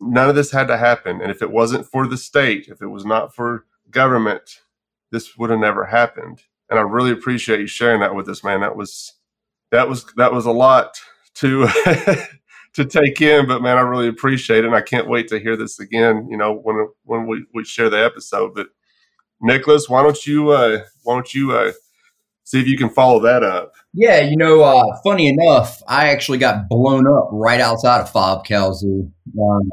none 0.00 0.28
of 0.28 0.34
this 0.34 0.50
had 0.50 0.68
to 0.68 0.76
happen. 0.76 1.20
And 1.20 1.30
if 1.30 1.42
it 1.42 1.50
wasn't 1.50 1.86
for 1.86 2.06
the 2.06 2.16
state, 2.16 2.68
if 2.68 2.80
it 2.80 2.86
was 2.86 3.04
not 3.04 3.34
for 3.34 3.66
government, 3.90 4.60
this 5.10 5.36
would 5.36 5.50
have 5.50 5.60
never 5.60 5.86
happened. 5.86 6.42
And 6.70 6.78
I 6.78 6.82
really 6.82 7.10
appreciate 7.10 7.60
you 7.60 7.66
sharing 7.66 8.00
that 8.00 8.14
with 8.14 8.28
us, 8.28 8.44
man. 8.44 8.60
That 8.60 8.76
was 8.76 9.14
that 9.70 9.88
was 9.88 10.04
that 10.16 10.32
was 10.32 10.46
a 10.46 10.52
lot 10.52 11.00
to 11.36 11.66
to 12.74 12.84
take 12.84 13.20
in, 13.20 13.46
but 13.46 13.62
man, 13.62 13.78
I 13.78 13.80
really 13.80 14.08
appreciate 14.08 14.64
it. 14.64 14.66
And 14.66 14.76
I 14.76 14.82
can't 14.82 15.08
wait 15.08 15.28
to 15.28 15.38
hear 15.38 15.56
this 15.56 15.80
again, 15.80 16.28
you 16.30 16.36
know, 16.36 16.52
when 16.52 16.88
when 17.04 17.26
we, 17.26 17.44
we 17.54 17.64
share 17.64 17.88
the 17.88 18.04
episode. 18.04 18.54
But 18.54 18.68
Nicolas, 19.40 19.88
why 19.88 20.02
don't 20.02 20.26
you 20.26 20.50
uh 20.50 20.82
why 21.04 21.14
don't 21.14 21.34
you 21.34 21.52
uh 21.52 21.72
see 22.48 22.60
if 22.60 22.66
you 22.66 22.78
can 22.78 22.88
follow 22.88 23.20
that 23.20 23.42
up? 23.42 23.74
Yeah, 23.92 24.20
you 24.20 24.36
know, 24.36 24.62
uh 24.62 24.96
funny 25.04 25.28
enough, 25.28 25.82
I 25.86 26.08
actually 26.08 26.38
got 26.38 26.68
blown 26.68 27.06
up 27.06 27.28
right 27.30 27.60
outside 27.60 28.00
of 28.00 28.10
Fob 28.10 28.46
Kalsu. 28.46 29.10
Um, 29.40 29.70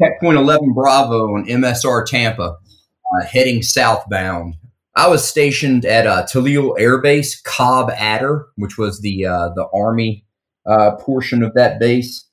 Checkpoint 0.00 0.38
11 0.38 0.72
Bravo 0.72 1.34
on 1.34 1.46
MSR 1.46 2.06
Tampa, 2.06 2.42
uh, 2.54 3.24
heading 3.26 3.62
southbound. 3.62 4.54
I 4.96 5.08
was 5.08 5.26
stationed 5.26 5.84
at 5.84 6.06
uh, 6.06 6.26
Tallil 6.26 6.74
Air 6.78 7.00
Base, 7.00 7.40
COB 7.42 7.90
Adder, 7.90 8.46
which 8.56 8.76
was 8.76 9.00
the 9.00 9.26
uh, 9.26 9.50
the 9.54 9.66
Army 9.74 10.24
uh, 10.66 10.96
portion 10.96 11.42
of 11.42 11.54
that 11.54 11.78
base. 11.78 12.26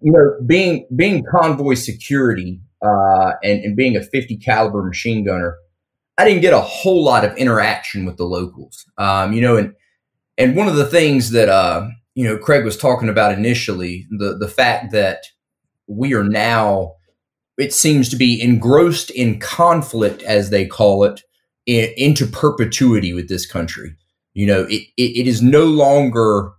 You 0.00 0.12
know, 0.12 0.46
being 0.46 0.86
being 0.94 1.24
convoy 1.24 1.74
security 1.74 2.60
uh, 2.82 3.32
and, 3.42 3.64
and 3.64 3.76
being 3.76 3.96
a 3.96 4.02
50 4.02 4.36
caliber 4.38 4.82
machine 4.82 5.24
gunner, 5.24 5.56
I 6.18 6.24
didn't 6.24 6.42
get 6.42 6.54
a 6.54 6.60
whole 6.60 7.04
lot 7.04 7.24
of 7.24 7.36
interaction 7.36 8.06
with 8.06 8.16
the 8.16 8.24
locals. 8.24 8.84
Um, 8.98 9.32
you 9.32 9.40
know, 9.40 9.56
and 9.56 9.74
and 10.38 10.56
one 10.56 10.68
of 10.68 10.76
the 10.76 10.86
things 10.86 11.30
that 11.30 11.48
uh, 11.48 11.88
you 12.14 12.24
know 12.24 12.38
Craig 12.38 12.64
was 12.64 12.76
talking 12.76 13.08
about 13.08 13.32
initially, 13.32 14.06
the 14.10 14.36
the 14.38 14.48
fact 14.48 14.92
that 14.92 15.24
we 15.86 16.14
are 16.14 16.24
now, 16.24 16.94
it 17.58 17.72
seems 17.72 18.08
to 18.08 18.16
be 18.16 18.40
engrossed 18.40 19.10
in 19.10 19.38
conflict, 19.38 20.22
as 20.22 20.50
they 20.50 20.66
call 20.66 21.04
it, 21.04 21.22
in, 21.66 21.90
into 21.96 22.26
perpetuity 22.26 23.12
with 23.12 23.28
this 23.28 23.46
country. 23.46 23.94
You 24.34 24.46
know, 24.46 24.62
it, 24.64 24.82
it, 24.96 25.18
it 25.18 25.26
is 25.26 25.40
no 25.42 25.64
longer 25.64 26.52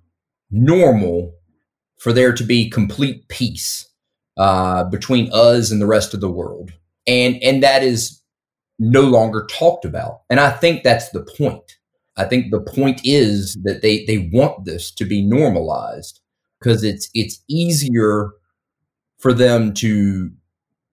normal 0.50 1.34
for 2.00 2.14
there 2.14 2.34
to 2.34 2.44
be 2.44 2.70
complete 2.70 3.28
peace 3.28 3.88
uh, 4.38 4.84
between 4.86 5.30
us 5.34 5.72
and 5.72 5.82
the 5.82 5.88
rest 5.88 6.14
of 6.14 6.22
the 6.22 6.32
world, 6.32 6.74
and 7.08 7.42
and 7.42 7.64
that 7.64 7.82
is 7.84 8.22
no 8.80 9.02
longer 9.02 9.48
talked 9.50 9.86
about. 9.86 10.22
And 10.30 10.40
I 10.40 10.52
think 10.52 10.84
that's 10.84 11.10
the 11.10 11.24
point. 11.24 11.78
I 12.16 12.26
think 12.26 12.52
the 12.52 12.62
point 12.62 13.02
is 13.04 13.56
that 13.64 13.82
they 13.82 14.06
they 14.06 14.30
want 14.34 14.66
this 14.66 14.92
to 14.92 15.06
be 15.06 15.22
normalized 15.22 16.20
because 16.60 16.84
it's 16.84 17.10
it's 17.14 17.44
easier 17.48 18.32
for 19.20 19.34
them 19.34 19.74
to 19.76 20.32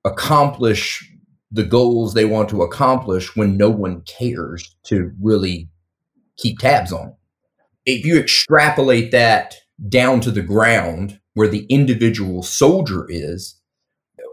accomplish 0.04 1.10
the 1.50 1.64
goals 1.64 2.14
they 2.14 2.24
want 2.24 2.48
to 2.50 2.62
accomplish 2.62 3.36
when 3.36 3.56
no 3.56 3.70
one 3.70 4.02
cares 4.02 4.76
to 4.84 5.12
really 5.20 5.68
keep 6.36 6.58
tabs 6.58 6.92
on 6.92 7.08
it. 7.08 7.14
If 7.86 8.04
you 8.04 8.18
extrapolate 8.18 9.12
that 9.12 9.54
down 9.88 10.20
to 10.20 10.30
the 10.30 10.42
ground 10.42 11.20
where 11.34 11.48
the 11.48 11.66
individual 11.68 12.42
soldier 12.42 13.06
is. 13.08 13.60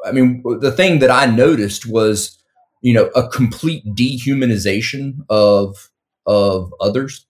I 0.05 0.11
mean, 0.11 0.43
the 0.59 0.71
thing 0.71 0.99
that 0.99 1.11
I 1.11 1.25
noticed 1.25 1.85
was, 1.85 2.40
you 2.81 2.93
know, 2.93 3.05
a 3.15 3.27
complete 3.27 3.83
dehumanization 3.95 5.19
of 5.29 5.89
of 6.25 6.73
others. 6.79 7.25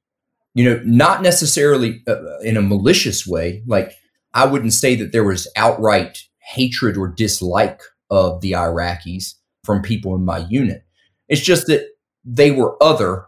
You 0.54 0.66
know, 0.66 0.82
not 0.84 1.22
necessarily 1.22 2.04
uh, 2.08 2.40
in 2.40 2.58
a 2.58 2.62
malicious 2.62 3.26
way. 3.26 3.64
Like 3.66 3.94
I 4.34 4.46
wouldn't 4.46 4.74
say 4.74 4.96
that 4.96 5.12
there 5.12 5.24
was 5.24 5.48
outright 5.56 6.20
hatred 6.40 6.98
or 6.98 7.08
dislike 7.08 7.82
of 8.10 8.42
the 8.42 8.54
Iraqis 8.54 9.36
from 9.64 9.82
people 9.82 10.16
in 10.16 10.26
my 10.26 10.40
unit. 10.50 10.84
It's 11.30 11.42
just 11.42 11.68
that 11.68 11.86
they 12.26 12.52
were 12.52 12.82
other. 12.84 13.26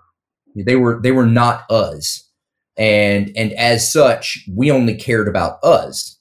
They 0.56 0.76
were 0.76 1.00
they 1.02 1.12
were 1.12 1.26
not 1.26 1.70
us 1.72 2.30
and 2.78 3.32
and 3.36 3.54
as 3.54 3.92
such 3.92 4.48
we 4.52 4.72
only 4.72 4.96
cared 4.96 5.28
about 5.28 5.64
us 5.64 6.18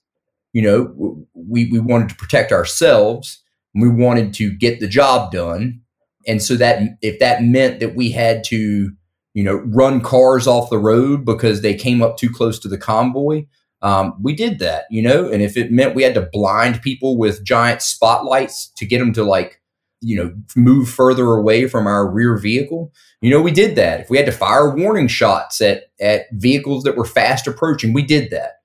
you 0.52 0.60
know 0.60 1.26
we 1.34 1.70
we 1.70 1.78
wanted 1.78 2.08
to 2.08 2.14
protect 2.14 2.52
ourselves 2.52 3.42
we 3.74 3.88
wanted 3.88 4.34
to 4.34 4.50
get 4.50 4.80
the 4.80 4.88
job 4.88 5.32
done 5.32 5.80
and 6.26 6.42
so 6.42 6.56
that 6.56 6.82
if 7.00 7.18
that 7.18 7.42
meant 7.42 7.80
that 7.80 7.94
we 7.94 8.10
had 8.10 8.44
to 8.44 8.90
you 9.34 9.44
know 9.44 9.56
run 9.66 10.00
cars 10.00 10.46
off 10.46 10.70
the 10.70 10.78
road 10.78 11.24
because 11.24 11.62
they 11.62 11.74
came 11.74 12.02
up 12.02 12.16
too 12.16 12.30
close 12.30 12.58
to 12.58 12.68
the 12.68 12.78
convoy 12.78 13.44
um, 13.82 14.14
we 14.22 14.34
did 14.34 14.58
that 14.58 14.84
you 14.90 15.02
know 15.02 15.28
and 15.28 15.42
if 15.42 15.56
it 15.56 15.72
meant 15.72 15.94
we 15.94 16.02
had 16.02 16.14
to 16.14 16.28
blind 16.32 16.82
people 16.82 17.16
with 17.16 17.44
giant 17.44 17.82
spotlights 17.82 18.68
to 18.76 18.86
get 18.86 18.98
them 18.98 19.12
to 19.12 19.24
like 19.24 19.62
you 20.02 20.16
know, 20.16 20.34
move 20.56 20.90
further 20.90 21.26
away 21.26 21.68
from 21.68 21.86
our 21.86 22.10
rear 22.10 22.36
vehicle, 22.36 22.92
you 23.20 23.30
know, 23.30 23.40
we 23.40 23.52
did 23.52 23.76
that. 23.76 24.00
If 24.00 24.10
we 24.10 24.16
had 24.16 24.26
to 24.26 24.32
fire 24.32 24.74
warning 24.74 25.08
shots 25.08 25.60
at 25.60 25.84
at 26.00 26.26
vehicles 26.32 26.82
that 26.82 26.96
were 26.96 27.04
fast 27.04 27.46
approaching, 27.46 27.92
we 27.92 28.02
did 28.02 28.30
that. 28.30 28.56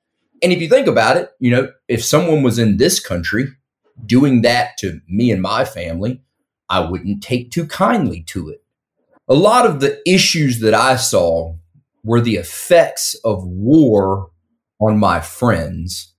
And 0.41 0.51
if 0.51 0.59
you 0.61 0.67
think 0.67 0.87
about 0.87 1.15
it, 1.15 1.29
you 1.39 1.51
know, 1.51 1.71
if 1.87 2.03
someone 2.03 2.41
was 2.41 2.59
in 2.59 2.77
this 2.77 2.99
country 2.99 3.45
doing 4.05 4.41
that 4.41 4.77
to 4.79 4.99
me 5.07 5.31
and 5.31 5.41
my 5.41 5.63
family, 5.63 6.21
I 6.69 6.81
wouldn't 6.81 7.23
take 7.23 7.51
too 7.51 7.65
kindly 7.65 8.23
to 8.27 8.49
it. 8.49 8.63
A 9.27 9.33
lot 9.33 9.65
of 9.65 9.79
the 9.79 10.01
issues 10.09 10.59
that 10.61 10.73
I 10.73 10.95
saw 10.95 11.55
were 12.03 12.21
the 12.21 12.35
effects 12.35 13.15
of 13.23 13.45
war 13.45 14.29
on 14.79 14.97
my 14.97 15.19
friends. 15.19 16.13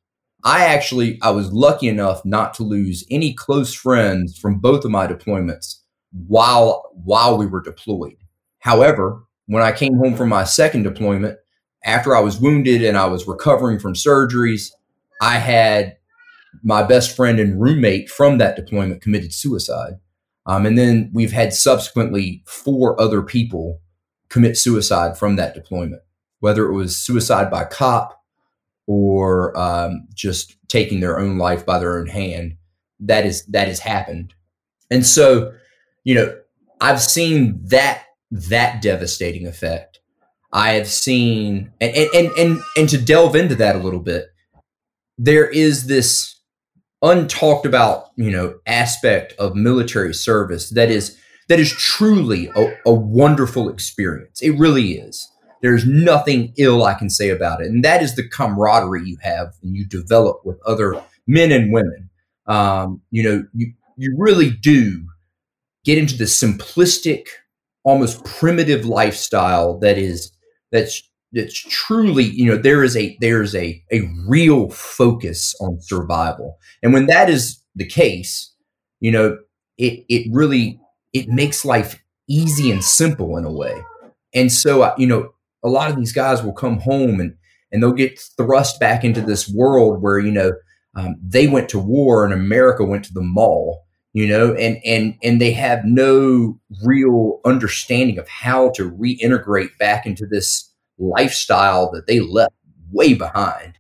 I 0.45 0.67
actually 0.67 1.19
I 1.23 1.31
was 1.31 1.53
lucky 1.53 1.89
enough 1.89 2.25
not 2.25 2.55
to 2.55 2.63
lose 2.63 3.05
any 3.11 3.33
close 3.33 3.75
friends 3.75 4.39
from 4.39 4.59
both 4.59 4.85
of 4.85 4.91
my 4.91 5.07
deployments 5.07 5.77
while 6.13 6.91
while 7.05 7.37
we 7.37 7.47
were 7.47 7.63
deployed. 7.63 8.17
However, 8.61 9.23
when 9.47 9.63
I 9.63 9.73
came 9.73 9.95
home 9.95 10.15
from 10.15 10.29
my 10.29 10.45
second 10.45 10.83
deployment, 10.83 11.39
after 11.85 12.15
I 12.15 12.21
was 12.21 12.41
wounded 12.41 12.85
and 12.85 12.97
I 12.97 13.07
was 13.07 13.27
recovering 13.27 13.79
from 13.79 13.95
surgeries, 13.95 14.71
I 15.23 15.39
had 15.39 15.97
my 16.63 16.83
best 16.83 17.17
friend 17.17 17.39
and 17.39 17.61
roommate 17.61 18.11
from 18.11 18.39
that 18.39 18.57
deployment 18.57 19.03
committed 19.03 19.33
suicide. 19.33 19.95
Um, 20.49 20.65
and 20.65 20.79
then 20.79 21.11
we've 21.13 21.33
had 21.33 21.53
subsequently 21.53 22.43
four 22.47 22.99
other 22.99 23.21
people 23.23 23.83
commit 24.31 24.57
suicide 24.57 25.19
from 25.19 25.37
that 25.37 25.55
deployment, 25.55 26.03
whether 26.41 26.67
it 26.67 26.73
was 26.73 26.97
suicide 26.97 27.51
by 27.51 27.65
cop 27.65 28.23
or 28.87 29.57
um, 29.59 30.09
just 30.15 30.57
taking 30.67 31.01
their 31.01 31.21
own 31.21 31.37
life 31.37 31.67
by 31.67 31.79
their 31.79 31.99
own 31.99 32.07
hand. 32.07 32.57
That 33.01 33.27
is 33.27 33.45
that 33.47 33.69
has 33.69 33.79
happened, 33.79 34.35
and 34.91 35.07
so 35.07 35.53
you 36.03 36.17
know 36.17 36.37
I've 36.81 37.01
seen 37.01 37.61
that 37.67 38.07
that 38.33 38.83
devastating 38.83 39.47
effect. 39.47 40.01
I 40.53 40.73
have 40.73 40.89
seen 40.89 41.71
and 41.81 41.95
and 41.95 42.11
and 42.13 42.39
and, 42.39 42.61
and 42.77 42.89
to 42.89 42.99
delve 42.99 43.37
into 43.37 43.55
that 43.57 43.77
a 43.77 43.81
little 43.81 44.01
bit, 44.01 44.27
there 45.17 45.47
is 45.49 45.87
this 45.87 46.38
untalked 47.03 47.65
about 47.65 48.07
you 48.17 48.31
know 48.31 48.59
aspect 48.67 49.33
of 49.39 49.55
military 49.55 50.13
service 50.13 50.71
that 50.71 50.91
is 50.91 51.17
that 51.49 51.61
is 51.61 51.73
truly 51.73 52.51
a, 52.55 52.75
a, 52.85 52.93
wonderful 52.93 53.71
experience. 53.71 54.43
It 54.43 54.59
really 54.59 54.93
is. 54.93 55.27
There's 55.63 55.87
nothing 55.87 56.53
ill 56.59 56.85
i 56.85 56.93
can 56.93 57.09
say 57.09 57.31
about 57.31 57.63
it. 57.63 57.69
And 57.69 57.83
that 57.85 58.03
is 58.03 58.15
the 58.15 58.29
camaraderie 58.29 59.09
you 59.09 59.17
have 59.23 59.55
and 59.63 59.75
you 59.75 59.87
develop 59.87 60.45
with 60.45 60.61
other 60.67 61.03
men 61.27 61.51
and 61.51 61.73
women. 61.73 62.11
Um, 62.47 63.03
you 63.11 63.23
know 63.23 63.45
you, 63.55 63.73
you 63.97 64.15
really 64.19 64.51
do 64.51 65.07
get 65.85 65.99
into 65.99 66.17
the 66.17 66.25
simplistic 66.25 67.27
almost 67.85 68.25
primitive 68.25 68.85
lifestyle 68.85 69.79
that 69.79 69.97
is 69.97 70.33
that's 70.71 71.08
that's 71.33 71.59
truly 71.59 72.25
you 72.25 72.47
know 72.47 72.57
there 72.57 72.83
is 72.83 72.97
a 72.97 73.17
there's 73.21 73.55
a 73.55 73.83
a 73.93 74.03
real 74.27 74.71
focus 74.71 75.55
on 75.61 75.81
survival. 75.81 76.59
And 76.83 76.93
when 76.93 77.07
that 77.07 77.29
is 77.29 77.63
the 77.75 77.87
case 77.87 78.53
you 79.01 79.13
know 79.13 79.39
it 79.77 80.05
it 80.09 80.29
really 80.33 80.81
it 81.13 81.29
makes 81.29 81.65
life 81.65 82.03
easy 82.29 82.71
and 82.71 82.85
simple 82.85 83.37
in 83.37 83.45
a 83.45 83.53
way. 83.53 83.75
And 84.35 84.53
so 84.53 84.83
uh, 84.83 84.95
you 84.99 85.07
know 85.07 85.33
a 85.63 85.69
lot 85.69 85.91
of 85.91 85.97
these 85.97 86.13
guys 86.13 86.43
will 86.43 86.53
come 86.53 86.81
home 86.81 87.21
and 87.21 87.35
and 87.73 87.83
they'll 87.83 87.93
get 87.93 88.19
thrust 88.37 88.81
back 88.81 89.05
into 89.05 89.21
this 89.21 89.49
world 89.49 90.03
where 90.03 90.19
you 90.19 90.31
know 90.31 90.53
um, 90.95 91.17
they 91.23 91.47
went 91.47 91.69
to 91.69 91.79
war 91.79 92.25
and 92.25 92.33
america 92.33 92.85
went 92.85 93.05
to 93.05 93.13
the 93.13 93.23
mall 93.23 93.85
you 94.13 94.27
know 94.27 94.55
and 94.55 94.79
and 94.85 95.15
and 95.23 95.41
they 95.41 95.53
have 95.53 95.85
no 95.85 96.59
real 96.85 97.41
understanding 97.45 98.19
of 98.19 98.29
how 98.29 98.71
to 98.71 98.91
reintegrate 98.91 99.77
back 99.79 100.07
into 100.07 100.27
this 100.27 100.68
lifestyle 100.99 101.91
that 101.93 102.07
they 102.07 102.21
left 102.21 102.55
way 102.91 103.15
behind. 103.15 103.75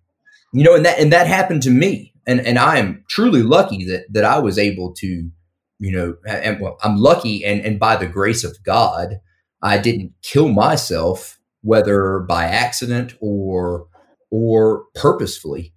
You 0.53 0.64
know, 0.64 0.75
and 0.75 0.85
that 0.85 0.99
and 0.99 1.12
that 1.12 1.27
happened 1.27 1.62
to 1.62 1.71
me. 1.71 2.14
And 2.27 2.41
and 2.41 2.59
I 2.59 2.79
am 2.79 3.05
truly 3.09 3.43
lucky 3.43 3.85
that 3.85 4.05
that 4.12 4.25
I 4.25 4.39
was 4.39 4.59
able 4.59 4.95
to, 4.95 5.31
you 5.79 5.93
know, 5.93 6.16
and 6.27 6.61
well, 6.61 6.79
I'm 6.83 6.97
lucky 6.97 7.45
and 7.45 7.61
and 7.61 7.79
by 7.79 7.97
the 7.97 8.07
grace 8.07 8.45
of 8.45 8.62
God, 8.62 9.21
I 9.62 9.79
didn't 9.79 10.12
kill 10.23 10.49
myself, 10.49 11.39
whether 11.62 12.21
by 12.21 12.45
accident 12.45 13.14
or 13.21 13.87
or 14.31 14.85
purposefully, 14.95 15.75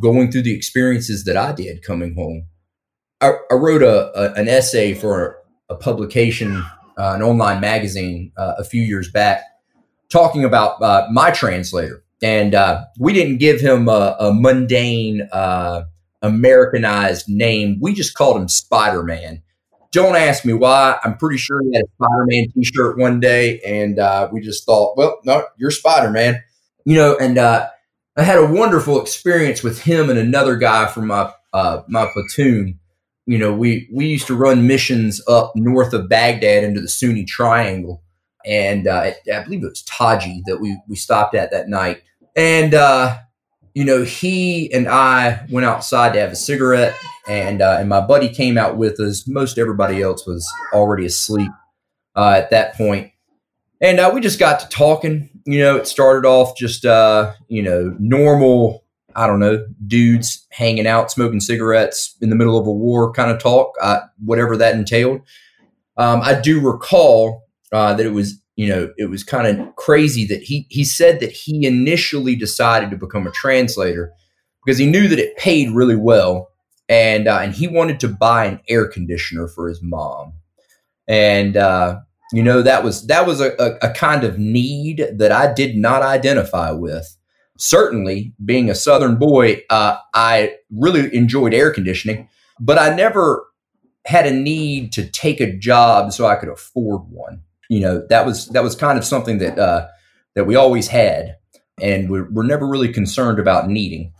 going 0.00 0.30
through 0.30 0.42
the 0.42 0.54
experiences 0.54 1.24
that 1.24 1.36
I 1.36 1.52
did 1.52 1.82
coming 1.82 2.14
home. 2.14 2.46
I, 3.20 3.34
I 3.50 3.54
wrote 3.54 3.82
a, 3.82 4.10
a, 4.18 4.32
an 4.34 4.48
essay 4.48 4.94
for 4.94 5.38
a 5.68 5.76
publication, 5.76 6.56
uh, 6.98 7.12
an 7.14 7.22
online 7.22 7.60
magazine, 7.60 8.32
uh, 8.36 8.54
a 8.58 8.64
few 8.64 8.82
years 8.82 9.10
back 9.10 9.42
talking 10.12 10.44
about 10.44 10.80
uh, 10.82 11.08
my 11.10 11.30
translator, 11.30 12.04
and 12.22 12.54
uh, 12.54 12.84
we 12.98 13.12
didn't 13.12 13.38
give 13.38 13.60
him 13.60 13.88
a, 13.88 14.16
a 14.20 14.32
mundane, 14.32 15.28
uh, 15.32 15.84
Americanized 16.20 17.28
name. 17.28 17.78
We 17.80 17.94
just 17.94 18.14
called 18.14 18.36
him 18.36 18.48
Spider 18.48 19.02
Man. 19.02 19.42
Don't 19.90 20.16
ask 20.16 20.44
me 20.44 20.52
why. 20.52 20.98
I'm 21.02 21.16
pretty 21.16 21.38
sure 21.38 21.60
he 21.62 21.74
had 21.74 21.84
a 21.84 21.92
Spider 21.96 22.26
Man 22.26 22.46
t 22.54 22.64
shirt 22.64 22.98
one 22.98 23.18
day, 23.18 23.60
and 23.60 23.98
uh, 23.98 24.28
we 24.30 24.40
just 24.40 24.64
thought, 24.64 24.96
well, 24.96 25.18
no, 25.24 25.46
you're 25.58 25.70
Spider 25.70 26.10
Man. 26.10 26.42
You 26.84 26.96
know, 26.96 27.16
and 27.18 27.38
uh, 27.38 27.68
I 28.16 28.22
had 28.22 28.38
a 28.38 28.46
wonderful 28.46 29.00
experience 29.00 29.62
with 29.62 29.82
him 29.82 30.10
and 30.10 30.18
another 30.18 30.56
guy 30.56 30.86
from 30.86 31.06
my 31.06 31.32
uh, 31.52 31.82
my 31.88 32.08
platoon. 32.12 32.78
You 33.26 33.38
know, 33.38 33.52
we 33.54 33.88
we 33.92 34.06
used 34.06 34.26
to 34.26 34.36
run 34.36 34.66
missions 34.66 35.22
up 35.26 35.52
north 35.54 35.94
of 35.94 36.08
Baghdad 36.08 36.64
into 36.64 36.80
the 36.80 36.88
Sunni 36.88 37.24
Triangle, 37.24 38.02
and 38.44 38.86
uh, 38.86 39.12
I 39.32 39.42
believe 39.44 39.62
it 39.62 39.68
was 39.68 39.82
Taji 39.82 40.42
that 40.46 40.60
we 40.60 40.80
we 40.88 40.96
stopped 40.96 41.34
at 41.34 41.50
that 41.50 41.68
night. 41.68 42.02
And 42.36 42.74
uh, 42.74 43.18
you 43.74 43.84
know, 43.84 44.02
he 44.02 44.72
and 44.72 44.88
I 44.88 45.46
went 45.50 45.66
outside 45.66 46.12
to 46.12 46.20
have 46.20 46.32
a 46.32 46.36
cigarette, 46.36 46.94
and 47.28 47.62
uh, 47.62 47.76
and 47.78 47.88
my 47.88 48.00
buddy 48.00 48.28
came 48.28 48.58
out 48.58 48.76
with 48.76 49.00
us. 49.00 49.26
Most 49.26 49.58
everybody 49.58 50.02
else 50.02 50.26
was 50.26 50.50
already 50.72 51.06
asleep 51.06 51.50
uh, 52.16 52.34
at 52.36 52.50
that 52.50 52.74
point, 52.74 53.12
and 53.80 53.98
uh, 53.98 54.10
we 54.12 54.20
just 54.20 54.38
got 54.38 54.60
to 54.60 54.68
talking. 54.68 55.30
You 55.44 55.58
know, 55.60 55.76
it 55.76 55.86
started 55.86 56.26
off 56.26 56.56
just 56.56 56.84
uh, 56.84 57.32
you 57.48 57.62
know 57.62 57.96
normal. 57.98 58.84
I 59.14 59.26
don't 59.26 59.40
know, 59.40 59.66
dudes 59.86 60.46
hanging 60.50 60.86
out, 60.86 61.10
smoking 61.10 61.38
cigarettes 61.40 62.16
in 62.22 62.30
the 62.30 62.36
middle 62.36 62.58
of 62.58 62.66
a 62.66 62.72
war 62.72 63.12
kind 63.12 63.30
of 63.30 63.38
talk, 63.38 63.74
whatever 64.24 64.56
that 64.56 64.74
entailed. 64.74 65.20
Um, 65.98 66.22
I 66.22 66.40
do 66.40 66.60
recall 66.60 67.44
uh, 67.72 67.94
that 67.94 68.06
it 68.06 68.12
was 68.12 68.40
you 68.56 68.68
know 68.68 68.92
it 68.98 69.06
was 69.06 69.24
kind 69.24 69.46
of 69.46 69.76
crazy 69.76 70.26
that 70.26 70.42
he 70.42 70.66
he 70.68 70.84
said 70.84 71.20
that 71.20 71.32
he 71.32 71.66
initially 71.66 72.36
decided 72.36 72.90
to 72.90 72.96
become 72.96 73.26
a 73.26 73.32
translator 73.32 74.12
because 74.64 74.78
he 74.78 74.86
knew 74.86 75.08
that 75.08 75.18
it 75.18 75.36
paid 75.36 75.70
really 75.70 75.96
well 75.96 76.50
and 76.88 77.26
uh, 77.26 77.38
and 77.40 77.54
he 77.54 77.66
wanted 77.66 77.98
to 78.00 78.08
buy 78.08 78.44
an 78.44 78.60
air 78.68 78.86
conditioner 78.86 79.48
for 79.48 79.68
his 79.68 79.82
mom 79.82 80.34
and 81.08 81.56
uh, 81.56 81.98
you 82.32 82.42
know 82.42 82.62
that 82.62 82.84
was 82.84 83.06
that 83.06 83.26
was 83.26 83.40
a, 83.40 83.52
a, 83.58 83.88
a 83.88 83.92
kind 83.94 84.24
of 84.24 84.38
need 84.38 85.04
that 85.14 85.32
I 85.32 85.52
did 85.52 85.76
not 85.76 86.02
identify 86.02 86.70
with. 86.70 87.16
Certainly, 87.58 88.34
being 88.44 88.70
a 88.70 88.74
Southern 88.74 89.16
boy, 89.16 89.62
uh, 89.70 89.96
I 90.14 90.56
really 90.70 91.14
enjoyed 91.14 91.54
air 91.54 91.70
conditioning, 91.70 92.28
but 92.58 92.78
I 92.78 92.94
never 92.94 93.46
had 94.04 94.26
a 94.26 94.32
need 94.32 94.92
to 94.92 95.06
take 95.06 95.40
a 95.40 95.56
job 95.56 96.12
so 96.12 96.26
I 96.26 96.36
could 96.36 96.48
afford 96.48 97.02
one 97.08 97.42
you 97.72 97.80
know 97.80 98.04
that 98.10 98.26
was 98.26 98.48
that 98.48 98.62
was 98.62 98.76
kind 98.76 98.98
of 98.98 99.04
something 99.04 99.38
that 99.38 99.58
uh, 99.58 99.88
that 100.34 100.44
we 100.44 100.56
always 100.56 100.88
had, 100.88 101.36
and 101.80 102.10
we're, 102.10 102.28
we're 102.30 102.42
never 102.42 102.66
really 102.66 102.92
concerned 102.92 103.38
about 103.38 103.68
needing. 103.68 104.12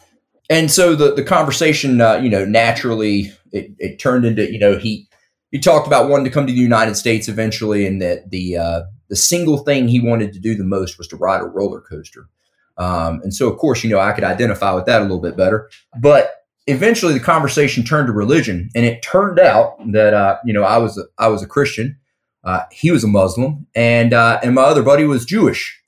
And 0.48 0.70
so 0.70 0.96
the 0.96 1.14
the 1.14 1.22
conversation, 1.22 2.00
uh, 2.00 2.14
you 2.14 2.30
know, 2.30 2.46
naturally 2.46 3.30
it, 3.52 3.72
it 3.78 3.98
turned 3.98 4.24
into 4.24 4.50
you 4.50 4.58
know 4.58 4.78
he 4.78 5.06
he 5.50 5.58
talked 5.58 5.86
about 5.86 6.08
wanting 6.08 6.24
to 6.24 6.30
come 6.30 6.46
to 6.46 6.52
the 6.52 6.58
United 6.58 6.94
States 6.96 7.28
eventually, 7.28 7.86
and 7.86 8.00
that 8.00 8.30
the 8.30 8.56
uh, 8.56 8.82
the 9.08 9.16
single 9.16 9.58
thing 9.58 9.86
he 9.86 10.00
wanted 10.00 10.32
to 10.32 10.40
do 10.40 10.54
the 10.54 10.64
most 10.64 10.96
was 10.96 11.06
to 11.08 11.16
ride 11.16 11.42
a 11.42 11.44
roller 11.44 11.82
coaster. 11.82 12.28
Um, 12.78 13.20
and 13.22 13.34
so, 13.34 13.50
of 13.50 13.58
course, 13.58 13.84
you 13.84 13.90
know, 13.90 14.00
I 14.00 14.12
could 14.12 14.24
identify 14.24 14.72
with 14.72 14.86
that 14.86 15.02
a 15.02 15.04
little 15.04 15.20
bit 15.20 15.36
better. 15.36 15.68
But 16.00 16.36
eventually, 16.66 17.12
the 17.12 17.20
conversation 17.20 17.84
turned 17.84 18.06
to 18.06 18.14
religion, 18.14 18.70
and 18.74 18.86
it 18.86 19.02
turned 19.02 19.38
out 19.38 19.76
that 19.92 20.14
uh, 20.14 20.38
you 20.46 20.54
know 20.54 20.62
I 20.62 20.78
was 20.78 20.96
a, 20.96 21.02
I 21.18 21.28
was 21.28 21.42
a 21.42 21.46
Christian, 21.46 21.98
uh, 22.44 22.64
he 22.70 22.90
was 22.90 23.04
a 23.04 23.08
Muslim, 23.08 23.66
and 23.74 24.12
uh, 24.12 24.40
and 24.42 24.54
my 24.54 24.62
other 24.62 24.82
buddy 24.82 25.04
was 25.04 25.24
Jewish. 25.24 25.80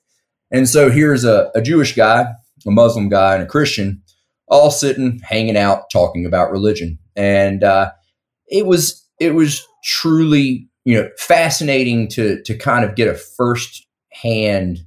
And 0.50 0.68
so 0.68 0.90
here's 0.90 1.24
a, 1.24 1.50
a 1.55 1.61
Jewish 1.61 1.96
guy, 1.96 2.26
a 2.66 2.70
Muslim 2.70 3.09
guy, 3.09 3.34
and 3.34 3.42
a 3.42 3.46
Christian, 3.46 4.02
all 4.48 4.70
sitting, 4.70 5.20
hanging 5.24 5.57
out, 5.57 5.90
talking 5.90 6.24
about 6.26 6.52
religion. 6.52 6.98
And 7.16 7.64
uh, 7.64 7.90
it 8.46 8.66
was 8.66 9.05
it 9.20 9.34
was 9.34 9.66
truly 9.84 10.68
you 10.84 11.00
know 11.00 11.09
fascinating 11.18 12.09
to 12.09 12.42
to 12.42 12.57
kind 12.57 12.84
of 12.84 12.94
get 12.94 13.09
a 13.09 13.14
first 13.14 13.86
hand 14.12 14.84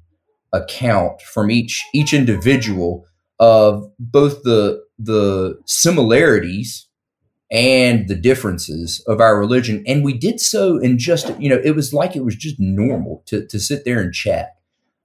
account 0.53 1.21
from 1.21 1.51
each 1.51 1.83
each 1.93 2.13
individual 2.13 3.05
of 3.39 3.91
both 3.99 4.43
the 4.43 4.81
the 4.97 5.59
similarities 5.65 6.86
and 7.49 8.07
the 8.07 8.15
differences 8.15 9.03
of 9.07 9.21
our 9.21 9.39
religion. 9.39 9.83
And 9.87 10.03
we 10.03 10.13
did 10.13 10.39
so 10.39 10.77
in 10.77 10.97
just, 10.97 11.31
you 11.39 11.49
know, 11.49 11.61
it 11.63 11.75
was 11.75 11.93
like 11.93 12.15
it 12.15 12.25
was 12.25 12.35
just 12.35 12.59
normal 12.59 13.23
to, 13.27 13.45
to 13.47 13.59
sit 13.59 13.85
there 13.85 14.01
and 14.01 14.13
chat. 14.13 14.55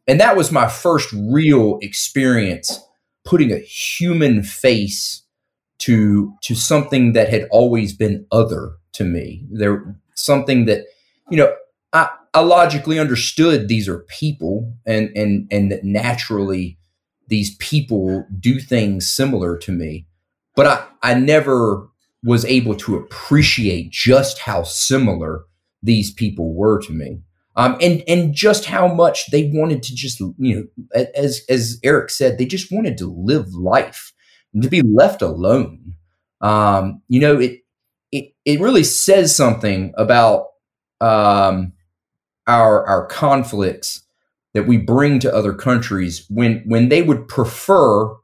And 0.09 0.20
that 0.20 0.36
was 0.36 0.51
my 0.51 0.68
first 0.68 1.12
real 1.12 1.78
experience 1.80 2.80
putting 3.24 3.53
a 3.53 3.59
human 3.59 4.43
face 4.43 5.22
to 5.78 6.34
to 6.43 6.55
something 6.55 7.12
that 7.12 7.28
had 7.28 7.47
always 7.51 7.93
been 7.93 8.26
other 8.32 8.72
to 8.93 9.05
me. 9.05 9.45
There 9.51 9.97
something 10.14 10.66
that, 10.66 10.86
you 11.30 11.36
know, 11.36 11.55
I, 11.93 12.09
I 12.34 12.40
logically 12.40 12.99
understood 12.99 13.68
these 13.68 13.88
are 13.88 14.01
people 14.01 14.74
and 14.86 15.11
and 15.16 15.47
and 15.53 15.70
that 15.70 15.84
naturally 15.84 16.78
these 17.28 17.55
people 17.57 18.26
do 18.38 18.59
things 18.59 19.11
similar 19.11 19.57
to 19.59 19.72
me. 19.72 20.07
But 20.55 20.66
I, 20.66 20.86
I 21.03 21.14
never 21.14 21.88
was 22.24 22.44
able 22.44 22.74
to 22.76 22.96
appreciate 22.96 23.90
just 23.90 24.38
how 24.38 24.62
similar 24.62 25.44
these 25.82 26.12
people 26.12 26.54
were 26.54 26.80
to 26.80 26.92
me. 26.92 27.20
Um, 27.54 27.76
and 27.82 28.02
and 28.08 28.34
just 28.34 28.64
how 28.64 28.88
much 28.88 29.30
they 29.30 29.50
wanted 29.52 29.82
to 29.82 29.94
just 29.94 30.20
you 30.38 30.70
know 30.78 31.04
as 31.14 31.42
as 31.50 31.78
Eric 31.82 32.08
said 32.08 32.38
they 32.38 32.46
just 32.46 32.72
wanted 32.72 32.96
to 32.98 33.06
live 33.06 33.52
life 33.52 34.14
and 34.54 34.62
to 34.62 34.70
be 34.70 34.80
left 34.80 35.20
alone. 35.20 35.94
Um, 36.40 37.02
you 37.08 37.20
know 37.20 37.38
it 37.38 37.60
it 38.10 38.32
it 38.46 38.60
really 38.60 38.84
says 38.84 39.36
something 39.36 39.92
about 39.98 40.46
um, 41.02 41.74
our 42.46 42.86
our 42.86 43.06
conflicts 43.06 44.02
that 44.54 44.66
we 44.66 44.78
bring 44.78 45.18
to 45.18 45.34
other 45.34 45.52
countries 45.52 46.24
when 46.30 46.62
when 46.64 46.88
they 46.88 47.02
would 47.02 47.28
prefer 47.28 48.14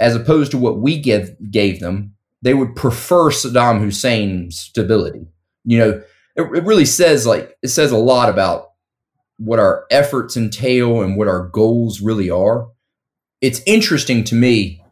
as 0.00 0.16
opposed 0.16 0.50
to 0.50 0.58
what 0.58 0.80
we 0.80 0.98
give 0.98 1.36
gave 1.52 1.78
them 1.78 2.15
they 2.42 2.54
would 2.54 2.76
prefer 2.76 3.30
Saddam 3.30 3.80
Hussein's 3.80 4.58
stability. 4.58 5.26
You 5.64 5.78
know, 5.78 6.02
it, 6.36 6.42
it 6.42 6.64
really 6.64 6.84
says 6.84 7.26
like 7.26 7.56
it 7.62 7.68
says 7.68 7.92
a 7.92 7.98
lot 7.98 8.28
about 8.28 8.68
what 9.38 9.58
our 9.58 9.84
efforts 9.90 10.36
entail 10.36 11.02
and 11.02 11.16
what 11.16 11.28
our 11.28 11.48
goals 11.48 12.00
really 12.00 12.30
are. 12.30 12.68
It's 13.40 13.60
interesting 13.66 14.24
to 14.24 14.34
me, 14.34 14.82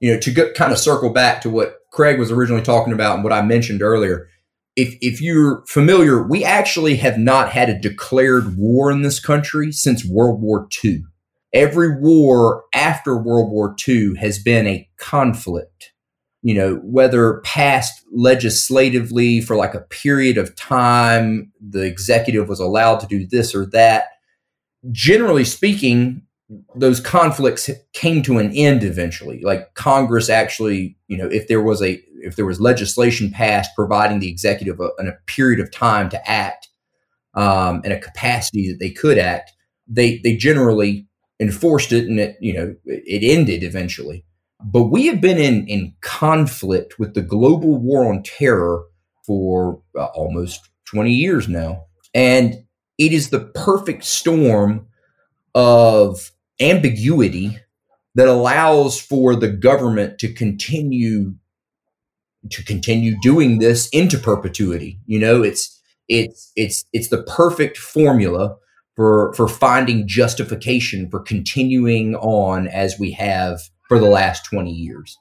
you 0.00 0.12
know, 0.12 0.20
to 0.20 0.30
go, 0.30 0.52
kind 0.52 0.72
of 0.72 0.78
circle 0.78 1.10
back 1.10 1.40
to 1.42 1.50
what 1.50 1.76
Craig 1.90 2.18
was 2.18 2.30
originally 2.30 2.62
talking 2.62 2.92
about 2.92 3.14
and 3.14 3.24
what 3.24 3.32
I 3.32 3.42
mentioned 3.42 3.82
earlier. 3.82 4.28
If 4.76 4.96
if 5.00 5.20
you're 5.22 5.64
familiar, 5.68 6.22
we 6.22 6.44
actually 6.44 6.96
have 6.96 7.18
not 7.18 7.50
had 7.50 7.70
a 7.70 7.78
declared 7.78 8.58
war 8.58 8.90
in 8.90 9.02
this 9.02 9.20
country 9.20 9.70
since 9.70 10.04
World 10.04 10.42
War 10.42 10.68
II. 10.84 11.04
Every 11.52 12.00
war 12.00 12.64
after 12.74 13.16
World 13.16 13.52
War 13.52 13.76
II 13.86 14.16
has 14.16 14.40
been 14.40 14.66
a 14.66 14.88
conflict 14.98 15.93
you 16.44 16.52
know, 16.52 16.74
whether 16.84 17.40
passed 17.40 18.04
legislatively 18.12 19.40
for 19.40 19.56
like 19.56 19.72
a 19.72 19.80
period 19.80 20.36
of 20.36 20.54
time, 20.56 21.50
the 21.58 21.80
executive 21.80 22.50
was 22.50 22.60
allowed 22.60 23.00
to 23.00 23.06
do 23.06 23.26
this 23.26 23.54
or 23.54 23.64
that. 23.64 24.08
Generally 24.92 25.46
speaking, 25.46 26.20
those 26.76 27.00
conflicts 27.00 27.70
came 27.94 28.22
to 28.22 28.36
an 28.36 28.52
end 28.54 28.84
eventually. 28.84 29.40
Like 29.42 29.72
Congress 29.72 30.28
actually, 30.28 30.98
you 31.08 31.16
know, 31.16 31.28
if 31.28 31.48
there 31.48 31.62
was 31.62 31.80
a 31.80 31.98
if 32.18 32.36
there 32.36 32.44
was 32.44 32.60
legislation 32.60 33.30
passed 33.30 33.70
providing 33.74 34.20
the 34.20 34.28
executive 34.28 34.78
a, 34.80 34.90
a 34.98 35.12
period 35.26 35.60
of 35.60 35.70
time 35.70 36.10
to 36.10 36.30
act 36.30 36.68
um, 37.32 37.80
and 37.84 37.92
a 37.94 37.98
capacity 37.98 38.70
that 38.70 38.78
they 38.80 38.90
could 38.90 39.16
act, 39.16 39.52
they 39.88 40.18
they 40.18 40.36
generally 40.36 41.06
enforced 41.40 41.90
it, 41.90 42.06
and 42.06 42.20
it 42.20 42.36
you 42.38 42.52
know 42.52 42.74
it 42.84 43.22
ended 43.24 43.62
eventually. 43.62 44.26
But 44.64 44.84
we 44.84 45.06
have 45.06 45.20
been 45.20 45.38
in, 45.38 45.66
in 45.68 45.94
conflict 46.00 46.98
with 46.98 47.14
the 47.14 47.22
global 47.22 47.76
war 47.76 48.06
on 48.10 48.22
terror 48.22 48.84
for 49.26 49.82
uh, 49.96 50.06
almost 50.06 50.68
20 50.86 51.10
years 51.10 51.48
now. 51.48 51.84
And 52.14 52.64
it 52.98 53.12
is 53.12 53.30
the 53.30 53.40
perfect 53.40 54.04
storm 54.04 54.86
of 55.54 56.30
ambiguity 56.60 57.58
that 58.14 58.28
allows 58.28 59.00
for 59.00 59.34
the 59.36 59.48
government 59.48 60.18
to 60.20 60.32
continue 60.32 61.34
to 62.50 62.62
continue 62.62 63.16
doing 63.22 63.58
this 63.58 63.88
into 63.88 64.18
perpetuity. 64.18 65.00
You 65.06 65.18
know, 65.18 65.42
it's 65.42 65.80
it's 66.08 66.52
it's 66.56 66.84
it's 66.92 67.08
the 67.08 67.22
perfect 67.22 67.78
formula 67.78 68.56
for 68.94 69.32
for 69.34 69.48
finding 69.48 70.06
justification 70.06 71.10
for 71.10 71.20
continuing 71.20 72.14
on 72.16 72.68
as 72.68 72.98
we 72.98 73.12
have 73.12 73.60
for 73.94 74.00
the 74.00 74.06
last 74.06 74.44
20 74.46 74.72
years. 74.72 75.16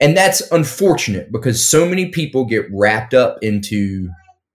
And 0.00 0.16
that's 0.16 0.40
unfortunate 0.50 1.30
because 1.30 1.64
so 1.64 1.88
many 1.88 2.08
people 2.08 2.44
get 2.44 2.66
wrapped 2.72 3.14
up 3.14 3.38
into, 3.42 4.10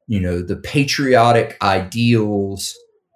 you 0.06 0.20
know, 0.20 0.42
the 0.42 0.58
patriotic 0.58 1.56
ideals 1.62 2.76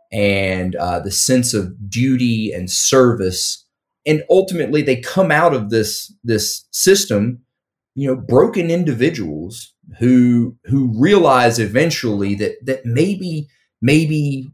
and 0.10 0.74
uh, 0.78 1.02
the 1.02 1.12
sense 1.12 1.54
of 1.54 1.90
duty 1.90 2.54
and 2.54 2.72
service. 2.72 3.66
And 4.06 4.24
ultimately, 4.30 4.82
they 4.82 5.02
come 5.02 5.32
out 5.32 5.54
of 5.54 5.70
this 5.70 6.14
this 6.24 6.66
system, 6.72 7.42
you 7.94 8.08
know, 8.08 8.16
broken 8.16 8.72
individuals 8.72 9.74
who 10.00 10.56
who 10.64 10.94
realize 10.98 11.60
eventually 11.60 12.36
that 12.36 12.54
that 12.66 12.86
maybe 12.86 13.50
maybe 13.82 14.50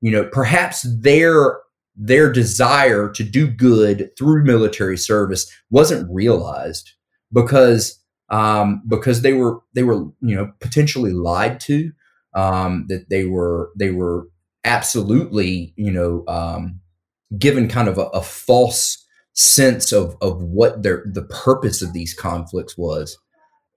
you 0.00 0.12
know 0.12 0.28
perhaps 0.32 0.86
their 1.00 1.58
their 1.96 2.32
desire 2.32 3.08
to 3.10 3.22
do 3.22 3.46
good 3.46 4.10
through 4.18 4.44
military 4.44 4.98
service 4.98 5.50
wasn't 5.70 6.12
realized 6.12 6.92
because 7.32 8.00
um, 8.30 8.82
because 8.88 9.22
they 9.22 9.32
were 9.32 9.60
they 9.74 9.82
were 9.82 10.06
you 10.20 10.34
know 10.34 10.52
potentially 10.60 11.12
lied 11.12 11.60
to 11.60 11.92
um, 12.34 12.86
that 12.88 13.08
they 13.10 13.26
were 13.26 13.70
they 13.78 13.90
were 13.90 14.28
absolutely 14.64 15.72
you 15.76 15.90
know 15.90 16.24
um, 16.26 16.80
given 17.38 17.68
kind 17.68 17.88
of 17.88 17.98
a, 17.98 18.06
a, 18.06 18.22
false 18.22 19.04
sense 19.34 19.92
of 19.92 20.16
of 20.20 20.42
what 20.42 20.82
their 20.82 21.04
the 21.06 21.22
purpose 21.22 21.82
of 21.82 21.92
these 21.92 22.14
conflicts 22.14 22.76
was. 22.78 23.18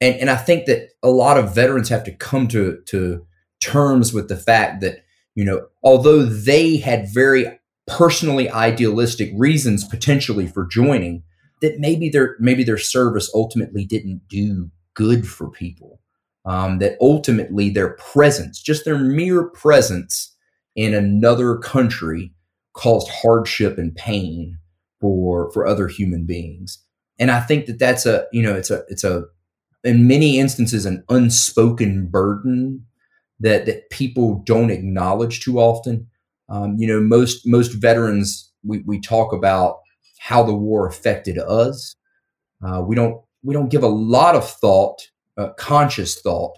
And 0.01 0.15
and 0.15 0.29
I 0.29 0.35
think 0.37 0.65
that 0.65 0.89
a 1.03 1.09
lot 1.09 1.37
of 1.37 1.53
veterans 1.53 1.89
have 1.89 2.03
to 2.05 2.11
come 2.11 2.47
to 2.49 2.81
to 2.85 3.25
terms 3.61 4.13
with 4.13 4.29
the 4.29 4.37
fact 4.37 4.81
that 4.81 5.03
you 5.35 5.43
know 5.43 5.67
although 5.83 6.23
they 6.23 6.77
had 6.77 7.13
very 7.13 7.56
personally 7.87 8.49
idealistic 8.49 9.31
reasons 9.35 9.83
potentially 9.85 10.45
for 10.47 10.65
joining 10.65 11.23
that 11.61 11.79
maybe 11.79 12.09
their 12.09 12.35
maybe 12.39 12.63
their 12.63 12.77
service 12.77 13.31
ultimately 13.33 13.85
didn't 13.85 14.21
do 14.27 14.69
good 14.93 15.27
for 15.27 15.49
people. 15.49 15.99
Um, 16.45 16.79
that 16.79 16.97
ultimately 17.01 17.69
their 17.69 17.93
presence 17.95 18.61
just 18.61 18.85
their 18.85 18.97
mere 18.97 19.43
presence 19.49 20.33
in 20.77 20.93
another 20.93 21.57
country 21.57 22.31
caused 22.73 23.09
hardship 23.09 23.77
and 23.77 23.93
pain 23.95 24.57
for 25.01 25.51
for 25.51 25.67
other 25.67 25.87
human 25.87 26.25
beings. 26.25 26.83
And 27.19 27.31
i 27.31 27.39
think 27.39 27.65
that 27.65 27.79
that's 27.79 28.05
a 28.05 28.25
you 28.31 28.43
know 28.43 28.55
it's 28.55 28.69
a 28.69 28.83
it's 28.87 29.03
a 29.03 29.25
in 29.83 30.07
many 30.07 30.39
instances 30.39 30.85
an 30.85 31.03
unspoken 31.09 32.07
burden 32.07 32.85
that 33.39 33.65
that 33.65 33.89
people 33.89 34.41
don't 34.45 34.71
acknowledge 34.71 35.41
too 35.41 35.59
often 35.59 36.07
um, 36.49 36.75
you 36.77 36.87
know, 36.87 37.01
most 37.01 37.45
most 37.45 37.73
veterans 37.73 38.51
we, 38.63 38.79
we 38.79 38.99
talk 38.99 39.33
about 39.33 39.79
how 40.19 40.43
the 40.43 40.53
war 40.53 40.87
affected 40.87 41.37
us. 41.37 41.95
Uh, 42.65 42.81
we 42.81 42.95
don't 42.95 43.21
we 43.43 43.53
don't 43.53 43.69
give 43.69 43.83
a 43.83 43.87
lot 43.87 44.35
of 44.35 44.49
thought, 44.49 45.09
uh, 45.37 45.49
conscious 45.53 46.19
thought, 46.19 46.57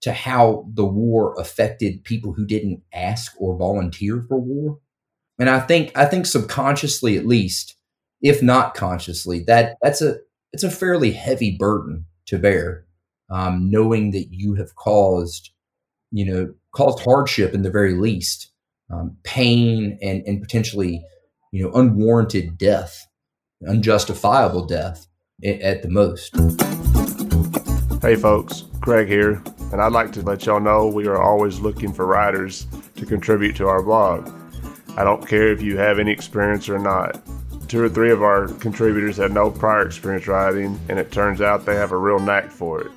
to 0.00 0.12
how 0.12 0.66
the 0.74 0.84
war 0.84 1.34
affected 1.38 2.04
people 2.04 2.32
who 2.32 2.46
didn't 2.46 2.82
ask 2.92 3.32
or 3.38 3.56
volunteer 3.56 4.24
for 4.28 4.38
war. 4.38 4.78
And 5.38 5.48
I 5.50 5.60
think 5.60 5.96
I 5.96 6.06
think 6.06 6.26
subconsciously, 6.26 7.16
at 7.16 7.26
least, 7.26 7.76
if 8.22 8.42
not 8.42 8.74
consciously, 8.74 9.44
that 9.44 9.76
that's 9.82 10.00
a 10.02 10.16
it's 10.52 10.64
a 10.64 10.70
fairly 10.70 11.12
heavy 11.12 11.56
burden 11.58 12.06
to 12.26 12.38
bear, 12.38 12.86
um, 13.30 13.70
knowing 13.70 14.12
that 14.12 14.28
you 14.30 14.54
have 14.54 14.74
caused, 14.74 15.50
you 16.10 16.24
know, 16.24 16.54
caused 16.72 17.04
hardship 17.04 17.52
in 17.52 17.62
the 17.62 17.70
very 17.70 17.94
least 17.94 18.50
um, 18.90 19.16
pain 19.24 19.98
and, 20.02 20.22
and 20.26 20.40
potentially 20.40 21.04
you 21.52 21.62
know 21.62 21.72
unwarranted 21.72 22.58
death 22.58 23.06
unjustifiable 23.66 24.66
death 24.66 25.06
at 25.44 25.82
the 25.82 25.88
most. 25.88 26.34
Hey 28.02 28.16
folks 28.16 28.64
craig 28.80 29.08
here 29.08 29.42
and 29.72 29.80
i'd 29.80 29.92
like 29.92 30.12
to 30.12 30.22
let 30.22 30.46
y'all 30.46 30.60
know 30.60 30.86
we 30.86 31.06
are 31.06 31.20
always 31.20 31.58
looking 31.58 31.92
for 31.92 32.06
writers 32.06 32.66
to 32.94 33.06
contribute 33.06 33.56
to 33.56 33.66
our 33.66 33.82
blog. 33.82 34.30
I 34.96 35.04
don't 35.04 35.26
care 35.26 35.52
if 35.52 35.60
you 35.60 35.76
have 35.76 35.98
any 35.98 36.10
experience 36.10 36.68
or 36.68 36.78
not. 36.78 37.20
Two 37.68 37.82
or 37.82 37.88
three 37.88 38.10
of 38.10 38.22
our 38.22 38.48
contributors 38.48 39.16
had 39.16 39.32
no 39.32 39.50
prior 39.50 39.84
experience 39.84 40.26
writing 40.26 40.78
and 40.88 40.98
it 40.98 41.10
turns 41.10 41.40
out 41.40 41.66
they 41.66 41.74
have 41.74 41.92
a 41.92 41.96
real 41.96 42.18
knack 42.18 42.50
for 42.50 42.82
it. 42.82 42.92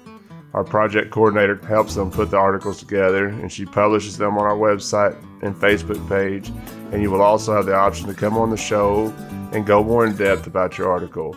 Our 0.54 0.64
project 0.64 1.12
coordinator 1.12 1.56
helps 1.68 1.96
them 1.96 2.10
put 2.12 2.32
the 2.32 2.38
articles 2.38 2.80
together 2.80 3.28
and 3.28 3.52
she 3.52 3.66
publishes 3.66 4.18
them 4.18 4.38
on 4.38 4.46
our 4.46 4.56
website 4.56 5.18
and 5.42 5.56
Facebook 5.56 6.08
page. 6.10 6.52
And 6.92 7.02
you 7.02 7.12
will 7.12 7.22
also 7.22 7.56
have 7.56 7.66
the 7.66 7.76
option 7.76 8.08
to 8.08 8.14
come 8.14 8.38
on 8.38 8.50
the 8.50 8.58
show 8.58 9.14
and 9.54 9.66
go 9.66 9.84
more 9.84 10.06
in 10.06 10.16
depth 10.16 10.48
about 10.48 10.78
your 10.78 10.92
article. 10.92 11.36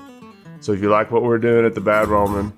So 0.60 0.72
if 0.72 0.80
you 0.80 0.88
like 0.90 1.10
what 1.10 1.22
we're 1.22 1.38
doing 1.38 1.66
at 1.66 1.74
the 1.74 1.80
Bad 1.80 2.08
Roman, 2.08 2.52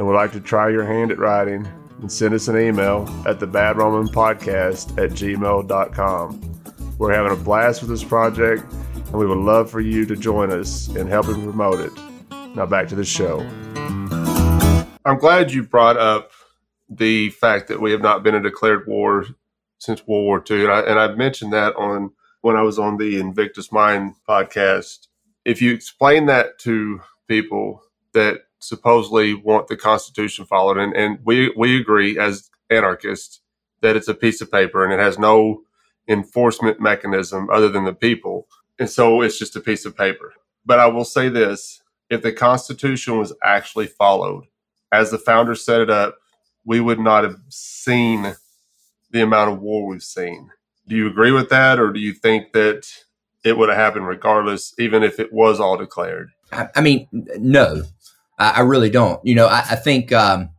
and 0.00 0.06
would 0.06 0.14
like 0.14 0.32
to 0.32 0.40
try 0.40 0.70
your 0.70 0.84
hand 0.84 1.10
at 1.10 1.18
writing, 1.18 1.68
then 1.98 2.08
send 2.08 2.32
us 2.32 2.48
an 2.48 2.58
email 2.58 3.06
at 3.26 3.38
the 3.38 3.46
Bad 3.46 3.76
Roman 3.76 4.08
Podcast 4.08 4.92
at 5.02 5.10
gmail.com. 5.10 6.62
We're 6.96 7.12
having 7.12 7.32
a 7.32 7.36
blast 7.36 7.82
with 7.82 7.90
this 7.90 8.02
project, 8.02 8.64
and 8.94 9.12
we 9.12 9.26
would 9.26 9.36
love 9.36 9.70
for 9.70 9.80
you 9.80 10.06
to 10.06 10.16
join 10.16 10.50
us 10.50 10.88
in 10.96 11.06
helping 11.06 11.42
promote 11.42 11.80
it. 11.80 11.92
Now 12.54 12.64
back 12.64 12.88
to 12.88 12.94
the 12.94 13.04
show. 13.04 13.40
I'm 15.04 15.18
glad 15.18 15.52
you 15.52 15.64
brought 15.64 15.98
up 15.98 16.30
the 16.88 17.28
fact 17.30 17.68
that 17.68 17.80
we 17.80 17.92
have 17.92 18.00
not 18.00 18.22
been 18.22 18.34
in 18.34 18.42
declared 18.42 18.86
war 18.86 19.26
since 19.80 20.06
World 20.06 20.24
War 20.24 20.44
II, 20.48 20.64
and 20.64 20.72
I, 20.72 20.80
and 20.80 20.98
I 21.00 21.14
mentioned 21.14 21.52
that 21.52 21.74
on 21.74 22.12
when 22.42 22.54
I 22.54 22.62
was 22.62 22.78
on 22.78 22.98
the 22.98 23.18
Invictus 23.18 23.72
Mind 23.72 24.14
podcast. 24.28 25.08
If 25.44 25.60
you 25.60 25.72
explain 25.72 26.26
that 26.26 26.58
to 26.60 27.00
people 27.26 27.82
that 28.12 28.42
supposedly 28.60 29.34
want 29.34 29.68
the 29.68 29.76
Constitution 29.76 30.44
followed, 30.44 30.76
and, 30.76 30.94
and 30.94 31.18
we 31.24 31.52
we 31.56 31.80
agree 31.80 32.18
as 32.18 32.50
anarchists 32.70 33.40
that 33.80 33.96
it's 33.96 34.08
a 34.08 34.14
piece 34.14 34.40
of 34.40 34.52
paper 34.52 34.84
and 34.84 34.92
it 34.92 35.00
has 35.00 35.18
no 35.18 35.62
enforcement 36.06 36.80
mechanism 36.80 37.48
other 37.50 37.68
than 37.68 37.84
the 37.84 37.94
people, 37.94 38.46
and 38.78 38.88
so 38.88 39.22
it's 39.22 39.38
just 39.38 39.56
a 39.56 39.60
piece 39.60 39.86
of 39.86 39.96
paper. 39.96 40.34
But 40.64 40.78
I 40.78 40.86
will 40.88 41.06
say 41.06 41.30
this: 41.30 41.82
if 42.10 42.20
the 42.20 42.32
Constitution 42.32 43.18
was 43.18 43.32
actually 43.42 43.86
followed 43.86 44.44
as 44.92 45.10
the 45.10 45.18
founders 45.18 45.64
set 45.64 45.80
it 45.80 45.88
up, 45.88 46.18
we 46.66 46.80
would 46.80 47.00
not 47.00 47.24
have 47.24 47.36
seen 47.48 48.34
the 49.10 49.22
amount 49.22 49.52
of 49.52 49.60
war 49.60 49.86
we've 49.86 50.02
seen. 50.02 50.50
Do 50.86 50.96
you 50.96 51.06
agree 51.06 51.32
with 51.32 51.48
that, 51.50 51.78
or 51.78 51.92
do 51.92 52.00
you 52.00 52.12
think 52.12 52.52
that 52.52 52.86
it 53.44 53.56
would 53.56 53.68
have 53.68 53.78
happened 53.78 54.06
regardless, 54.06 54.74
even 54.78 55.02
if 55.02 55.18
it 55.18 55.32
was 55.32 55.60
all 55.60 55.76
declared? 55.76 56.30
I, 56.52 56.68
I 56.74 56.80
mean, 56.80 57.06
no, 57.12 57.82
I, 58.38 58.50
I, 58.50 58.60
really 58.60 58.90
don't. 58.90 59.24
You 59.24 59.34
know, 59.34 59.46
I, 59.46 59.58
I 59.58 59.76
think 59.76 60.12
um, 60.12 60.50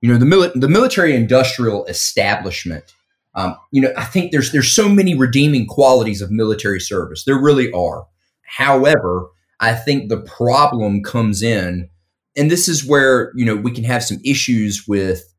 you 0.00 0.10
know 0.10 0.18
the 0.18 0.26
mili- 0.26 0.52
the 0.58 0.68
military 0.68 1.14
industrial 1.14 1.84
establishment. 1.86 2.94
Um, 3.34 3.56
you 3.70 3.80
know, 3.80 3.92
I 3.96 4.04
think 4.04 4.32
there's 4.32 4.52
there's 4.52 4.70
so 4.70 4.88
many 4.88 5.14
redeeming 5.14 5.66
qualities 5.66 6.20
of 6.22 6.30
military 6.30 6.80
service. 6.80 7.24
There 7.24 7.40
really 7.40 7.70
are. 7.72 8.06
However, 8.42 9.28
I 9.60 9.74
think 9.74 10.08
the 10.08 10.20
problem 10.20 11.02
comes 11.02 11.42
in, 11.42 11.88
and 12.36 12.50
this 12.50 12.68
is 12.68 12.86
where 12.86 13.32
you 13.34 13.44
know 13.44 13.56
we 13.56 13.70
can 13.70 13.84
have 13.84 14.04
some 14.04 14.18
issues 14.24 14.86
with 14.86 15.31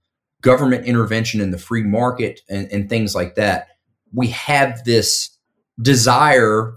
government 0.43 0.85
intervention 0.85 1.41
in 1.41 1.49
the 1.49 1.57
free 1.57 1.81
market 1.81 2.41
and, 2.47 2.71
and 2.71 2.87
things 2.87 3.15
like 3.15 3.35
that. 3.35 3.69
We 4.13 4.27
have 4.27 4.83
this 4.83 5.35
desire 5.81 6.75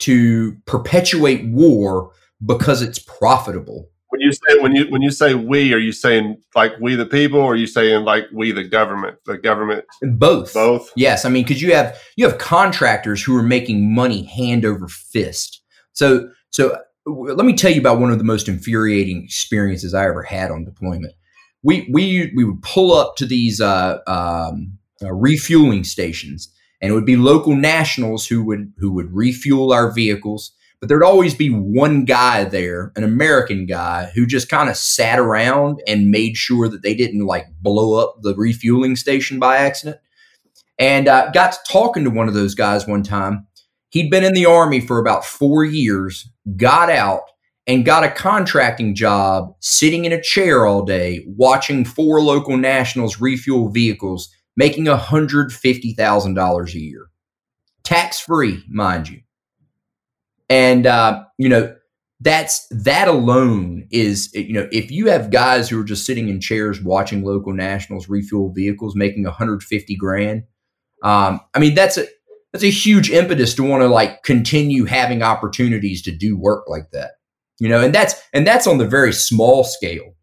to 0.00 0.56
perpetuate 0.66 1.46
war 1.46 2.10
because 2.44 2.82
it's 2.82 2.98
profitable. 2.98 3.88
When 4.08 4.20
you 4.20 4.32
say 4.32 4.60
when 4.60 4.76
you 4.76 4.84
when 4.90 5.02
you 5.02 5.10
say 5.10 5.34
we, 5.34 5.72
are 5.74 5.78
you 5.78 5.92
saying 5.92 6.36
like 6.54 6.72
we 6.80 6.94
the 6.94 7.06
people, 7.06 7.40
or 7.40 7.52
are 7.52 7.56
you 7.56 7.66
saying 7.66 8.04
like 8.04 8.26
we 8.32 8.52
the 8.52 8.62
government? 8.62 9.18
The 9.26 9.38
government 9.38 9.86
both. 10.02 10.54
Both. 10.54 10.92
Yes, 10.94 11.24
I 11.24 11.30
mean 11.30 11.42
because 11.42 11.60
you 11.60 11.74
have 11.74 11.98
you 12.16 12.28
have 12.28 12.38
contractors 12.38 13.22
who 13.22 13.36
are 13.36 13.42
making 13.42 13.92
money 13.92 14.24
hand 14.24 14.64
over 14.64 14.86
fist. 14.86 15.62
So 15.94 16.30
so 16.50 16.78
let 17.06 17.44
me 17.44 17.54
tell 17.54 17.72
you 17.72 17.80
about 17.80 17.98
one 17.98 18.12
of 18.12 18.18
the 18.18 18.24
most 18.24 18.48
infuriating 18.48 19.24
experiences 19.24 19.94
I 19.94 20.04
ever 20.04 20.22
had 20.22 20.52
on 20.52 20.64
deployment. 20.64 21.14
We 21.64 21.88
we 21.90 22.32
we 22.36 22.44
would 22.44 22.62
pull 22.62 22.94
up 22.94 23.16
to 23.16 23.26
these 23.26 23.60
uh, 23.60 23.98
um, 24.06 24.78
uh, 25.02 25.12
refueling 25.12 25.82
stations, 25.82 26.52
and 26.80 26.92
it 26.92 26.94
would 26.94 27.06
be 27.06 27.16
local 27.16 27.56
nationals 27.56 28.28
who 28.28 28.44
would 28.44 28.72
who 28.78 28.92
would 28.92 29.12
refuel 29.12 29.72
our 29.72 29.90
vehicles 29.90 30.52
but 30.84 30.90
there'd 30.90 31.02
always 31.02 31.34
be 31.34 31.48
one 31.48 32.04
guy 32.04 32.44
there, 32.44 32.92
an 32.94 33.04
American 33.04 33.64
guy, 33.64 34.12
who 34.14 34.26
just 34.26 34.50
kind 34.50 34.68
of 34.68 34.76
sat 34.76 35.18
around 35.18 35.80
and 35.86 36.10
made 36.10 36.36
sure 36.36 36.68
that 36.68 36.82
they 36.82 36.94
didn't 36.94 37.24
like 37.24 37.46
blow 37.62 37.98
up 37.98 38.20
the 38.20 38.34
refueling 38.34 38.94
station 38.94 39.38
by 39.38 39.56
accident. 39.56 39.96
And 40.78 41.08
uh, 41.08 41.30
got 41.30 41.52
to 41.52 41.58
talking 41.66 42.04
to 42.04 42.10
one 42.10 42.28
of 42.28 42.34
those 42.34 42.54
guys 42.54 42.86
one 42.86 43.02
time. 43.02 43.46
He'd 43.88 44.10
been 44.10 44.24
in 44.24 44.34
the 44.34 44.44
army 44.44 44.78
for 44.78 44.98
about 44.98 45.24
four 45.24 45.64
years, 45.64 46.28
got 46.54 46.90
out, 46.90 47.22
and 47.66 47.84
got 47.84 48.04
a 48.04 48.10
contracting 48.10 48.94
job 48.94 49.54
sitting 49.60 50.04
in 50.04 50.12
a 50.12 50.20
chair 50.20 50.66
all 50.66 50.84
day 50.84 51.24
watching 51.26 51.84
four 51.84 52.20
local 52.20 52.56
nationals 52.56 53.20
refuel 53.20 53.70
vehicles, 53.70 54.28
making 54.56 54.84
$150,000 54.84 56.74
a 56.74 56.78
year. 56.78 57.06
Tax 57.82 58.20
free, 58.20 58.62
mind 58.68 59.08
you. 59.08 59.20
And 60.48 60.86
uh, 60.86 61.24
you 61.38 61.48
know, 61.48 61.74
that's 62.20 62.66
that 62.70 63.08
alone 63.08 63.86
is 63.90 64.32
you 64.34 64.52
know, 64.52 64.68
if 64.70 64.90
you 64.90 65.08
have 65.08 65.30
guys 65.30 65.68
who 65.68 65.80
are 65.80 65.84
just 65.84 66.06
sitting 66.06 66.28
in 66.28 66.40
chairs 66.40 66.80
watching 66.80 67.24
local 67.24 67.52
nationals 67.52 68.08
refuel 68.08 68.52
vehicles 68.52 68.94
making 68.94 69.24
150 69.24 69.96
grand, 69.96 70.44
um, 71.02 71.40
I 71.54 71.58
mean 71.58 71.74
that's 71.74 71.96
a 71.98 72.06
that's 72.52 72.64
a 72.64 72.70
huge 72.70 73.10
impetus 73.10 73.54
to 73.54 73.64
want 73.64 73.82
to 73.82 73.88
like 73.88 74.22
continue 74.22 74.84
having 74.84 75.22
opportunities 75.22 76.02
to 76.02 76.12
do 76.12 76.38
work 76.38 76.68
like 76.68 76.90
that. 76.92 77.12
You 77.60 77.68
know, 77.68 77.80
and 77.80 77.94
that's 77.94 78.14
and 78.32 78.46
that's 78.46 78.66
on 78.66 78.78
the 78.78 78.86
very 78.86 79.12
small 79.12 79.64
scale. 79.64 80.14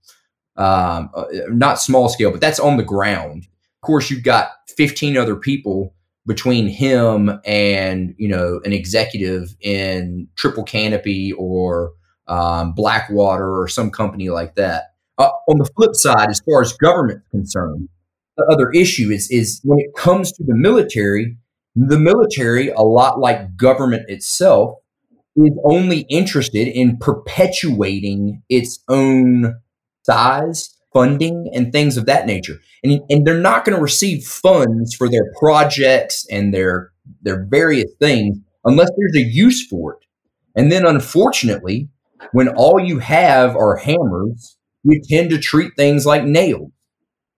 Um, 0.58 1.10
uh, 1.14 1.26
not 1.50 1.80
small 1.80 2.10
scale, 2.10 2.32
but 2.32 2.42
that's 2.42 2.60
on 2.60 2.78
the 2.78 2.84
ground. 2.84 3.48
Of 3.82 3.88
course, 3.88 4.12
you've 4.12 4.24
got 4.24 4.52
15 4.76 5.18
other 5.18 5.36
people 5.36 5.96
between 6.26 6.68
him 6.68 7.40
and 7.46 8.14
you 8.18 8.28
know 8.28 8.62
an 8.64 8.74
executive 8.74 9.56
in 9.62 10.28
Triple 10.36 10.64
Canopy 10.64 11.34
or 11.34 11.94
um, 12.28 12.74
Blackwater 12.74 13.60
or 13.60 13.68
some 13.68 13.92
company 13.92 14.30
like 14.30 14.56
that. 14.56 14.94
Uh, 15.18 15.30
on 15.48 15.58
the 15.58 15.70
flip 15.76 15.96
side, 15.96 16.30
as 16.30 16.40
far 16.42 16.62
as 16.62 16.74
government 16.74 17.22
concerned, 17.32 17.90
the 18.38 18.46
other 18.52 18.72
issue 18.72 19.10
is 19.10 19.30
is 19.30 19.62
when 19.64 19.80
it 19.80 19.96
comes 19.96 20.32
to 20.34 20.44
the 20.44 20.56
military, 20.56 21.38
the 21.76 22.00
military, 22.00 22.70
a 22.70 22.82
lot 22.82 23.20
like 23.20 23.56
government 23.56 24.10
itself, 24.10 24.76
is 25.36 25.58
only 25.64 26.02
interested 26.10 26.68
in 26.68 26.98
perpetuating 26.98 28.44
its 28.50 28.84
own 28.90 29.56
size 30.04 30.76
funding 30.94 31.50
and 31.54 31.72
things 31.72 31.98
of 31.98 32.06
that 32.06 32.26
nature. 32.26 32.60
And, 32.84 33.02
and 33.10 33.26
they're 33.26 33.40
not 33.40 33.64
going 33.64 33.76
to 33.76 33.82
receive 33.82 34.24
funds 34.24 34.94
for 34.94 35.10
their 35.10 35.32
projects 35.40 36.26
and 36.30 36.54
their 36.54 36.92
their 37.22 37.46
various 37.46 37.92
things 38.00 38.38
unless 38.64 38.90
there's 38.96 39.26
a 39.26 39.28
use 39.28 39.66
for 39.68 39.94
it. 39.94 40.00
And 40.56 40.72
then 40.72 40.86
unfortunately, 40.86 41.90
when 42.32 42.50
all 42.50 42.80
you 42.80 43.00
have 43.00 43.56
are 43.56 43.78
hammers, 43.78 44.58
you 44.84 45.02
tend 45.10 45.30
to 45.32 45.40
treat 45.40 45.72
things 45.76 46.06
like 46.06 46.24
nails. 46.24 46.72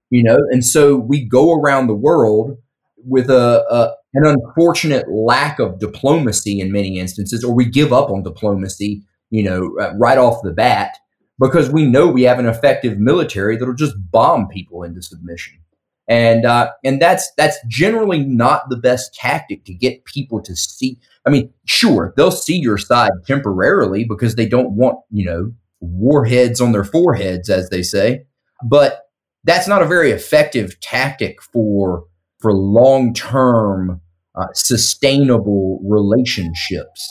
You 0.10 0.24
know, 0.24 0.38
and 0.52 0.64
so 0.64 0.96
we 0.96 1.28
go 1.28 1.54
around 1.54 1.88
the 1.88 1.96
world 1.96 2.58
with 2.98 3.30
a, 3.30 3.66
a 3.70 3.96
an 4.14 4.26
unfortunate 4.26 5.10
lack 5.10 5.60
of 5.60 5.80
diplomacy 5.80 6.60
in 6.60 6.72
many 6.72 7.00
instances, 7.00 7.44
or 7.44 7.54
we 7.54 7.66
give 7.66 7.92
up 7.92 8.10
on 8.10 8.24
diplomacy, 8.24 9.04
you 9.30 9.44
know, 9.44 9.76
uh, 9.82 9.94
right 9.96 10.18
off 10.18 10.44
the 10.44 10.52
bat 10.52 10.92
because 11.40 11.70
we 11.72 11.86
know 11.86 12.08
we 12.08 12.24
have 12.24 12.40
an 12.40 12.46
effective 12.46 13.00
military 13.00 13.58
that'll 13.58 13.74
just 13.74 13.96
bomb 14.12 14.48
people 14.48 14.84
into 14.84 15.02
submission. 15.02 15.58
And 16.08 16.46
uh, 16.46 16.72
and 16.84 17.02
that's 17.02 17.32
that's 17.38 17.58
generally 17.68 18.20
not 18.20 18.70
the 18.70 18.76
best 18.76 19.14
tactic 19.14 19.64
to 19.66 19.74
get 19.74 20.04
people 20.04 20.42
to 20.42 20.56
see. 20.56 21.00
I 21.26 21.30
mean, 21.30 21.52
sure, 21.66 22.14
they'll 22.18 22.30
see 22.30 22.58
your 22.58 22.78
side 22.78 23.12
temporarily 23.26 24.04
because 24.04 24.36
they 24.36 24.46
don't 24.46 24.72
want 24.72 24.98
you 25.12 25.26
know 25.26 25.54
warheads 25.80 26.60
on 26.60 26.74
their 26.74 26.84
foreheads, 26.84 27.50
as 27.50 27.70
they 27.70 27.84
say. 27.84 28.26
But 28.66 29.08
that's 29.46 29.68
not 29.68 29.82
a 29.82 29.88
very 29.88 30.12
effective 30.12 30.78
tactic 30.82 31.42
for 31.42 32.04
for 32.40 32.54
long 32.54 33.14
term 33.14 34.02
uh, 34.36 34.48
sustainable 34.54 35.80
relationships. 35.84 37.10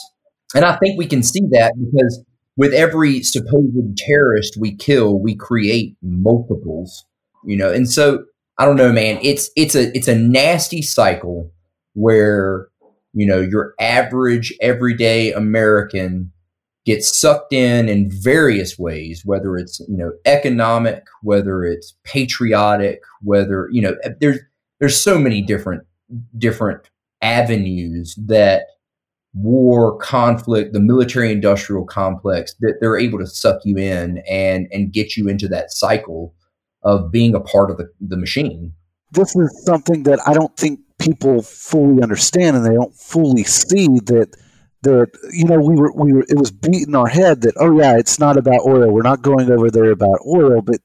And 0.55 0.65
I 0.65 0.77
think 0.77 0.97
we 0.97 1.07
can 1.07 1.23
see 1.23 1.41
that 1.51 1.73
because 1.77 2.23
with 2.57 2.73
every 2.73 3.23
supposed 3.23 3.97
terrorist 3.97 4.57
we 4.59 4.75
kill, 4.75 5.19
we 5.19 5.35
create 5.35 5.95
multiples, 6.01 7.05
you 7.45 7.57
know. 7.57 7.71
And 7.71 7.89
so 7.89 8.25
I 8.57 8.65
don't 8.65 8.75
know, 8.75 8.91
man. 8.91 9.19
It's 9.21 9.49
it's 9.55 9.75
a 9.75 9.95
it's 9.97 10.07
a 10.07 10.15
nasty 10.15 10.81
cycle 10.81 11.51
where 11.93 12.67
you 13.13 13.25
know 13.25 13.39
your 13.39 13.73
average 13.79 14.53
everyday 14.61 15.31
American 15.31 16.31
gets 16.85 17.19
sucked 17.19 17.53
in 17.53 17.89
in 17.89 18.11
various 18.11 18.77
ways, 18.77 19.23
whether 19.25 19.57
it's 19.57 19.79
you 19.87 19.97
know 19.97 20.11
economic, 20.25 21.05
whether 21.21 21.63
it's 21.63 21.95
patriotic, 22.03 23.01
whether 23.21 23.67
you 23.71 23.81
know 23.81 23.95
there's 24.19 24.39
there's 24.79 24.99
so 24.99 25.17
many 25.17 25.41
different 25.41 25.83
different 26.37 26.89
avenues 27.23 28.15
that 28.27 28.65
war, 29.33 29.97
conflict, 29.97 30.73
the 30.73 30.79
military 30.79 31.31
industrial 31.31 31.85
complex, 31.85 32.53
that 32.59 32.75
they're 32.79 32.97
able 32.97 33.17
to 33.19 33.25
suck 33.25 33.59
you 33.63 33.77
in 33.77 34.19
and 34.29 34.67
and 34.71 34.93
get 34.93 35.17
you 35.17 35.27
into 35.27 35.47
that 35.47 35.71
cycle 35.71 36.35
of 36.83 37.11
being 37.11 37.33
a 37.33 37.39
part 37.39 37.71
of 37.71 37.77
the, 37.77 37.89
the 38.01 38.17
machine. 38.17 38.73
This 39.11 39.35
is 39.35 39.63
something 39.65 40.03
that 40.03 40.19
I 40.27 40.33
don't 40.33 40.55
think 40.57 40.79
people 40.99 41.41
fully 41.41 42.01
understand 42.03 42.55
and 42.55 42.65
they 42.65 42.73
don't 42.73 42.95
fully 42.95 43.43
see 43.43 43.87
that 44.05 44.35
that 44.83 45.07
you 45.31 45.45
know 45.45 45.59
we 45.59 45.75
were 45.75 45.91
we 45.93 46.13
were 46.13 46.25
it 46.27 46.37
was 46.37 46.51
beating 46.51 46.95
our 46.95 47.07
head 47.07 47.41
that 47.41 47.53
oh 47.59 47.77
yeah 47.79 47.97
it's 47.97 48.19
not 48.19 48.37
about 48.37 48.65
oil 48.65 48.91
we're 48.91 49.01
not 49.01 49.21
going 49.21 49.51
over 49.51 49.71
there 49.71 49.91
about 49.91 50.19
oil 50.27 50.61
but 50.61 50.77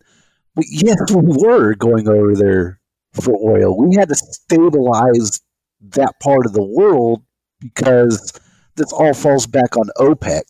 but 0.55 0.64
yes 0.70 0.97
we 1.11 1.36
were 1.36 1.74
going 1.74 2.09
over 2.09 2.34
there 2.34 2.80
for 3.12 3.34
oil 3.36 3.76
we 3.76 3.95
had 3.97 4.09
to 4.09 4.14
stabilize 4.14 5.41
that 5.81 6.18
part 6.20 6.47
of 6.47 6.53
the 6.53 6.62
world 6.62 7.22
because 7.61 8.33
this 8.76 8.93
all 8.93 9.14
falls 9.14 9.47
back 9.47 9.76
on 9.76 9.89
OPEC 9.99 10.43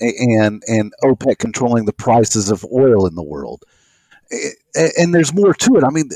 and 0.00 0.62
and 0.66 0.92
OPEC 1.02 1.38
controlling 1.38 1.84
the 1.84 1.92
prices 1.92 2.50
of 2.50 2.64
oil 2.72 3.06
in 3.06 3.14
the 3.14 3.22
world. 3.22 3.64
And 4.96 5.14
there's 5.14 5.34
more 5.34 5.54
to 5.54 5.76
it. 5.76 5.84
I 5.84 5.90
mean 5.90 6.08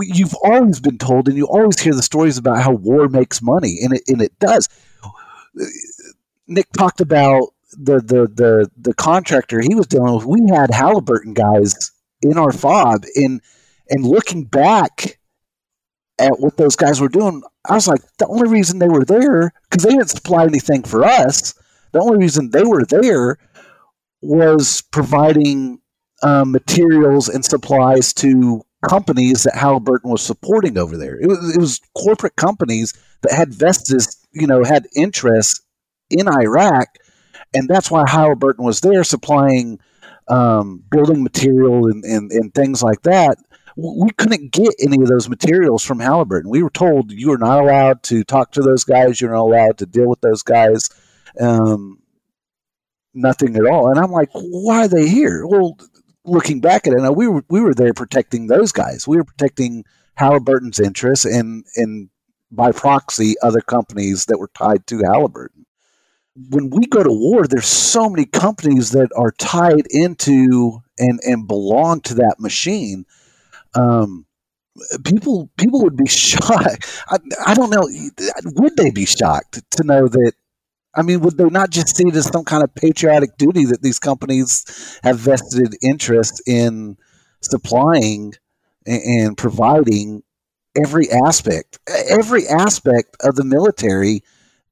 you've 0.00 0.34
always 0.42 0.80
been 0.80 0.98
told 0.98 1.28
and 1.28 1.36
you 1.36 1.46
always 1.46 1.78
hear 1.80 1.94
the 1.94 2.02
stories 2.02 2.36
about 2.36 2.62
how 2.62 2.72
war 2.72 3.08
makes 3.08 3.40
money 3.40 3.78
and 3.82 3.92
it, 3.94 4.02
and 4.08 4.20
it 4.20 4.36
does. 4.38 4.68
Nick 6.46 6.70
talked 6.72 7.00
about 7.00 7.50
the 7.72 8.00
the 8.00 8.26
the 8.34 8.70
the 8.76 8.94
contractor 8.94 9.60
he 9.60 9.74
was 9.74 9.86
dealing 9.86 10.14
with. 10.14 10.24
We 10.24 10.48
had 10.48 10.70
Halliburton 10.70 11.34
guys 11.34 11.92
in 12.22 12.38
our 12.38 12.52
fob, 12.52 13.04
and 13.14 13.40
and 13.90 14.04
looking 14.04 14.44
back 14.44 15.17
at 16.18 16.40
what 16.40 16.56
those 16.56 16.76
guys 16.76 17.00
were 17.00 17.08
doing, 17.08 17.42
I 17.68 17.74
was 17.74 17.88
like, 17.88 18.00
the 18.18 18.26
only 18.26 18.48
reason 18.48 18.78
they 18.78 18.88
were 18.88 19.04
there 19.04 19.52
because 19.70 19.84
they 19.84 19.90
didn't 19.90 20.10
supply 20.10 20.44
anything 20.44 20.82
for 20.82 21.04
us. 21.04 21.54
The 21.92 22.00
only 22.00 22.18
reason 22.18 22.50
they 22.50 22.64
were 22.64 22.84
there 22.84 23.38
was 24.20 24.82
providing 24.82 25.80
um, 26.22 26.52
materials 26.52 27.28
and 27.28 27.44
supplies 27.44 28.12
to 28.14 28.62
companies 28.88 29.42
that 29.44 29.56
Halliburton 29.56 30.10
was 30.10 30.22
supporting 30.22 30.78
over 30.78 30.96
there. 30.96 31.18
It 31.20 31.26
was 31.26 31.56
it 31.56 31.60
was 31.60 31.80
corporate 31.96 32.36
companies 32.36 32.92
that 33.22 33.32
had 33.32 33.54
vested, 33.54 34.02
you 34.32 34.46
know, 34.46 34.64
had 34.64 34.86
interests 34.94 35.64
in 36.10 36.28
Iraq, 36.28 36.88
and 37.54 37.68
that's 37.68 37.90
why 37.90 38.04
Halliburton 38.08 38.64
was 38.64 38.80
there 38.80 39.04
supplying 39.04 39.80
um, 40.28 40.84
building 40.90 41.22
material 41.22 41.86
and, 41.86 42.04
and, 42.04 42.30
and 42.30 42.54
things 42.54 42.82
like 42.82 43.02
that. 43.02 43.38
We 43.80 44.10
couldn't 44.10 44.50
get 44.50 44.74
any 44.80 45.00
of 45.00 45.08
those 45.08 45.28
materials 45.28 45.84
from 45.84 46.00
Halliburton. 46.00 46.50
We 46.50 46.62
were 46.62 46.70
told 46.70 47.12
you 47.12 47.32
are 47.32 47.38
not 47.38 47.62
allowed 47.62 48.02
to 48.04 48.24
talk 48.24 48.52
to 48.52 48.60
those 48.60 48.82
guys. 48.82 49.20
You're 49.20 49.32
not 49.32 49.42
allowed 49.42 49.78
to 49.78 49.86
deal 49.86 50.08
with 50.08 50.20
those 50.20 50.42
guys. 50.42 50.88
Um, 51.40 52.00
nothing 53.14 53.54
at 53.54 53.66
all. 53.66 53.90
And 53.90 54.00
I'm 54.00 54.10
like, 54.10 54.30
why 54.32 54.84
are 54.84 54.88
they 54.88 55.08
here? 55.08 55.46
Well, 55.46 55.78
looking 56.24 56.60
back 56.60 56.86
at 56.88 56.92
it, 56.92 57.16
we 57.16 57.28
were 57.28 57.44
we 57.48 57.60
were 57.60 57.74
there 57.74 57.94
protecting 57.94 58.48
those 58.48 58.72
guys. 58.72 59.06
We 59.06 59.16
were 59.16 59.24
protecting 59.24 59.84
Halliburton's 60.14 60.80
interests 60.80 61.24
and 61.24 61.64
and 61.76 62.10
by 62.50 62.72
proxy 62.72 63.34
other 63.42 63.60
companies 63.60 64.24
that 64.26 64.38
were 64.38 64.50
tied 64.54 64.86
to 64.88 65.02
Halliburton 65.04 65.66
when 66.50 66.70
we 66.70 66.86
go 66.86 67.02
to 67.02 67.10
war, 67.10 67.46
there's 67.46 67.66
so 67.66 68.08
many 68.08 68.24
companies 68.24 68.90
that 68.90 69.10
are 69.16 69.32
tied 69.32 69.86
into 69.90 70.80
and 70.98 71.20
and 71.24 71.48
belong 71.48 72.00
to 72.02 72.14
that 72.14 72.36
machine. 72.38 73.04
Um, 73.74 74.26
people 75.04 75.50
people 75.56 75.82
would 75.82 75.96
be 75.96 76.06
shocked. 76.08 77.04
I, 77.08 77.18
I 77.46 77.54
don't 77.54 77.70
know. 77.70 77.88
Would 78.56 78.76
they 78.76 78.90
be 78.90 79.06
shocked 79.06 79.62
to 79.72 79.84
know 79.84 80.08
that? 80.08 80.32
I 80.94 81.02
mean, 81.02 81.20
would 81.20 81.36
they 81.36 81.44
not 81.44 81.70
just 81.70 81.96
see 81.96 82.08
it 82.08 82.16
as 82.16 82.26
some 82.26 82.44
kind 82.44 82.64
of 82.64 82.74
patriotic 82.74 83.36
duty 83.36 83.66
that 83.66 83.82
these 83.82 83.98
companies 83.98 84.98
have 85.04 85.18
vested 85.18 85.76
interest 85.82 86.42
in 86.46 86.96
supplying 87.40 88.32
and, 88.84 89.36
providing 89.36 90.22
every 90.76 91.08
aspect, 91.10 91.78
every 92.08 92.48
aspect 92.48 93.16
of 93.22 93.36
the 93.36 93.44
military? 93.44 94.22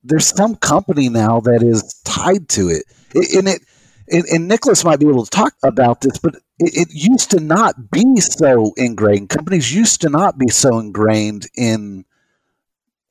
there's 0.07 0.27
some 0.27 0.55
company 0.55 1.09
now 1.09 1.41
that 1.41 1.63
is 1.63 2.01
tied 2.05 2.49
to 2.49 2.69
it, 2.69 2.85
and 3.35 3.49
it 3.49 3.63
and, 4.09 4.25
and 4.27 4.49
Nicolas 4.49 4.85
might 4.85 5.01
be 5.01 5.09
able 5.09 5.25
to 5.25 5.31
talk 5.31 5.55
about 5.65 6.01
this, 6.01 6.19
but 6.19 6.37
it, 6.59 6.89
it, 6.89 6.89
used 6.91 7.31
to 7.33 7.41
not 7.41 7.91
be 7.91 8.17
so 8.21 8.73
ingrained. 8.77 9.29
Companies 9.29 9.75
used 9.75 10.01
to 10.03 10.09
not 10.09 10.39
be 10.39 10.49
so 10.49 10.79
ingrained 10.79 11.47
in 11.55 12.05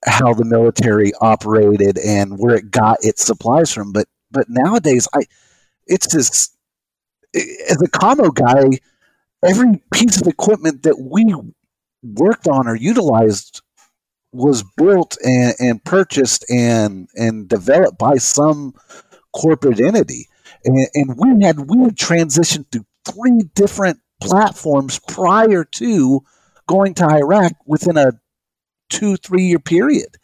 how 0.06 0.34
the 0.34 0.46
military 0.46 1.12
operated 1.22 1.98
and 1.98 2.40
where 2.40 2.56
it 2.56 2.72
got 2.72 2.98
its 3.02 3.24
supplies 3.24 3.72
from. 3.72 3.92
But 3.92 4.08
but 4.32 4.48
nowadays, 4.50 5.08
I 5.14 5.24
it's 5.88 6.08
just 6.08 6.56
as 7.34 7.82
a 7.82 7.90
commo 7.90 8.34
guy, 8.34 8.80
every 9.44 9.82
piece 9.94 10.20
of 10.20 10.28
equipment 10.28 10.84
that 10.84 11.00
we 11.00 11.34
worked 12.04 12.48
on 12.48 12.68
or 12.68 12.76
utilized 12.76 13.62
was 14.32 14.64
built 14.76 15.18
and, 15.24 15.54
and 15.60 15.84
purchased 15.84 16.46
and 16.50 17.08
and 17.16 17.48
developed 17.48 17.98
by 17.98 18.16
some 18.16 18.74
corporate 19.34 19.80
entity. 19.80 20.28
And, 20.64 20.88
and 20.96 21.18
we 21.18 21.46
had 21.46 21.60
we 21.60 21.84
had 21.84 21.96
transitioned 21.96 22.70
to 22.72 22.86
three 23.06 23.42
different 23.54 24.00
platforms 24.22 25.00
prior 25.08 25.64
to 25.64 26.22
going 26.68 26.94
to 26.96 27.06
Iraq 27.06 27.54
within 27.66 27.98
a 27.98 28.14
two 28.90 29.18
three 29.18 29.44
year 29.44 29.60
period. 29.60 30.18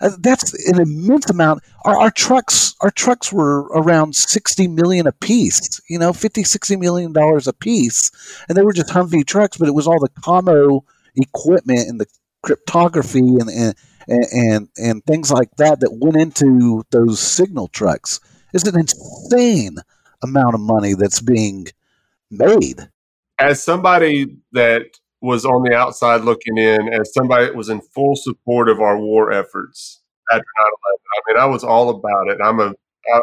Uh, 0.00 0.10
that's 0.20 0.52
an 0.68 0.80
immense 0.80 1.30
amount. 1.30 1.62
Our, 1.84 1.96
our, 1.98 2.10
trucks, 2.10 2.74
our 2.80 2.90
trucks 2.90 3.32
were 3.32 3.62
around 3.74 4.16
60 4.16 4.66
million 4.68 5.06
a 5.06 5.12
piece, 5.12 5.80
you 5.88 5.98
know, 5.98 6.12
50, 6.12 6.42
60 6.42 6.76
million 6.76 7.12
dollars 7.12 7.46
a 7.46 7.52
piece. 7.52 8.10
And 8.48 8.58
they 8.58 8.62
were 8.62 8.72
just 8.72 8.90
Humvee 8.90 9.26
trucks, 9.26 9.56
but 9.56 9.68
it 9.68 9.74
was 9.74 9.86
all 9.86 10.00
the 10.00 10.08
commo 10.20 10.82
equipment 11.16 11.88
and 11.88 12.00
the 12.00 12.06
cryptography 12.42 13.20
and, 13.20 13.48
and 13.48 13.74
and 14.06 14.68
and 14.76 15.04
things 15.06 15.30
like 15.30 15.50
that 15.56 15.80
that 15.80 15.94
went 15.94 16.16
into 16.16 16.84
those 16.90 17.18
signal 17.18 17.68
trucks 17.68 18.20
It's 18.52 18.68
an 18.68 18.78
insane 18.78 19.78
amount 20.22 20.54
of 20.54 20.60
money 20.60 20.94
that's 20.94 21.20
being 21.20 21.68
made. 22.38 22.88
As 23.38 23.62
somebody 23.62 24.36
that 24.52 24.86
was 25.20 25.44
on 25.44 25.62
the 25.62 25.74
outside 25.74 26.22
looking 26.22 26.58
in, 26.58 26.92
as 26.92 27.12
somebody 27.12 27.46
that 27.46 27.56
was 27.56 27.68
in 27.68 27.80
full 27.80 28.14
support 28.16 28.68
of 28.68 28.80
our 28.80 28.98
war 28.98 29.32
efforts 29.32 30.02
after 30.30 30.42
9/11, 30.42 30.44
I 30.64 31.20
mean, 31.26 31.42
I 31.42 31.46
was 31.46 31.64
all 31.64 31.90
about 31.90 32.28
it. 32.28 32.38
I'm 32.42 32.60
a 32.60 32.74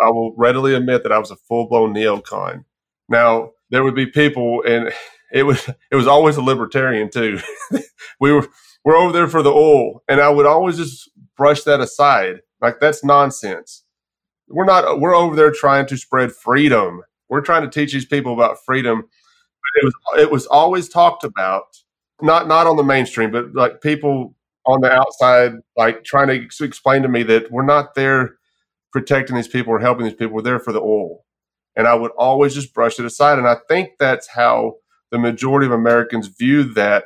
I 0.04 0.10
will 0.10 0.34
readily 0.38 0.76
admit 0.76 1.04
that 1.04 1.12
I 1.12 1.18
was 1.18 1.32
a 1.32 1.36
full 1.36 1.68
blown 1.68 1.94
neocon. 1.94 2.66
Now 3.10 3.52
there 3.70 3.84
would 3.84 3.96
be 3.96 4.06
people, 4.06 4.64
and 4.64 4.92
it 5.32 5.44
was 5.44 5.70
it 5.92 5.96
was 5.96 6.08
always 6.08 6.38
a 6.38 6.42
libertarian 6.42 7.10
too. 7.10 7.40
we 8.20 8.32
were 8.32 8.48
we're 8.84 8.98
over 8.98 9.12
there 9.12 9.28
for 9.28 9.44
the 9.44 9.52
oil. 9.52 10.04
And 10.08 10.20
I 10.20 10.30
would 10.30 10.46
always 10.46 10.78
just 10.78 11.10
brush 11.38 11.64
that 11.64 11.80
aside. 11.80 12.42
Like 12.62 12.80
that's 12.80 13.04
nonsense. 13.04 13.84
We're 14.48 14.66
not, 14.66 15.00
we're 15.00 15.16
over 15.16 15.36
there 15.36 15.52
trying 15.52 15.86
to 15.88 15.98
spread 15.98 16.32
freedom. 16.34 17.04
We're 17.32 17.42
trying 17.42 17.64
to 17.64 17.70
teach 17.70 17.94
these 17.94 18.06
people 18.06 18.34
about 18.34 18.64
freedom. 18.64 19.00
It 19.82 19.86
was, 19.86 19.94
it 20.20 20.32
was 20.32 20.46
always 20.46 20.90
talked 20.90 21.24
about, 21.24 21.64
not, 22.22 22.48
not 22.48 22.68
on 22.68 22.76
the 22.76 22.84
mainstream, 22.84 23.32
but 23.32 23.56
like 23.56 23.82
people 23.82 24.36
on 24.68 24.82
the 24.82 24.92
outside, 24.92 25.54
like 25.76 26.04
trying 26.04 26.28
to 26.28 26.66
explain 26.66 27.02
to 27.02 27.08
me 27.08 27.24
that 27.24 27.52
we're 27.52 27.66
not 27.66 27.96
there 27.96 28.36
protecting 28.92 29.36
these 29.36 29.48
people 29.48 29.74
or 29.74 29.80
helping 29.80 30.06
these 30.06 30.14
people. 30.14 30.36
We're 30.36 30.44
there 30.44 30.60
for 30.60 30.74
the 30.74 30.82
oil. 30.82 31.26
And 31.76 31.88
I 31.88 31.96
would 31.96 32.12
always 32.18 32.54
just 32.54 32.74
brush 32.74 33.00
it 33.00 33.06
aside. 33.06 33.40
And 33.40 33.48
I 33.48 33.56
think 33.68 33.92
that's 33.98 34.28
how 34.28 34.76
the 35.10 35.18
majority 35.18 35.66
of 35.66 35.72
Americans 35.72 36.28
view 36.28 36.64
that 36.74 37.06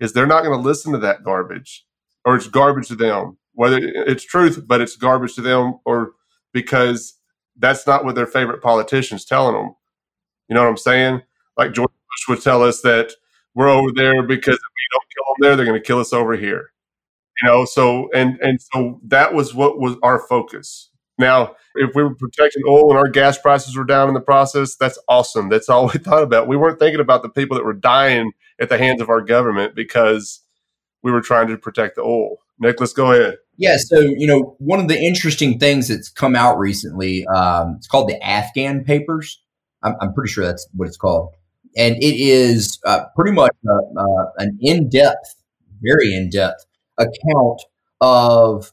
is 0.00 0.12
they're 0.12 0.26
not 0.26 0.44
going 0.44 0.56
to 0.56 0.62
listen 0.62 0.92
to 0.92 0.98
that 0.98 1.24
garbage 1.24 1.84
or 2.24 2.36
it's 2.36 2.48
garbage 2.48 2.88
to 2.88 2.96
them 2.96 3.38
whether 3.54 3.78
it's 3.80 4.24
truth 4.24 4.64
but 4.66 4.80
it's 4.80 4.96
garbage 4.96 5.34
to 5.34 5.40
them 5.40 5.78
or 5.84 6.12
because 6.52 7.18
that's 7.58 7.86
not 7.86 8.04
what 8.04 8.14
their 8.14 8.26
favorite 8.26 8.62
politicians 8.62 9.24
telling 9.24 9.54
them 9.54 9.74
you 10.48 10.54
know 10.54 10.62
what 10.62 10.70
i'm 10.70 10.76
saying? 10.76 11.22
Like 11.56 11.72
george 11.72 11.88
bush 11.90 12.28
would 12.28 12.42
tell 12.42 12.62
us 12.62 12.80
that 12.82 13.12
we're 13.54 13.68
over 13.68 13.90
there 13.94 14.22
because 14.22 14.56
if 14.56 14.60
we 14.60 14.88
don't 14.92 15.04
kill 15.14 15.24
them 15.26 15.36
there 15.40 15.56
they're 15.56 15.66
going 15.66 15.80
to 15.80 15.86
kill 15.86 16.00
us 16.00 16.12
over 16.12 16.36
here. 16.36 16.72
You 17.42 17.48
know 17.48 17.64
so 17.64 18.10
and 18.14 18.38
and 18.40 18.60
so 18.60 19.00
that 19.06 19.34
was 19.34 19.54
what 19.54 19.78
was 19.78 19.96
our 20.02 20.20
focus. 20.28 20.90
Now 21.18 21.56
if 21.76 21.94
we 21.94 22.02
were 22.02 22.14
protecting 22.14 22.62
oil 22.68 22.90
and 22.90 22.98
our 22.98 23.08
gas 23.08 23.38
prices 23.38 23.76
were 23.76 23.84
down 23.84 24.08
in 24.08 24.14
the 24.14 24.20
process 24.20 24.76
that's 24.76 24.98
awesome. 25.08 25.48
That's 25.48 25.68
all 25.68 25.86
we 25.94 25.98
thought 25.98 26.22
about. 26.22 26.48
We 26.48 26.56
weren't 26.56 26.78
thinking 26.78 27.00
about 27.00 27.22
the 27.22 27.30
people 27.30 27.56
that 27.56 27.64
were 27.64 27.72
dying 27.74 28.32
at 28.60 28.68
the 28.68 28.78
hands 28.78 29.00
of 29.00 29.10
our 29.10 29.20
government 29.22 29.74
because 29.74 30.40
we 31.02 31.12
were 31.12 31.20
trying 31.22 31.48
to 31.48 31.58
protect 31.58 31.96
the 31.96 32.02
oil. 32.02 32.38
Nicolas, 32.58 32.92
go 32.92 33.12
ahead. 33.12 33.36
Yeah, 33.56 33.76
so 33.78 34.00
you 34.00 34.26
know, 34.26 34.56
one 34.58 34.80
of 34.80 34.88
the 34.88 34.98
interesting 34.98 35.58
things 35.58 35.88
that's 35.88 36.08
come 36.08 36.34
out 36.34 36.58
recently, 36.58 37.26
um, 37.26 37.74
it's 37.76 37.86
called 37.86 38.08
the 38.08 38.22
Afghan 38.24 38.84
Papers. 38.84 39.40
I'm, 39.82 39.94
I'm, 40.00 40.12
pretty 40.12 40.32
sure 40.32 40.44
that's 40.44 40.68
what 40.74 40.88
it's 40.88 40.96
called, 40.96 41.34
and 41.76 41.96
it 41.96 42.16
is 42.16 42.78
uh, 42.84 43.04
pretty 43.14 43.32
much 43.32 43.52
uh, 43.68 44.00
uh, 44.00 44.26
an 44.38 44.58
in-depth, 44.60 45.36
very 45.82 46.14
in-depth 46.14 46.64
account 46.98 47.62
of 48.00 48.72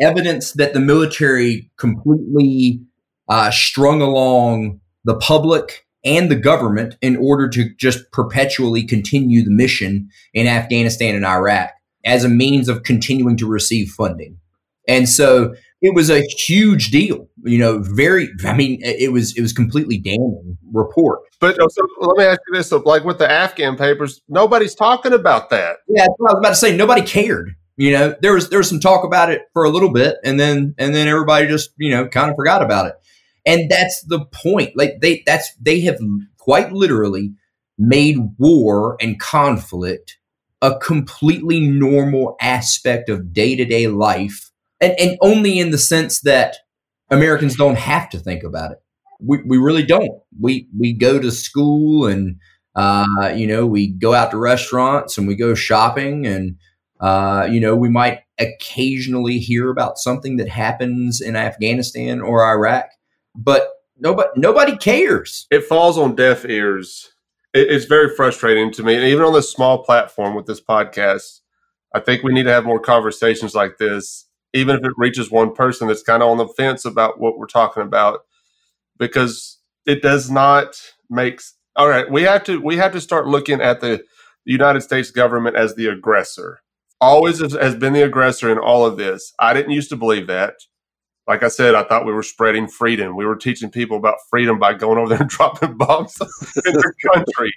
evidence 0.00 0.52
that 0.52 0.74
the 0.74 0.80
military 0.80 1.70
completely 1.78 2.80
uh, 3.28 3.50
strung 3.50 4.02
along 4.02 4.80
the 5.04 5.16
public 5.16 5.86
and 6.04 6.30
the 6.30 6.36
government 6.36 6.96
in 7.00 7.16
order 7.16 7.48
to 7.48 7.70
just 7.76 8.10
perpetually 8.12 8.84
continue 8.84 9.42
the 9.42 9.50
mission 9.50 10.10
in 10.34 10.46
Afghanistan 10.46 11.14
and 11.14 11.24
Iraq 11.24 11.70
as 12.04 12.24
a 12.24 12.28
means 12.28 12.68
of 12.68 12.82
continuing 12.82 13.36
to 13.38 13.46
receive 13.46 13.88
funding. 13.88 14.38
And 14.86 15.08
so 15.08 15.54
it 15.80 15.94
was 15.94 16.10
a 16.10 16.22
huge 16.22 16.90
deal. 16.90 17.28
You 17.44 17.58
know, 17.58 17.78
very. 17.80 18.30
I 18.44 18.54
mean, 18.54 18.80
it 18.82 19.12
was 19.12 19.36
it 19.36 19.42
was 19.42 19.52
completely 19.52 19.98
damning 19.98 20.56
report. 20.72 21.20
But 21.40 21.60
uh, 21.60 21.68
so 21.68 21.86
let 22.00 22.16
me 22.16 22.24
ask 22.24 22.40
you 22.48 22.56
this: 22.56 22.68
so, 22.68 22.78
like 22.78 23.04
with 23.04 23.18
the 23.18 23.30
Afghan 23.30 23.76
papers, 23.76 24.22
nobody's 24.28 24.74
talking 24.74 25.12
about 25.12 25.50
that. 25.50 25.76
Yeah, 25.88 26.04
I 26.04 26.06
was 26.18 26.36
about 26.38 26.48
to 26.50 26.54
say 26.54 26.76
nobody 26.76 27.02
cared. 27.02 27.54
You 27.76 27.92
know, 27.92 28.14
there 28.22 28.32
was 28.32 28.50
there 28.50 28.58
was 28.58 28.68
some 28.68 28.80
talk 28.80 29.04
about 29.04 29.30
it 29.30 29.42
for 29.52 29.64
a 29.64 29.68
little 29.68 29.92
bit, 29.92 30.16
and 30.24 30.40
then 30.40 30.74
and 30.78 30.94
then 30.94 31.08
everybody 31.08 31.46
just 31.46 31.70
you 31.76 31.90
know 31.90 32.08
kind 32.08 32.30
of 32.30 32.36
forgot 32.36 32.62
about 32.62 32.86
it. 32.86 32.94
And 33.46 33.70
that's 33.70 34.02
the 34.04 34.24
point. 34.26 34.70
Like 34.76 35.00
they 35.02 35.22
that's 35.26 35.54
they 35.60 35.80
have 35.80 35.98
quite 36.38 36.72
literally 36.72 37.34
made 37.76 38.16
war 38.38 38.96
and 39.00 39.18
conflict 39.18 40.18
a 40.64 40.78
completely 40.78 41.60
normal 41.60 42.36
aspect 42.40 43.10
of 43.10 43.34
day 43.34 43.54
to 43.54 43.66
day 43.66 43.86
life 43.86 44.50
and, 44.80 44.98
and 44.98 45.18
only 45.20 45.58
in 45.58 45.70
the 45.70 45.78
sense 45.78 46.22
that 46.22 46.56
Americans 47.10 47.54
don't 47.54 47.76
have 47.76 48.08
to 48.08 48.18
think 48.18 48.42
about 48.42 48.72
it. 48.72 48.78
We, 49.20 49.42
we 49.42 49.58
really 49.58 49.84
don't. 49.84 50.22
We 50.40 50.68
we 50.76 50.94
go 50.94 51.20
to 51.20 51.30
school 51.30 52.06
and 52.06 52.36
uh, 52.74 53.34
you 53.36 53.46
know 53.46 53.66
we 53.66 53.88
go 53.88 54.14
out 54.14 54.30
to 54.30 54.38
restaurants 54.38 55.18
and 55.18 55.28
we 55.28 55.36
go 55.36 55.54
shopping 55.54 56.26
and 56.26 56.56
uh, 56.98 57.46
you 57.50 57.60
know 57.60 57.76
we 57.76 57.90
might 57.90 58.20
occasionally 58.38 59.38
hear 59.38 59.70
about 59.70 59.98
something 59.98 60.38
that 60.38 60.48
happens 60.48 61.20
in 61.20 61.36
Afghanistan 61.36 62.22
or 62.22 62.42
Iraq, 62.42 62.86
but 63.34 63.68
nobody 63.98 64.30
nobody 64.36 64.76
cares. 64.78 65.46
It 65.50 65.64
falls 65.64 65.98
on 65.98 66.16
deaf 66.16 66.46
ears. 66.46 67.13
It, 67.54 67.70
it's 67.70 67.86
very 67.86 68.14
frustrating 68.14 68.70
to 68.72 68.82
me, 68.82 68.96
and 68.96 69.04
even 69.04 69.24
on 69.24 69.32
this 69.32 69.50
small 69.50 69.82
platform 69.84 70.34
with 70.34 70.46
this 70.46 70.60
podcast, 70.60 71.40
I 71.94 72.00
think 72.00 72.22
we 72.22 72.34
need 72.34 72.42
to 72.44 72.52
have 72.52 72.64
more 72.64 72.80
conversations 72.80 73.54
like 73.54 73.78
this 73.78 74.26
even 74.54 74.76
if 74.76 74.84
it 74.84 74.92
reaches 74.96 75.30
one 75.30 75.52
person 75.52 75.88
that's 75.88 76.02
kind 76.02 76.22
of 76.22 76.28
on 76.30 76.38
the 76.38 76.46
fence 76.46 76.84
about 76.84 77.20
what 77.20 77.36
we're 77.36 77.46
talking 77.46 77.82
about 77.82 78.20
because 78.98 79.58
it 79.84 80.00
does 80.00 80.30
not 80.30 80.80
make 81.10 81.42
all 81.76 81.88
right 81.88 82.10
we 82.10 82.22
have 82.22 82.44
to 82.44 82.60
we 82.60 82.76
have 82.76 82.92
to 82.92 83.00
start 83.00 83.26
looking 83.26 83.60
at 83.60 83.80
the 83.80 84.02
united 84.44 84.80
states 84.80 85.10
government 85.10 85.56
as 85.56 85.74
the 85.74 85.86
aggressor. 85.86 86.60
Always 87.00 87.40
has 87.40 87.74
been 87.74 87.92
the 87.92 88.04
aggressor 88.04 88.50
in 88.50 88.58
all 88.58 88.86
of 88.86 88.96
this. 88.96 89.34
I 89.38 89.52
didn't 89.52 89.72
used 89.72 89.90
to 89.90 89.96
believe 89.96 90.26
that 90.28 90.54
like 91.26 91.42
i 91.42 91.48
said 91.48 91.74
i 91.74 91.82
thought 91.84 92.06
we 92.06 92.12
were 92.12 92.22
spreading 92.22 92.66
freedom 92.68 93.16
we 93.16 93.26
were 93.26 93.36
teaching 93.36 93.70
people 93.70 93.96
about 93.96 94.16
freedom 94.30 94.58
by 94.58 94.72
going 94.74 94.98
over 94.98 95.08
there 95.08 95.20
and 95.20 95.30
dropping 95.30 95.76
bombs 95.76 96.16
in 96.66 96.72
their 96.72 96.94
country 97.12 97.52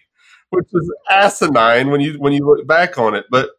which 0.49 0.67
is 0.73 0.93
asinine 1.11 1.89
when 1.89 2.01
you 2.01 2.13
when 2.19 2.33
you 2.33 2.45
look 2.45 2.65
back 2.67 2.97
on 2.97 3.15
it 3.15 3.25
but 3.29 3.51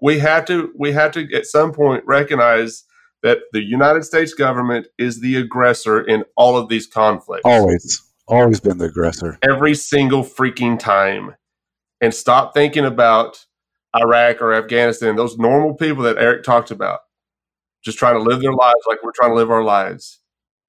we 0.00 0.18
have 0.18 0.44
to 0.44 0.72
we 0.76 0.92
have 0.92 1.12
to 1.12 1.32
at 1.34 1.46
some 1.46 1.72
point 1.72 2.04
recognize 2.06 2.84
that 3.22 3.38
the 3.52 3.62
United 3.62 4.04
States 4.04 4.34
government 4.34 4.86
is 4.98 5.20
the 5.20 5.36
aggressor 5.36 6.00
in 6.00 6.24
all 6.36 6.56
of 6.56 6.68
these 6.68 6.86
conflicts. 6.86 7.42
Always, 7.44 8.02
always 8.26 8.60
been 8.60 8.78
the 8.78 8.86
aggressor. 8.86 9.38
Every 9.42 9.74
single 9.74 10.22
freaking 10.22 10.78
time. 10.78 11.34
And 12.02 12.14
stop 12.14 12.54
thinking 12.54 12.86
about 12.86 13.44
Iraq 13.94 14.40
or 14.40 14.54
Afghanistan, 14.54 15.16
those 15.16 15.36
normal 15.36 15.74
people 15.74 16.02
that 16.04 16.16
Eric 16.16 16.44
talked 16.44 16.70
about, 16.70 17.00
just 17.82 17.98
trying 17.98 18.14
to 18.14 18.22
live 18.22 18.40
their 18.40 18.52
lives 18.52 18.80
like 18.86 19.02
we're 19.02 19.12
trying 19.14 19.30
to 19.30 19.36
live 19.36 19.50
our 19.50 19.64
lives. 19.64 20.20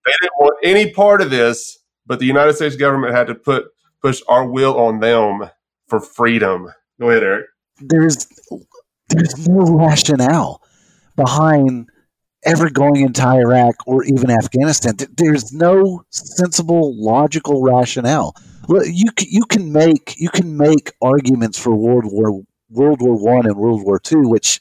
They 0.05 0.13
didn't 0.21 0.33
want 0.39 0.55
any 0.63 0.91
part 0.91 1.21
of 1.21 1.29
this, 1.29 1.79
but 2.05 2.19
the 2.19 2.25
United 2.25 2.53
States 2.55 2.75
government 2.75 3.13
had 3.13 3.27
to 3.27 3.35
put 3.35 3.65
push 4.01 4.21
our 4.27 4.47
will 4.47 4.77
on 4.79 4.99
them 4.99 5.49
for 5.87 5.99
freedom. 5.99 6.71
Go 6.99 7.09
ahead, 7.09 7.23
Eric. 7.23 7.45
There's 7.79 8.27
there's 9.09 9.47
no 9.47 9.61
rationale 9.75 10.61
behind 11.15 11.89
ever 12.43 12.69
going 12.69 13.01
into 13.01 13.25
Iraq 13.27 13.75
or 13.85 14.03
even 14.05 14.31
Afghanistan. 14.31 14.95
There's 15.17 15.51
no 15.51 16.03
sensible, 16.09 16.95
logical 16.95 17.61
rationale. 17.61 18.35
You 18.69 19.09
you 19.19 19.45
can 19.45 19.71
make 19.71 20.15
you 20.17 20.29
can 20.29 20.57
make 20.57 20.93
arguments 21.01 21.57
for 21.57 21.75
World 21.75 22.05
War 22.05 22.41
World 22.69 23.01
War 23.01 23.17
One 23.17 23.45
and 23.45 23.55
World 23.55 23.83
War 23.83 23.99
Two, 23.99 24.27
which 24.27 24.59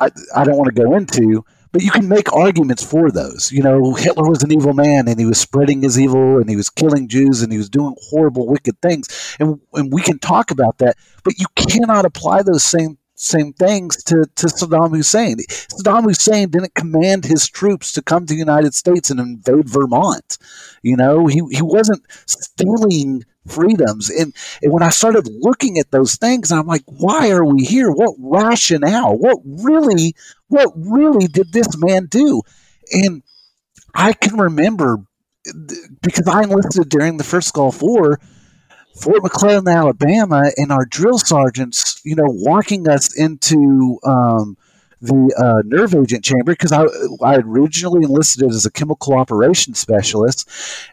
I 0.00 0.10
I 0.34 0.44
don't 0.44 0.56
want 0.56 0.74
to 0.74 0.82
go 0.82 0.96
into. 0.96 1.44
But 1.72 1.82
you 1.82 1.92
can 1.92 2.08
make 2.08 2.32
arguments 2.32 2.82
for 2.82 3.12
those. 3.12 3.52
You 3.52 3.62
know, 3.62 3.94
Hitler 3.94 4.28
was 4.28 4.42
an 4.42 4.50
evil 4.50 4.72
man 4.72 5.06
and 5.06 5.20
he 5.20 5.26
was 5.26 5.38
spreading 5.38 5.82
his 5.82 6.00
evil 6.00 6.38
and 6.38 6.50
he 6.50 6.56
was 6.56 6.68
killing 6.68 7.06
Jews 7.06 7.42
and 7.42 7.52
he 7.52 7.58
was 7.58 7.70
doing 7.70 7.94
horrible, 8.10 8.48
wicked 8.48 8.80
things. 8.82 9.36
And, 9.38 9.60
and 9.74 9.92
we 9.92 10.02
can 10.02 10.18
talk 10.18 10.50
about 10.50 10.78
that, 10.78 10.96
but 11.22 11.38
you 11.38 11.46
cannot 11.54 12.04
apply 12.04 12.42
those 12.42 12.64
same 12.64 12.98
same 13.20 13.52
things 13.52 14.02
to, 14.04 14.24
to 14.34 14.46
Saddam 14.46 14.96
Hussein. 14.96 15.36
Saddam 15.48 16.04
Hussein 16.04 16.48
didn't 16.48 16.74
command 16.74 17.26
his 17.26 17.46
troops 17.48 17.92
to 17.92 18.02
come 18.02 18.24
to 18.24 18.32
the 18.32 18.38
United 18.38 18.74
States 18.74 19.10
and 19.10 19.20
invade 19.20 19.68
Vermont. 19.68 20.38
You 20.82 20.96
know, 20.96 21.26
he, 21.26 21.42
he 21.50 21.60
wasn't 21.60 22.02
stealing 22.26 23.24
freedoms. 23.46 24.10
And, 24.10 24.34
and 24.62 24.72
when 24.72 24.82
I 24.82 24.90
started 24.90 25.28
looking 25.40 25.78
at 25.78 25.90
those 25.90 26.16
things, 26.16 26.52
I'm 26.52 26.66
like, 26.66 26.84
why 26.86 27.30
are 27.30 27.44
we 27.44 27.64
here? 27.64 27.90
What 27.90 28.14
rationale? 28.18 29.16
What 29.16 29.38
really, 29.44 30.14
what 30.48 30.72
really 30.76 31.26
did 31.26 31.52
this 31.52 31.76
man 31.78 32.06
do? 32.06 32.42
And 32.92 33.22
I 33.94 34.12
can 34.12 34.36
remember 34.36 34.98
because 36.02 36.28
I 36.28 36.42
enlisted 36.42 36.90
during 36.90 37.16
the 37.16 37.24
first 37.24 37.54
Gulf 37.54 37.82
War 37.82 38.20
Fort 39.00 39.22
McClellan, 39.22 39.68
Alabama, 39.68 40.50
and 40.56 40.70
our 40.70 40.84
drill 40.84 41.18
sergeants, 41.18 42.00
you 42.04 42.14
know, 42.16 42.26
walking 42.26 42.88
us 42.88 43.16
into 43.16 43.98
um, 44.04 44.56
the 45.00 45.34
uh, 45.38 45.62
nerve 45.64 45.94
agent 45.94 46.24
chamber 46.24 46.52
because 46.52 46.72
I, 46.72 46.84
I 47.22 47.36
originally 47.36 48.04
enlisted 48.04 48.48
as 48.48 48.66
a 48.66 48.70
chemical 48.70 49.14
operations 49.14 49.78
specialist, 49.78 50.48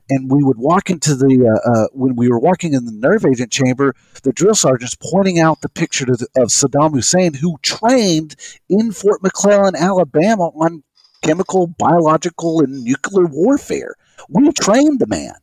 and 0.10 0.32
we 0.32 0.44
would 0.44 0.58
walk 0.58 0.90
into 0.90 1.16
the 1.16 1.48
uh, 1.48 1.70
uh, 1.70 1.88
when 1.92 2.16
we 2.16 2.30
were 2.30 2.40
walking 2.40 2.74
in 2.74 2.86
the 2.86 2.92
nerve 2.92 3.26
agent 3.26 3.52
chamber, 3.52 3.96
the 4.24 4.32
drill 4.32 4.56
sergeants 4.56 4.96
pointing 4.96 5.40
out 5.40 5.62
the 5.62 5.70
picture 5.70 6.06
of, 6.12 6.22
of 6.38 6.50
Saddam 6.50 6.94
Hussein 6.94 7.34
who 7.34 7.58
trained 7.62 8.36
in 8.70 8.92
Fort 8.92 9.22
McClellan, 9.22 9.76
Alabama, 9.76 10.48
on 10.50 10.84
chemical, 11.22 11.68
biological, 11.68 12.62
and 12.62 12.84
nuclear 12.84 13.26
warfare. 13.26 13.96
We 14.30 14.52
trained 14.54 15.00
the 15.00 15.08
man 15.08 15.34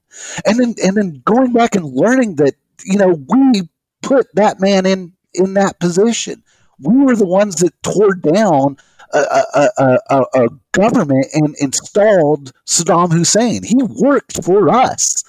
and 0.47 0.59
then 0.59 0.75
and 0.83 0.97
then 0.97 1.23
going 1.25 1.53
back 1.53 1.75
and 1.75 1.85
learning 1.85 2.37
that 2.37 2.55
you 2.85 2.99
know 2.99 3.19
we 3.29 3.69
put 4.03 4.27
that 4.35 4.61
man 4.61 4.87
in 4.87 5.13
in 5.35 5.55
that 5.55 5.81
position. 5.81 6.44
We 6.81 6.97
were 7.05 7.17
the 7.17 7.27
ones 7.27 7.57
that 7.57 7.81
tore 7.83 8.15
down 8.15 8.77
a, 9.13 9.69
a, 9.79 9.99
a, 10.11 10.25
a 10.35 10.49
government 10.73 11.27
and 11.33 11.55
installed 11.61 12.53
Saddam 12.67 13.13
Hussein. 13.13 13.63
He 13.63 13.77
worked 13.83 14.45
for 14.45 14.69
us. 14.69 15.23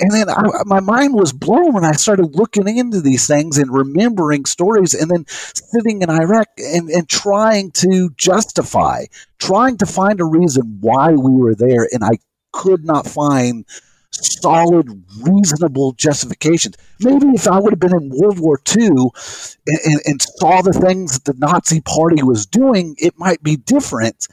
And 0.00 0.10
then 0.10 0.28
I, 0.28 0.42
my 0.64 0.80
mind 0.80 1.14
was 1.14 1.32
blown 1.32 1.74
when 1.74 1.84
I 1.84 1.92
started 1.92 2.34
looking 2.34 2.66
into 2.76 3.00
these 3.00 3.26
things 3.26 3.56
and 3.56 3.72
remembering 3.72 4.46
stories, 4.46 4.94
and 4.94 5.10
then 5.10 5.26
sitting 5.28 6.02
in 6.02 6.10
Iraq 6.10 6.48
and, 6.58 6.88
and 6.90 7.08
trying 7.08 7.70
to 7.72 8.10
justify, 8.16 9.04
trying 9.38 9.76
to 9.78 9.86
find 9.86 10.20
a 10.20 10.24
reason 10.24 10.78
why 10.80 11.10
we 11.10 11.32
were 11.32 11.54
there. 11.54 11.88
And 11.92 12.02
I 12.02 12.18
could 12.52 12.84
not 12.84 13.06
find 13.06 13.64
solid, 14.12 15.04
reasonable 15.22 15.92
justifications. 15.92 16.76
Maybe 17.00 17.28
if 17.28 17.48
I 17.48 17.58
would 17.58 17.72
have 17.72 17.80
been 17.80 17.96
in 17.96 18.10
World 18.10 18.38
War 18.38 18.60
II 18.76 18.86
and, 18.86 19.78
and, 19.84 20.00
and, 20.04 20.22
saw 20.22 20.62
the 20.62 20.72
things 20.72 21.18
that 21.18 21.24
the 21.24 21.38
Nazi 21.38 21.80
Party 21.80 22.22
was 22.22 22.46
doing, 22.46 22.94
it 22.98 23.18
might 23.18 23.42
be 23.42 23.56
different, 23.56 24.28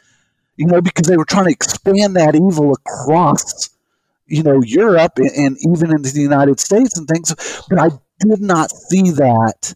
you 0.58 0.68
know, 0.68 0.82
because 0.82 1.08
they 1.08 1.18
were 1.18 1.26
trying 1.26 1.46
to 1.46 1.52
expand 1.52 2.16
that 2.16 2.36
evil 2.36 2.74
across, 2.74 3.70
you 4.28 4.44
know, 4.44 4.62
Europe 4.62 5.14
and, 5.18 5.32
and 5.32 5.58
even 5.74 5.92
into 5.92 6.12
the 6.12 6.22
United 6.22 6.60
States 6.60 6.98
and 6.98 7.08
things. 7.08 7.34
But 7.70 7.80
I 7.80 7.90
did 8.20 8.42
not 8.42 8.72
see 8.72 9.12
that 9.12 9.74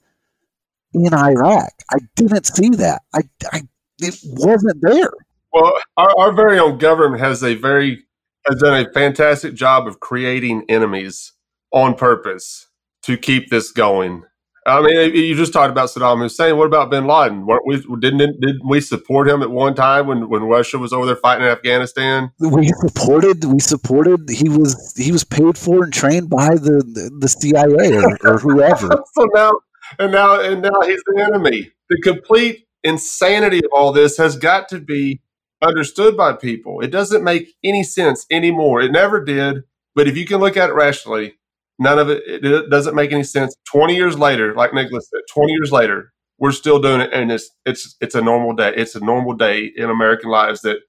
in 0.93 1.14
Iraq. 1.14 1.72
I 1.89 1.97
didn't 2.16 2.45
see 2.45 2.70
that. 2.70 3.01
I, 3.14 3.22
I 3.51 3.62
it 3.99 4.20
wasn't 4.24 4.82
there. 4.82 5.12
Well, 5.51 5.78
our, 5.97 6.20
our 6.20 6.32
very 6.34 6.60
own 6.60 6.78
government 6.78 7.22
has 7.22 7.43
a 7.43 7.56
very 7.56 8.06
has 8.48 8.60
done 8.60 8.86
a 8.86 8.91
fantastic 8.91 9.54
job 9.54 9.88
of 9.88 10.00
creating 10.00 10.66
enemies 10.70 11.34
on 11.72 11.96
purpose 11.96 12.68
to 13.04 13.18
keep 13.18 13.50
this 13.50 13.72
going. 13.72 14.24
I 14.66 14.82
mean, 14.82 15.14
you 15.14 15.36
just 15.36 15.52
talked 15.52 15.72
about 15.72 15.89
Saddam 15.89 16.20
Hussein. 16.20 16.58
What 16.58 16.68
about 16.68 16.89
Bin 16.89 17.06
Laden? 17.06 17.46
Weren't 17.46 17.68
we 17.68 17.84
didn't 18.00 18.39
did 18.39 18.62
we 18.64 18.80
support 18.80 19.28
him 19.28 19.41
at 19.41 19.52
one 19.52 19.76
time 19.76 20.08
when, 20.08 20.30
when 20.30 20.44
Russia 20.44 20.78
was 20.78 20.94
over 20.94 21.06
there 21.06 21.18
fighting 21.18 21.46
in 21.46 21.52
Afghanistan? 21.52 22.32
We 22.39 22.68
supported. 22.68 23.44
We 23.44 23.60
supported. 23.60 24.30
He 24.30 24.48
was 24.48 24.94
he 24.96 25.12
was 25.12 25.26
paid 25.26 25.58
for 25.58 25.84
and 25.84 25.91
trained 25.91 26.30
by 26.30 26.56
the 26.56 26.82
the, 26.82 27.12
the 27.20 27.28
CIA 27.28 27.98
or, 27.98 28.18
or 28.26 28.38
whoever. 28.38 29.04
so 29.14 29.28
now 29.34 29.52
and 30.00 30.14
now 30.14 30.39
and 30.39 30.62
now 30.62 30.80
he's 30.86 31.04
the 31.08 31.22
enemy. 31.22 31.70
The 31.89 32.02
complete 32.02 32.66
insanity 32.86 33.60
of 33.60 33.72
all 33.74 33.91
this 33.91 34.16
has 34.16 34.38
got 34.38 34.70
to 34.70 34.80
be 34.80 35.22
understood 35.64 36.16
by 36.18 36.34
people. 36.34 36.82
It 36.82 36.91
doesn't 36.91 37.24
make 37.24 37.55
any 37.64 37.84
sense 37.84 38.26
anymore. 38.32 38.82
It 38.82 38.91
never 38.91 39.24
did. 39.24 39.64
But 39.95 40.07
if 40.07 40.18
you 40.18 40.26
can 40.26 40.39
look 40.39 40.57
at 40.57 40.70
it 40.70 40.74
rationally, 40.74 41.36
none 41.80 41.99
of 41.99 42.09
it, 42.09 42.24
it 42.28 42.70
doesn't 42.70 42.95
make 42.95 43.11
any 43.11 43.24
sense. 43.24 43.55
20 43.72 43.95
years 43.95 44.18
later, 44.18 44.53
like 44.55 44.74
Nicolas 44.74 45.09
said, 45.09 45.22
20 45.34 45.51
years 45.53 45.72
later, 45.72 46.14
we're 46.39 46.51
still 46.51 46.80
doing 46.80 47.01
it, 47.01 47.14
and 47.14 47.32
it's 47.32 47.49
it's 47.66 47.95
it's 48.01 48.16
a 48.16 48.22
normal 48.22 48.53
day. 48.53 48.74
It's 48.76 48.95
a 48.95 48.99
normal 48.99 49.34
day 49.34 49.72
in 49.76 49.89
American 49.89 50.30
lives 50.30 50.61
that 50.61 50.80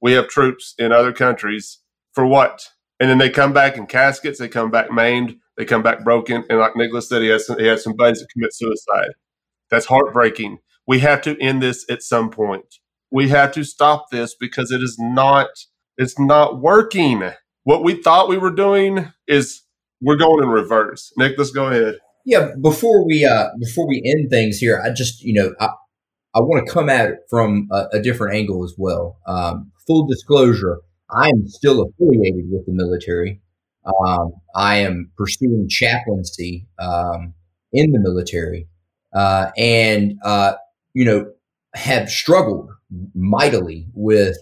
we 0.00 0.12
have 0.12 0.28
troops 0.28 0.74
in 0.78 0.92
other 0.92 1.12
countries 1.12 1.80
for 2.12 2.26
what? 2.26 2.68
And 3.00 3.10
then 3.10 3.18
they 3.18 3.30
come 3.30 3.52
back 3.52 3.76
in 3.76 3.86
caskets. 3.86 4.38
They 4.38 4.48
come 4.48 4.70
back 4.70 4.90
maimed. 4.92 5.36
They 5.56 5.64
come 5.64 5.82
back 5.82 6.04
broken. 6.04 6.44
And 6.48 6.58
like 6.58 6.76
Nicolas 6.76 7.08
said, 7.08 7.22
he 7.22 7.28
has 7.28 7.46
some, 7.46 7.58
he 7.58 7.66
has 7.66 7.82
some 7.82 7.94
buddies 7.94 8.20
that 8.20 8.28
commit 8.32 8.54
suicide. 8.54 9.10
That's 9.70 9.86
heartbreaking. 9.86 10.58
We 10.86 11.00
have 11.00 11.22
to 11.22 11.40
end 11.40 11.62
this 11.62 11.84
at 11.90 12.02
some 12.02 12.30
point. 12.30 12.78
We 13.12 13.28
have 13.28 13.52
to 13.52 13.64
stop 13.64 14.10
this 14.10 14.34
because 14.34 14.70
it 14.70 14.82
is 14.82 14.96
not 14.98 15.48
it's 15.98 16.18
not 16.18 16.60
working. 16.60 17.30
What 17.64 17.84
we 17.84 18.02
thought 18.02 18.28
we 18.28 18.38
were 18.38 18.50
doing 18.50 19.12
is 19.28 19.62
we're 20.00 20.16
going 20.16 20.42
in 20.42 20.48
reverse. 20.48 21.12
Nick, 21.16 21.36
let's 21.38 21.50
go 21.50 21.66
ahead. 21.66 21.98
Yeah, 22.24 22.52
before 22.60 23.06
we 23.06 23.24
uh 23.24 23.48
before 23.60 23.86
we 23.86 24.02
end 24.04 24.30
things 24.30 24.58
here, 24.58 24.80
I 24.84 24.90
just 24.90 25.22
you 25.22 25.34
know 25.34 25.54
I 25.60 25.68
I 26.34 26.40
want 26.40 26.66
to 26.66 26.72
come 26.72 26.88
at 26.88 27.10
it 27.10 27.18
from 27.28 27.68
a, 27.70 27.88
a 27.94 28.02
different 28.02 28.34
angle 28.34 28.64
as 28.64 28.74
well. 28.78 29.18
Um, 29.26 29.70
full 29.86 30.06
disclosure, 30.06 30.80
I 31.10 31.28
am 31.28 31.46
still 31.46 31.82
affiliated 31.82 32.46
with 32.50 32.64
the 32.64 32.72
military. 32.72 33.42
Um, 33.84 34.32
I 34.54 34.76
am 34.76 35.10
pursuing 35.18 35.68
chaplaincy 35.68 36.66
um, 36.78 37.34
in 37.72 37.90
the 37.90 38.00
military, 38.00 38.68
uh, 39.14 39.50
and 39.58 40.14
uh, 40.24 40.54
you 40.94 41.04
know 41.04 41.32
have 41.74 42.08
struggled 42.08 42.70
mightily 43.14 43.86
with 43.94 44.36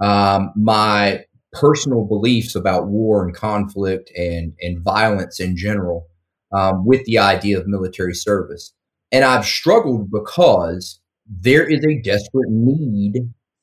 um, 0.00 0.52
my 0.56 1.24
personal 1.52 2.04
beliefs 2.04 2.54
about 2.54 2.88
war 2.88 3.24
and 3.24 3.34
conflict 3.34 4.10
and 4.16 4.52
and 4.60 4.82
violence 4.82 5.40
in 5.40 5.56
general 5.56 6.06
um, 6.52 6.84
with 6.84 7.04
the 7.04 7.18
idea 7.18 7.58
of 7.58 7.66
military 7.66 8.14
service. 8.14 8.72
And 9.10 9.24
I've 9.24 9.46
struggled 9.46 10.10
because 10.10 11.00
there 11.26 11.66
is 11.66 11.84
a 11.84 12.00
desperate 12.02 12.50
need 12.50 13.14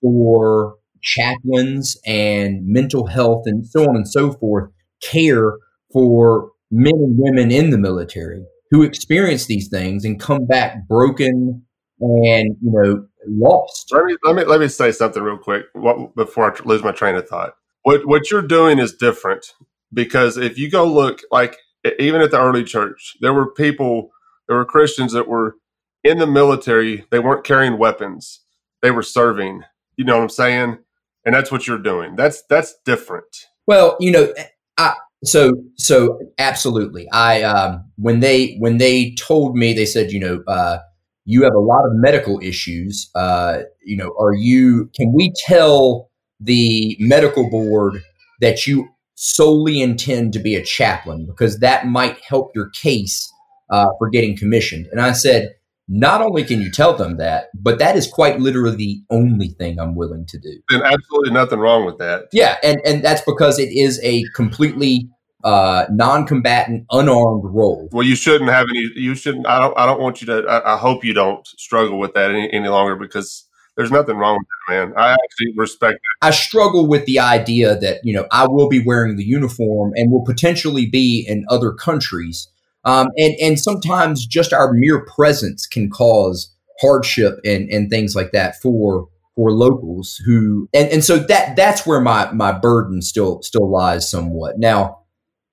for 0.02 0.76
chaplains 1.02 1.98
and 2.06 2.66
mental 2.66 3.08
health 3.08 3.44
and 3.46 3.66
so 3.66 3.88
on 3.88 3.96
and 3.96 4.08
so 4.08 4.32
forth 4.34 4.72
care 5.02 5.54
for 5.94 6.52
men 6.72 6.94
and 6.96 7.18
women 7.18 7.52
in 7.52 7.70
the 7.70 7.78
military 7.78 8.44
who 8.72 8.82
experience 8.82 9.46
these 9.46 9.68
things 9.68 10.04
and 10.04 10.20
come 10.20 10.48
back 10.48 10.88
broken 10.88 11.64
and 12.00 12.56
you 12.62 12.72
know 12.72 13.06
lost. 13.28 13.92
Let 13.92 14.06
me 14.06 14.18
let 14.24 14.36
me 14.36 14.44
let 14.44 14.60
me 14.60 14.68
say 14.68 14.92
something 14.92 15.22
real 15.22 15.38
quick 15.38 15.66
what, 15.74 16.16
before 16.16 16.52
I 16.52 16.64
lose 16.64 16.84
my 16.84 16.92
train 16.92 17.16
of 17.16 17.28
thought. 17.28 17.56
What 17.84 18.06
what 18.08 18.32
you're 18.32 18.42
doing 18.42 18.80
is 18.80 18.94
different 18.94 19.54
because 19.94 20.38
if 20.38 20.58
you 20.58 20.70
go 20.70 20.86
look 20.86 21.22
like 21.32 21.58
even 22.00 22.22
at 22.22 22.32
the 22.32 22.42
early 22.42 22.64
church, 22.64 23.16
there 23.22 23.34
were 23.34 23.52
people, 23.52 24.12
there 24.48 24.58
were 24.58 24.66
Christians 24.66 25.14
that 25.14 25.28
were 25.28 25.58
in 26.04 26.20
the 26.20 26.28
military. 26.28 27.06
They 27.12 27.20
weren't 27.20 27.46
carrying 27.46 27.78
weapons; 27.78 28.42
they 28.82 28.92
were 28.92 29.04
serving. 29.04 29.64
You 29.98 30.06
know 30.06 30.18
what 30.18 30.24
I'm 30.24 30.30
saying? 30.30 30.80
And 31.26 31.34
that's 31.34 31.52
what 31.52 31.68
you're 31.68 31.80
doing. 31.80 32.16
That's 32.16 32.44
that's 32.50 32.76
different. 32.86 33.48
Well, 33.68 33.98
you 34.00 34.12
know, 34.12 34.34
I 34.78 34.96
so 35.24 35.54
so 35.76 36.20
absolutely. 36.38 37.10
I 37.12 37.42
um 37.44 37.86
when 37.98 38.20
they 38.20 38.56
when 38.60 38.78
they 38.78 39.16
told 39.16 39.56
me 39.56 39.74
they 39.74 39.86
said, 39.86 40.12
you 40.12 40.20
know, 40.20 40.44
uh 40.48 40.80
you 41.26 41.44
have 41.44 41.54
a 41.54 41.60
lot 41.60 41.86
of 41.86 41.92
medical 41.94 42.40
issues. 42.42 43.10
Uh, 43.16 43.64
you 43.84 43.98
know, 43.98 44.16
are 44.20 44.34
you? 44.34 44.90
Can 44.96 45.14
we 45.14 45.34
tell 45.46 46.10
the 46.40 46.96
medical 47.00 47.50
board 47.50 48.04
that 48.42 48.68
you 48.68 48.90
solely 49.16 49.82
intend 49.82 50.34
to 50.34 50.40
be 50.40 50.56
a 50.56 50.64
chaplain 50.64 51.26
because 51.26 51.60
that 51.60 51.88
might 51.88 52.20
help 52.20 52.52
your 52.54 52.70
case 52.70 53.32
uh, 53.70 53.88
for 53.98 54.10
getting 54.10 54.38
commissioned? 54.38 54.88
And 54.92 55.02
I 55.02 55.14
said, 55.14 55.56
not 55.88 56.22
only 56.22 56.44
can 56.44 56.62
you 56.62 56.72
tell 56.72 56.96
them 56.96 57.18
that, 57.18 57.50
but 57.54 57.80
that 57.80 57.96
is 57.96 58.08
quite 58.08 58.40
literally 58.40 58.76
the 58.76 59.02
only 59.10 59.50
thing 59.50 59.80
I'm 59.80 59.96
willing 59.96 60.26
to 60.28 60.40
do. 60.40 60.60
And 60.72 60.84
absolutely 60.84 61.32
nothing 61.32 61.60
wrong 61.60 61.86
with 61.86 61.98
that. 62.00 62.26
Yeah, 62.32 62.58
and 62.64 62.80
and 62.86 63.04
that's 63.04 63.22
because 63.22 63.60
it 63.60 63.72
is 63.72 64.00
a 64.04 64.24
completely 64.36 65.10
uh, 65.46 65.86
non-combatant, 65.92 66.88
unarmed 66.92 67.44
role. 67.46 67.88
Well, 67.92 68.06
you 68.06 68.16
shouldn't 68.16 68.50
have 68.50 68.66
any. 68.68 68.90
You 68.96 69.14
shouldn't. 69.14 69.46
I 69.48 69.60
don't. 69.60 69.78
I 69.78 69.86
don't 69.86 70.02
want 70.02 70.20
you 70.20 70.28
to. 70.28 70.44
I, 70.48 70.74
I 70.74 70.78
hope 70.78 71.06
you 71.06 71.14
don't 71.14 71.46
struggle 71.48 72.00
with 72.00 72.16
that 72.16 72.32
any, 72.32 72.52
any, 72.52 72.68
longer 72.68 72.96
because 72.96 73.48
there's 73.78 73.92
nothing 73.92 74.18
wrong 74.18 74.40
with 74.40 74.48
that, 74.48 74.88
man. 74.88 74.94
I 74.98 75.12
actually 75.12 75.54
respect 75.56 76.00
that. 76.02 76.28
I 76.28 76.32
struggle 76.32 76.88
with 76.88 77.06
the 77.06 77.20
idea 77.20 77.78
that 77.78 78.00
you 78.04 78.12
know 78.12 78.26
I 78.32 78.48
will 78.48 78.68
be 78.68 78.80
wearing 78.84 79.18
the 79.18 79.24
uniform 79.24 79.94
and 79.96 80.12
will 80.12 80.26
potentially 80.26 80.88
be 80.88 81.24
in 81.28 81.46
other 81.48 81.72
countries, 81.72 82.48
um, 82.84 83.10
and 83.16 83.36
and 83.40 83.60
sometimes 83.60 84.26
just 84.26 84.52
our 84.52 84.74
mere 84.74 85.06
presence 85.06 85.68
can 85.68 85.92
cause 85.92 86.52
hardship 86.82 87.36
and 87.46 87.70
and 87.70 87.92
things 87.92 88.16
like 88.16 88.32
that 88.32 88.60
for 88.64 89.10
for 89.36 89.52
locals 89.52 90.20
who 90.26 90.68
and, 90.74 90.90
and 90.90 91.04
so 91.04 91.20
that 91.20 91.56
that's 91.56 91.86
where 91.86 92.02
my 92.02 92.32
my 92.32 92.52
burden 92.52 93.04
still 93.04 93.44
still 93.44 93.70
lies 93.70 94.10
somewhat 94.10 94.58
now 94.58 95.05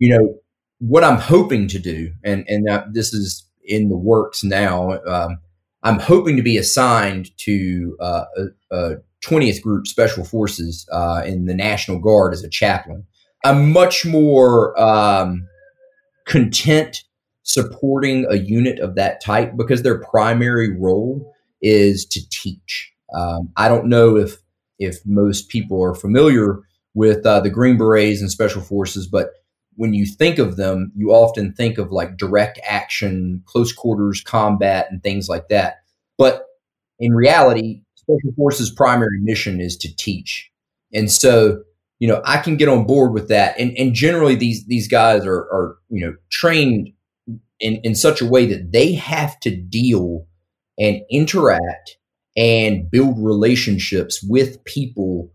you 0.02 0.08
know, 0.08 0.34
what 0.80 1.04
I'm 1.04 1.16
hoping 1.16 1.68
to 1.68 1.78
do, 1.78 2.12
and 2.24 2.44
and 2.48 2.66
this 2.92 3.14
is 3.14 3.46
in 3.64 3.88
the 3.88 3.96
works 3.96 4.42
now. 4.42 5.00
Um, 5.06 5.38
I'm 5.84 6.00
hoping 6.00 6.36
to 6.36 6.42
be 6.42 6.58
assigned 6.58 7.30
to 7.38 7.96
uh, 8.00 8.24
a, 8.36 8.76
a, 8.76 8.96
20th 9.24 9.62
Group 9.62 9.86
Special 9.86 10.24
Forces 10.24 10.84
uh, 10.90 11.22
in 11.24 11.44
the 11.44 11.54
National 11.54 12.00
Guard 12.00 12.32
as 12.32 12.42
a 12.42 12.48
chaplain. 12.48 13.06
I'm 13.44 13.72
much 13.72 14.04
more 14.04 14.76
um, 14.80 15.46
content 16.26 17.04
supporting 17.44 18.26
a 18.28 18.38
unit 18.38 18.80
of 18.80 18.96
that 18.96 19.22
type 19.22 19.56
because 19.56 19.82
their 19.82 20.02
primary 20.02 20.76
role 20.76 21.32
is 21.60 22.04
to 22.06 22.28
teach. 22.28 22.92
Um, 23.14 23.52
I 23.56 23.68
don't 23.68 23.86
know 23.86 24.16
if 24.16 24.38
if 24.80 24.98
most 25.06 25.48
people 25.48 25.80
are 25.80 25.94
familiar 25.94 26.58
with 26.94 27.24
uh, 27.24 27.38
the 27.38 27.50
Green 27.50 27.78
Berets 27.78 28.20
and 28.20 28.32
Special 28.32 28.60
Forces, 28.60 29.06
but 29.06 29.30
when 29.76 29.94
you 29.94 30.06
think 30.06 30.38
of 30.38 30.56
them, 30.56 30.92
you 30.94 31.10
often 31.10 31.52
think 31.52 31.78
of 31.78 31.92
like 31.92 32.16
direct 32.16 32.60
action, 32.66 33.42
close 33.46 33.72
quarters 33.72 34.20
combat, 34.20 34.88
and 34.90 35.02
things 35.02 35.28
like 35.28 35.48
that. 35.48 35.82
But 36.18 36.46
in 36.98 37.14
reality, 37.14 37.82
Special 37.94 38.32
Forces' 38.36 38.70
primary 38.70 39.20
mission 39.20 39.60
is 39.60 39.76
to 39.78 39.94
teach. 39.96 40.50
And 40.92 41.10
so, 41.10 41.62
you 41.98 42.08
know, 42.08 42.20
I 42.24 42.38
can 42.38 42.56
get 42.56 42.68
on 42.68 42.86
board 42.86 43.12
with 43.12 43.28
that. 43.28 43.58
And, 43.58 43.76
and 43.78 43.94
generally, 43.94 44.34
these 44.34 44.66
these 44.66 44.88
guys 44.88 45.24
are, 45.24 45.40
are 45.40 45.76
you 45.88 46.04
know 46.04 46.16
trained 46.30 46.92
in, 47.60 47.76
in 47.84 47.94
such 47.94 48.20
a 48.20 48.26
way 48.26 48.46
that 48.46 48.72
they 48.72 48.92
have 48.92 49.38
to 49.40 49.54
deal 49.54 50.26
and 50.78 51.00
interact 51.10 51.96
and 52.36 52.90
build 52.90 53.16
relationships 53.18 54.22
with 54.22 54.62
people 54.64 55.30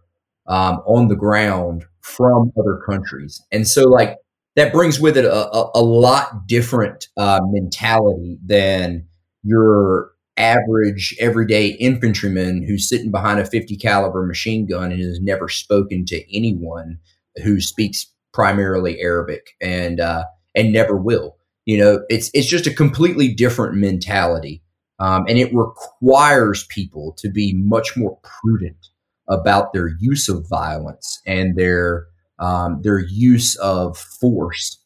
um, 0.47 0.81
on 0.85 1.07
the 1.07 1.15
ground 1.15 1.85
from 2.01 2.51
other 2.59 2.81
countries. 2.85 3.41
And 3.51 3.67
so, 3.67 3.83
like, 3.83 4.17
that 4.57 4.73
brings 4.73 4.99
with 4.99 5.15
it 5.15 5.23
a, 5.23 5.55
a, 5.55 5.71
a 5.75 5.81
lot 5.81 6.47
different 6.47 7.07
uh, 7.15 7.39
mentality 7.43 8.39
than 8.43 9.07
your 9.43 10.11
average 10.35 11.15
everyday 11.19 11.69
infantryman 11.69 12.63
who's 12.67 12.89
sitting 12.89 13.11
behind 13.11 13.39
a 13.39 13.45
50 13.45 13.77
caliber 13.77 14.25
machine 14.25 14.67
gun 14.67 14.91
and 14.91 15.01
has 15.01 15.21
never 15.21 15.47
spoken 15.47 16.05
to 16.05 16.35
anyone 16.35 16.97
who 17.43 17.61
speaks 17.61 18.07
primarily 18.33 18.99
Arabic 18.99 19.51
and 19.61 19.99
uh, 19.99 20.25
and 20.55 20.73
never 20.73 20.97
will. 20.97 21.37
You 21.65 21.77
know, 21.77 22.05
it's 22.09 22.31
it's 22.33 22.47
just 22.47 22.67
a 22.67 22.73
completely 22.73 23.33
different 23.33 23.75
mentality, 23.75 24.63
um, 24.99 25.25
and 25.27 25.37
it 25.37 25.53
requires 25.53 26.65
people 26.65 27.13
to 27.19 27.29
be 27.29 27.53
much 27.53 27.95
more 27.95 28.17
prudent 28.23 28.87
about 29.29 29.73
their 29.73 29.89
use 29.99 30.29
of 30.29 30.47
violence 30.49 31.21
and 31.27 31.55
their 31.55 32.07
um, 32.39 32.81
their 32.81 32.99
use 32.99 33.55
of 33.57 33.97
force. 33.97 34.79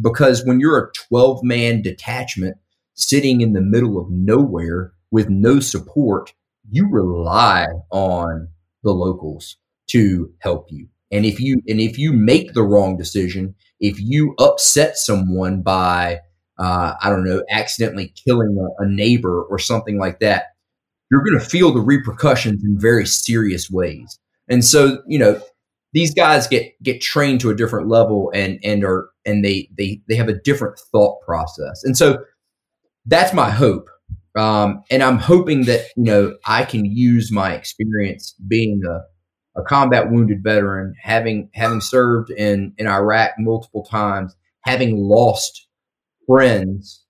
Because 0.00 0.44
when 0.44 0.60
you're 0.60 0.78
a 0.78 0.92
12 1.08 1.42
man 1.42 1.82
detachment 1.82 2.56
sitting 2.94 3.40
in 3.40 3.52
the 3.52 3.60
middle 3.60 3.98
of 3.98 4.10
nowhere 4.10 4.92
with 5.10 5.28
no 5.28 5.60
support, 5.60 6.32
you 6.70 6.88
rely 6.90 7.66
on 7.90 8.48
the 8.82 8.92
locals 8.92 9.56
to 9.88 10.32
help 10.40 10.66
you. 10.70 10.88
And 11.12 11.24
if 11.24 11.38
you 11.38 11.62
and 11.68 11.80
if 11.80 11.98
you 11.98 12.12
make 12.12 12.52
the 12.52 12.64
wrong 12.64 12.96
decision, 12.96 13.54
if 13.78 14.00
you 14.00 14.34
upset 14.38 14.96
someone 14.96 15.62
by 15.62 16.20
uh, 16.58 16.94
I 17.00 17.10
don't 17.10 17.24
know, 17.24 17.42
accidentally 17.50 18.12
killing 18.24 18.56
a, 18.58 18.82
a 18.82 18.88
neighbor 18.88 19.42
or 19.42 19.58
something 19.58 19.98
like 19.98 20.20
that, 20.20 20.54
you're 21.10 21.22
going 21.22 21.38
to 21.38 21.44
feel 21.44 21.72
the 21.72 21.80
repercussions 21.80 22.64
in 22.64 22.80
very 22.80 23.06
serious 23.06 23.70
ways. 23.70 24.18
And 24.48 24.64
so, 24.64 25.02
you 25.06 25.18
know, 25.18 25.40
these 25.92 26.14
guys 26.14 26.46
get 26.46 26.72
get 26.82 27.00
trained 27.00 27.40
to 27.40 27.50
a 27.50 27.54
different 27.54 27.88
level 27.88 28.30
and 28.34 28.58
and 28.62 28.84
are 28.84 29.08
and 29.24 29.44
they 29.44 29.68
they 29.76 30.00
they 30.08 30.16
have 30.16 30.28
a 30.28 30.38
different 30.40 30.78
thought 30.92 31.20
process 31.24 31.82
and 31.84 31.96
so 31.96 32.18
that's 33.06 33.32
my 33.32 33.50
hope 33.50 33.88
um, 34.36 34.82
and 34.90 35.02
i'm 35.02 35.18
hoping 35.18 35.64
that 35.64 35.86
you 35.96 36.04
know 36.04 36.36
i 36.46 36.64
can 36.64 36.84
use 36.84 37.32
my 37.32 37.54
experience 37.54 38.34
being 38.48 38.82
a, 38.88 39.60
a 39.60 39.64
combat 39.64 40.10
wounded 40.10 40.42
veteran 40.42 40.94
having 41.02 41.48
having 41.54 41.80
served 41.80 42.30
in 42.30 42.72
in 42.78 42.86
iraq 42.86 43.32
multiple 43.38 43.84
times 43.84 44.34
having 44.64 44.96
lost 44.96 45.66
friends 46.26 47.04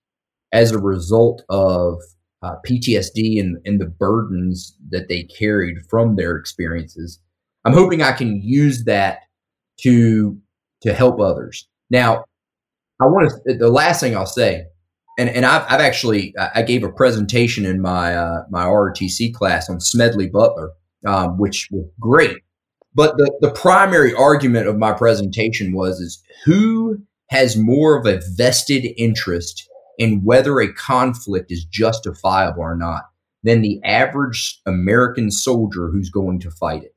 as 0.51 0.71
a 0.71 0.79
result 0.79 1.43
of 1.49 1.99
uh, 2.41 2.55
PTSD 2.65 3.39
and, 3.39 3.57
and 3.65 3.81
the 3.81 3.87
burdens 3.87 4.75
that 4.89 5.09
they 5.09 5.23
carried 5.23 5.77
from 5.89 6.15
their 6.15 6.37
experiences. 6.37 7.19
I'm 7.67 7.73
hoping 7.73 8.01
I 8.01 8.13
can 8.13 8.41
use 8.41 8.85
that 8.85 9.23
to 9.81 10.39
to 10.83 10.93
help 10.93 11.19
others. 11.19 11.67
Now, 11.89 12.23
I 13.01 13.07
want 13.07 13.29
to. 13.45 13.57
The 13.57 13.69
last 13.69 13.99
thing 13.99 14.15
I'll 14.15 14.25
say, 14.25 14.67
and 15.19 15.29
and 15.29 15.45
I've, 15.45 15.63
I've 15.63 15.81
actually 15.81 16.33
I 16.55 16.61
gave 16.61 16.85
a 16.85 16.89
presentation 16.89 17.65
in 17.65 17.81
my 17.81 18.15
uh, 18.15 18.43
my 18.49 18.63
ROTC 18.63 19.33
class 19.33 19.69
on 19.69 19.81
Smedley 19.81 20.29
Butler, 20.29 20.71
um, 21.05 21.37
which 21.37 21.67
was 21.69 21.85
great. 21.99 22.37
But 22.95 23.17
the 23.17 23.37
the 23.41 23.51
primary 23.51 24.13
argument 24.13 24.69
of 24.69 24.77
my 24.77 24.93
presentation 24.93 25.73
was 25.73 25.99
is 25.99 26.23
who 26.45 26.97
has 27.31 27.57
more 27.57 27.99
of 27.99 28.05
a 28.05 28.21
vested 28.37 28.93
interest 28.95 29.67
in 29.97 30.21
whether 30.23 30.61
a 30.61 30.71
conflict 30.71 31.51
is 31.51 31.65
justifiable 31.65 32.61
or 32.61 32.77
not 32.77 33.09
than 33.43 33.61
the 33.61 33.81
average 33.83 34.61
American 34.65 35.29
soldier 35.29 35.89
who's 35.91 36.09
going 36.09 36.39
to 36.39 36.49
fight 36.49 36.83
it. 36.83 36.96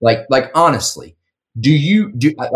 Like, 0.00 0.20
like 0.28 0.50
honestly, 0.54 1.16
do 1.58 1.70
you 1.70 2.12
do 2.12 2.32
like 2.36 2.50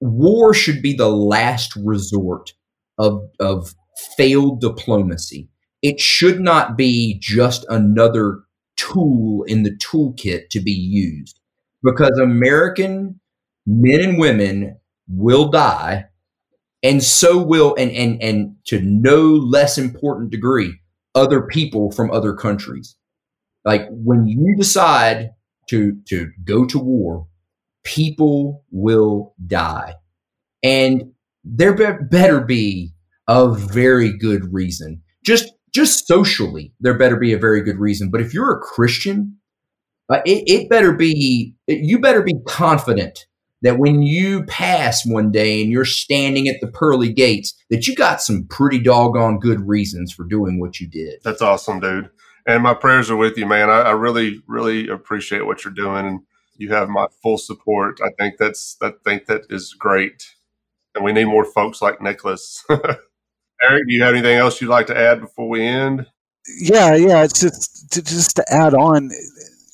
war 0.00 0.54
should 0.54 0.82
be 0.82 0.94
the 0.94 1.08
last 1.08 1.74
resort 1.76 2.52
of 2.98 3.28
of 3.40 3.74
failed 4.16 4.60
diplomacy. 4.60 5.48
It 5.82 6.00
should 6.00 6.40
not 6.40 6.76
be 6.76 7.18
just 7.20 7.64
another 7.68 8.40
tool 8.76 9.44
in 9.44 9.62
the 9.62 9.76
toolkit 9.76 10.48
to 10.50 10.60
be 10.60 10.72
used 10.72 11.38
because 11.82 12.18
American 12.18 13.20
men 13.66 14.00
and 14.00 14.18
women 14.18 14.78
will 15.08 15.48
die 15.48 16.06
and 16.82 17.02
so 17.02 17.42
will 17.42 17.74
and 17.76 17.90
and 17.92 18.22
and 18.22 18.56
to 18.66 18.80
no 18.80 19.22
less 19.22 19.78
important 19.78 20.30
degree 20.30 20.74
other 21.14 21.42
people 21.42 21.92
from 21.92 22.10
other 22.10 22.34
countries 22.34 22.96
like 23.64 23.86
when 23.90 24.26
you 24.26 24.56
decide 24.56 25.30
to 25.68 25.96
to 26.08 26.30
go 26.44 26.64
to 26.64 26.78
war 26.78 27.26
people 27.84 28.64
will 28.70 29.34
die 29.46 29.94
and 30.62 31.12
there 31.44 31.74
be- 31.74 32.04
better 32.10 32.40
be 32.40 32.92
a 33.28 33.48
very 33.48 34.16
good 34.16 34.52
reason 34.52 35.02
just 35.24 35.52
just 35.72 36.06
socially 36.06 36.72
there 36.80 36.96
better 36.96 37.16
be 37.16 37.32
a 37.32 37.38
very 37.38 37.62
good 37.62 37.78
reason 37.78 38.10
but 38.10 38.20
if 38.20 38.32
you're 38.32 38.52
a 38.52 38.60
christian 38.60 39.36
uh, 40.10 40.20
it, 40.26 40.44
it 40.46 40.68
better 40.68 40.92
be 40.92 41.54
you 41.66 41.98
better 41.98 42.22
be 42.22 42.34
confident 42.46 43.26
that 43.64 43.78
when 43.78 44.02
you 44.02 44.44
pass 44.44 45.06
one 45.06 45.32
day 45.32 45.62
and 45.62 45.72
you're 45.72 45.86
standing 45.86 46.48
at 46.48 46.60
the 46.60 46.66
pearly 46.66 47.10
gates, 47.10 47.54
that 47.70 47.88
you 47.88 47.94
got 47.94 48.20
some 48.20 48.46
pretty 48.46 48.78
doggone 48.78 49.38
good 49.38 49.66
reasons 49.66 50.12
for 50.12 50.24
doing 50.24 50.60
what 50.60 50.78
you 50.80 50.86
did. 50.86 51.18
That's 51.24 51.40
awesome, 51.40 51.80
dude. 51.80 52.10
And 52.46 52.62
my 52.62 52.74
prayers 52.74 53.10
are 53.10 53.16
with 53.16 53.38
you, 53.38 53.46
man. 53.46 53.70
I, 53.70 53.80
I 53.80 53.90
really, 53.92 54.42
really 54.46 54.88
appreciate 54.88 55.46
what 55.46 55.64
you're 55.64 55.72
doing, 55.72 56.06
and 56.06 56.20
you 56.56 56.72
have 56.72 56.88
my 56.88 57.06
full 57.22 57.38
support. 57.38 58.00
I 58.04 58.10
think 58.18 58.36
that's, 58.38 58.76
I 58.82 58.92
think 59.04 59.26
that 59.26 59.42
is 59.50 59.72
great, 59.72 60.34
and 60.94 61.04
we 61.04 61.12
need 61.12 61.24
more 61.24 61.44
folks 61.44 61.80
like 61.80 62.02
Nicolas. 62.02 62.64
Eric, 62.70 63.88
do 63.88 63.94
you 63.94 64.02
have 64.02 64.14
anything 64.14 64.36
else 64.36 64.60
you'd 64.60 64.68
like 64.68 64.86
to 64.88 64.96
add 64.96 65.20
before 65.20 65.48
we 65.48 65.64
end? 65.64 66.06
Yeah, 66.60 66.94
yeah. 66.94 67.24
It's 67.24 67.40
just 67.40 67.90
to, 67.92 68.02
just 68.02 68.36
to 68.36 68.44
add 68.52 68.74
on, 68.74 69.10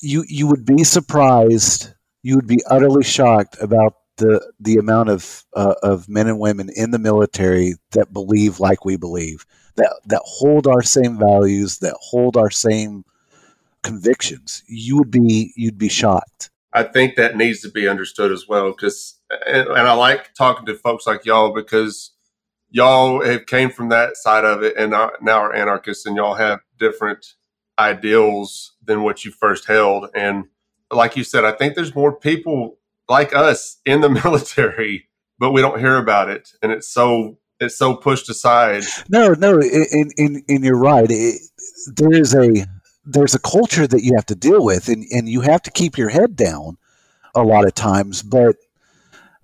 you 0.00 0.24
you 0.28 0.46
would 0.46 0.64
be 0.64 0.84
surprised 0.84 1.92
you 2.22 2.36
would 2.36 2.46
be 2.46 2.62
utterly 2.66 3.02
shocked 3.02 3.56
about 3.60 3.94
the 4.20 4.52
the 4.60 4.76
amount 4.76 5.08
of 5.08 5.44
uh, 5.54 5.74
of 5.82 6.08
men 6.08 6.28
and 6.28 6.38
women 6.38 6.70
in 6.76 6.90
the 6.90 6.98
military 6.98 7.74
that 7.92 8.12
believe 8.12 8.60
like 8.60 8.84
we 8.84 8.96
believe 8.96 9.44
that 9.76 9.92
that 10.04 10.22
hold 10.24 10.66
our 10.66 10.82
same 10.82 11.18
values 11.18 11.78
that 11.78 11.96
hold 12.00 12.36
our 12.36 12.50
same 12.50 13.04
convictions 13.82 14.62
you 14.68 14.96
would 14.98 15.10
be 15.10 15.52
you'd 15.56 15.78
be 15.78 15.88
shocked. 15.88 16.50
I 16.72 16.84
think 16.84 17.16
that 17.16 17.36
needs 17.36 17.60
to 17.62 17.70
be 17.70 17.88
understood 17.88 18.30
as 18.30 18.46
well 18.46 18.70
because 18.70 19.18
and, 19.46 19.66
and 19.68 19.88
i 19.88 19.92
like 19.92 20.34
talking 20.34 20.66
to 20.66 20.74
folks 20.74 21.06
like 21.06 21.24
y'all 21.24 21.52
because 21.52 22.12
y'all 22.70 23.24
have 23.24 23.46
came 23.46 23.70
from 23.70 23.88
that 23.88 24.16
side 24.16 24.44
of 24.44 24.62
it 24.62 24.76
and 24.76 24.90
now 24.90 25.40
are 25.40 25.54
anarchists 25.54 26.06
and 26.06 26.16
y'all 26.16 26.34
have 26.34 26.60
different 26.78 27.34
ideals 27.78 28.74
than 28.84 29.02
what 29.02 29.24
you 29.24 29.30
first 29.30 29.66
held 29.66 30.08
and 30.14 30.44
like 30.90 31.16
you 31.16 31.24
said, 31.24 31.44
I 31.44 31.52
think 31.52 31.74
there's 31.74 31.94
more 31.94 32.14
people 32.14 32.78
like 33.10 33.34
us 33.34 33.78
in 33.84 34.00
the 34.00 34.08
military, 34.24 35.08
but 35.38 35.50
we 35.50 35.60
don't 35.60 35.80
hear 35.80 35.96
about 35.96 36.30
it, 36.30 36.48
and 36.62 36.72
it's 36.72 36.88
so 36.88 37.38
it's 37.58 37.76
so 37.76 37.94
pushed 37.94 38.30
aside. 38.30 38.84
No, 39.10 39.34
no, 39.34 39.58
and 39.60 40.12
and, 40.16 40.42
and 40.48 40.64
you're 40.64 40.78
right. 40.78 41.10
It, 41.10 41.42
there 41.96 42.12
is 42.12 42.34
a 42.34 42.66
there's 43.04 43.34
a 43.34 43.40
culture 43.40 43.86
that 43.86 44.02
you 44.02 44.12
have 44.14 44.26
to 44.26 44.34
deal 44.34 44.64
with, 44.64 44.88
and 44.88 45.04
and 45.10 45.28
you 45.28 45.42
have 45.42 45.62
to 45.62 45.70
keep 45.70 45.98
your 45.98 46.08
head 46.08 46.36
down 46.36 46.78
a 47.34 47.42
lot 47.42 47.66
of 47.66 47.74
times, 47.74 48.22
but 48.22 48.56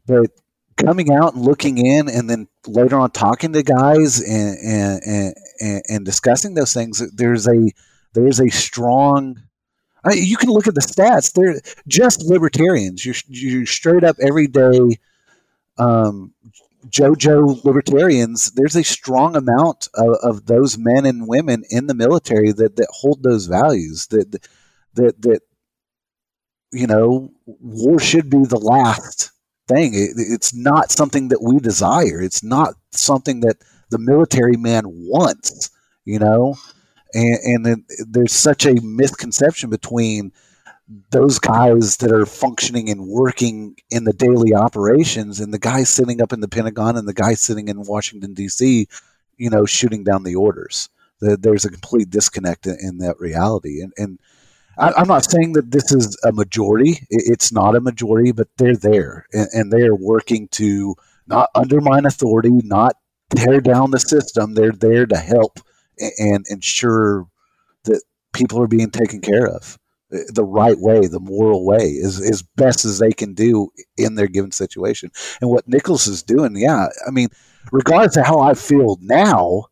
but 0.06 0.30
coming 0.76 1.12
out 1.12 1.34
and 1.34 1.42
looking 1.42 1.78
in 1.78 2.08
and 2.08 2.28
then 2.28 2.46
later 2.66 2.96
on 2.96 3.10
talking 3.10 3.52
to 3.52 3.62
guys 3.62 4.20
and 4.20 4.58
and, 4.58 5.34
and, 5.60 5.82
and 5.88 6.04
discussing 6.04 6.52
those 6.52 6.74
things 6.74 7.02
there's 7.14 7.48
a 7.48 7.70
there's 8.12 8.40
a 8.40 8.48
strong 8.50 9.40
I 10.06 10.12
you 10.14 10.36
can 10.36 10.50
look 10.50 10.66
at 10.66 10.74
the 10.74 10.80
stats; 10.80 11.32
they're 11.32 11.60
just 11.88 12.22
libertarians. 12.22 13.04
You're, 13.04 13.14
you're 13.28 13.66
straight 13.66 14.04
up 14.04 14.16
everyday 14.20 14.98
um, 15.78 16.32
JoJo 16.88 17.64
libertarians. 17.64 18.52
There's 18.52 18.76
a 18.76 18.84
strong 18.84 19.36
amount 19.36 19.88
of, 19.94 20.16
of, 20.22 20.46
those 20.46 20.78
men 20.78 21.04
and 21.04 21.26
women 21.26 21.64
in 21.70 21.86
the 21.86 21.94
military 21.94 22.52
that, 22.52 22.76
that 22.76 22.88
hold 22.90 23.22
those 23.22 23.46
values. 23.46 24.06
That 24.08 24.40
that 24.94 25.20
that 25.22 25.40
you 26.72 26.86
know, 26.86 27.30
war 27.46 27.98
should 27.98 28.28
be 28.30 28.44
the 28.44 28.58
last 28.58 29.32
thing. 29.68 29.94
It, 29.94 30.12
it's 30.16 30.54
not 30.54 30.90
something 30.90 31.28
that 31.28 31.42
we 31.42 31.58
desire. 31.58 32.20
It's 32.20 32.42
not 32.42 32.74
something 32.92 33.40
that 33.40 33.56
the 33.90 33.98
military 33.98 34.56
man 34.56 34.84
wants. 34.86 35.70
You 36.04 36.20
know, 36.20 36.54
and, 37.16 37.66
and 37.66 37.84
there's 38.08 38.32
such 38.32 38.66
a 38.66 38.80
misconception 38.82 39.70
between 39.70 40.32
those 41.10 41.38
guys 41.38 41.96
that 41.96 42.12
are 42.12 42.26
functioning 42.26 42.88
and 42.90 43.08
working 43.08 43.74
in 43.90 44.04
the 44.04 44.12
daily 44.12 44.54
operations 44.54 45.40
and 45.40 45.52
the 45.52 45.58
guys 45.58 45.88
sitting 45.88 46.22
up 46.22 46.32
in 46.32 46.40
the 46.40 46.48
Pentagon 46.48 46.96
and 46.96 47.08
the 47.08 47.14
guys 47.14 47.40
sitting 47.40 47.68
in 47.68 47.82
Washington 47.82 48.34
D.C. 48.34 48.86
you 49.36 49.50
know 49.50 49.64
shooting 49.64 50.04
down 50.04 50.22
the 50.22 50.36
orders. 50.36 50.88
There's 51.20 51.64
a 51.64 51.70
complete 51.70 52.10
disconnect 52.10 52.66
in 52.66 52.98
that 52.98 53.18
reality, 53.18 53.80
and 53.80 53.92
and 53.96 54.18
I'm 54.78 55.08
not 55.08 55.24
saying 55.24 55.54
that 55.54 55.70
this 55.70 55.90
is 55.90 56.18
a 56.22 56.32
majority. 56.32 56.98
It's 57.08 57.50
not 57.50 57.76
a 57.76 57.80
majority, 57.80 58.32
but 58.32 58.48
they're 58.58 58.76
there 58.76 59.26
and 59.32 59.72
they 59.72 59.82
are 59.86 59.94
working 59.94 60.48
to 60.48 60.94
not 61.26 61.48
undermine 61.54 62.04
authority, 62.04 62.50
not 62.62 62.94
tear 63.34 63.60
down 63.60 63.90
the 63.90 63.98
system. 63.98 64.52
They're 64.54 64.72
there 64.72 65.06
to 65.06 65.16
help 65.16 65.60
and 66.18 66.44
ensure 66.48 67.26
that 67.84 68.02
people 68.32 68.60
are 68.60 68.68
being 68.68 68.90
taken 68.90 69.20
care 69.20 69.46
of 69.46 69.78
eh, 70.12 70.18
the 70.28 70.44
right 70.44 70.78
way, 70.78 71.06
the 71.06 71.20
moral 71.20 71.64
way, 71.64 71.98
as, 72.04 72.20
as 72.20 72.42
best 72.42 72.84
as 72.84 72.98
they 72.98 73.12
can 73.12 73.34
do 73.34 73.70
in 73.96 74.14
their 74.14 74.26
given 74.26 74.52
situation. 74.52 75.10
And 75.40 75.50
what 75.50 75.68
Nicolas 75.68 76.06
is 76.06 76.22
doing, 76.22 76.56
yeah, 76.56 76.88
I 77.06 77.10
mean, 77.10 77.28
regardless 77.72 78.16
of 78.16 78.26
how 78.26 78.40
I 78.40 78.54
feel 78.54 78.98
now, 79.00 79.66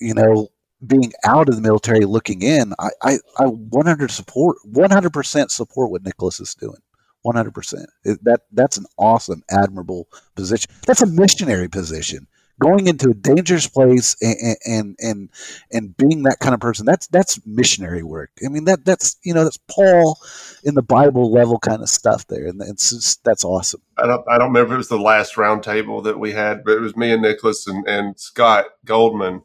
you 0.00 0.14
know, 0.14 0.48
being 0.86 1.12
out 1.24 1.48
of 1.48 1.56
the 1.56 1.62
military 1.62 2.04
looking 2.04 2.42
in, 2.42 2.74
I, 2.78 2.90
I, 3.02 3.18
I 3.38 3.46
100 3.46 4.10
support 4.10 4.58
100% 4.70 5.50
support 5.50 5.90
what 5.90 6.04
Nicolas 6.04 6.40
is 6.40 6.54
doing. 6.54 6.76
100%. 7.24 7.86
that 8.22 8.42
that's 8.52 8.76
an 8.76 8.84
awesome, 8.98 9.42
admirable 9.50 10.08
position. 10.34 10.70
That's 10.86 11.00
a 11.00 11.06
missionary 11.06 11.68
position 11.68 12.26
going 12.60 12.86
into 12.86 13.10
a 13.10 13.14
dangerous 13.14 13.66
place 13.66 14.16
and, 14.20 14.56
and 14.64 14.96
and 15.00 15.28
and 15.72 15.96
being 15.96 16.22
that 16.22 16.38
kind 16.40 16.54
of 16.54 16.60
person 16.60 16.86
that's 16.86 17.06
that's 17.08 17.44
missionary 17.46 18.02
work. 18.02 18.30
I 18.44 18.48
mean 18.48 18.64
that 18.64 18.84
that's 18.84 19.16
you 19.22 19.34
know 19.34 19.44
that's 19.44 19.58
paul 19.68 20.18
in 20.64 20.74
the 20.74 20.82
bible 20.82 21.32
level 21.32 21.58
kind 21.58 21.82
of 21.82 21.88
stuff 21.88 22.26
there 22.28 22.46
and 22.46 22.60
it's 22.62 22.90
just, 22.90 23.24
that's 23.24 23.44
awesome. 23.44 23.80
I 23.98 24.06
don't 24.06 24.24
i 24.28 24.38
don't 24.38 24.48
remember 24.48 24.72
if 24.72 24.74
it 24.74 24.78
was 24.78 24.88
the 24.88 24.98
last 24.98 25.34
roundtable 25.34 26.02
that 26.04 26.18
we 26.18 26.32
had 26.32 26.64
but 26.64 26.76
it 26.76 26.80
was 26.80 26.96
me 26.96 27.12
and 27.12 27.22
nicolas 27.22 27.66
and, 27.66 27.86
and 27.86 28.18
scott 28.18 28.66
goldman 28.84 29.42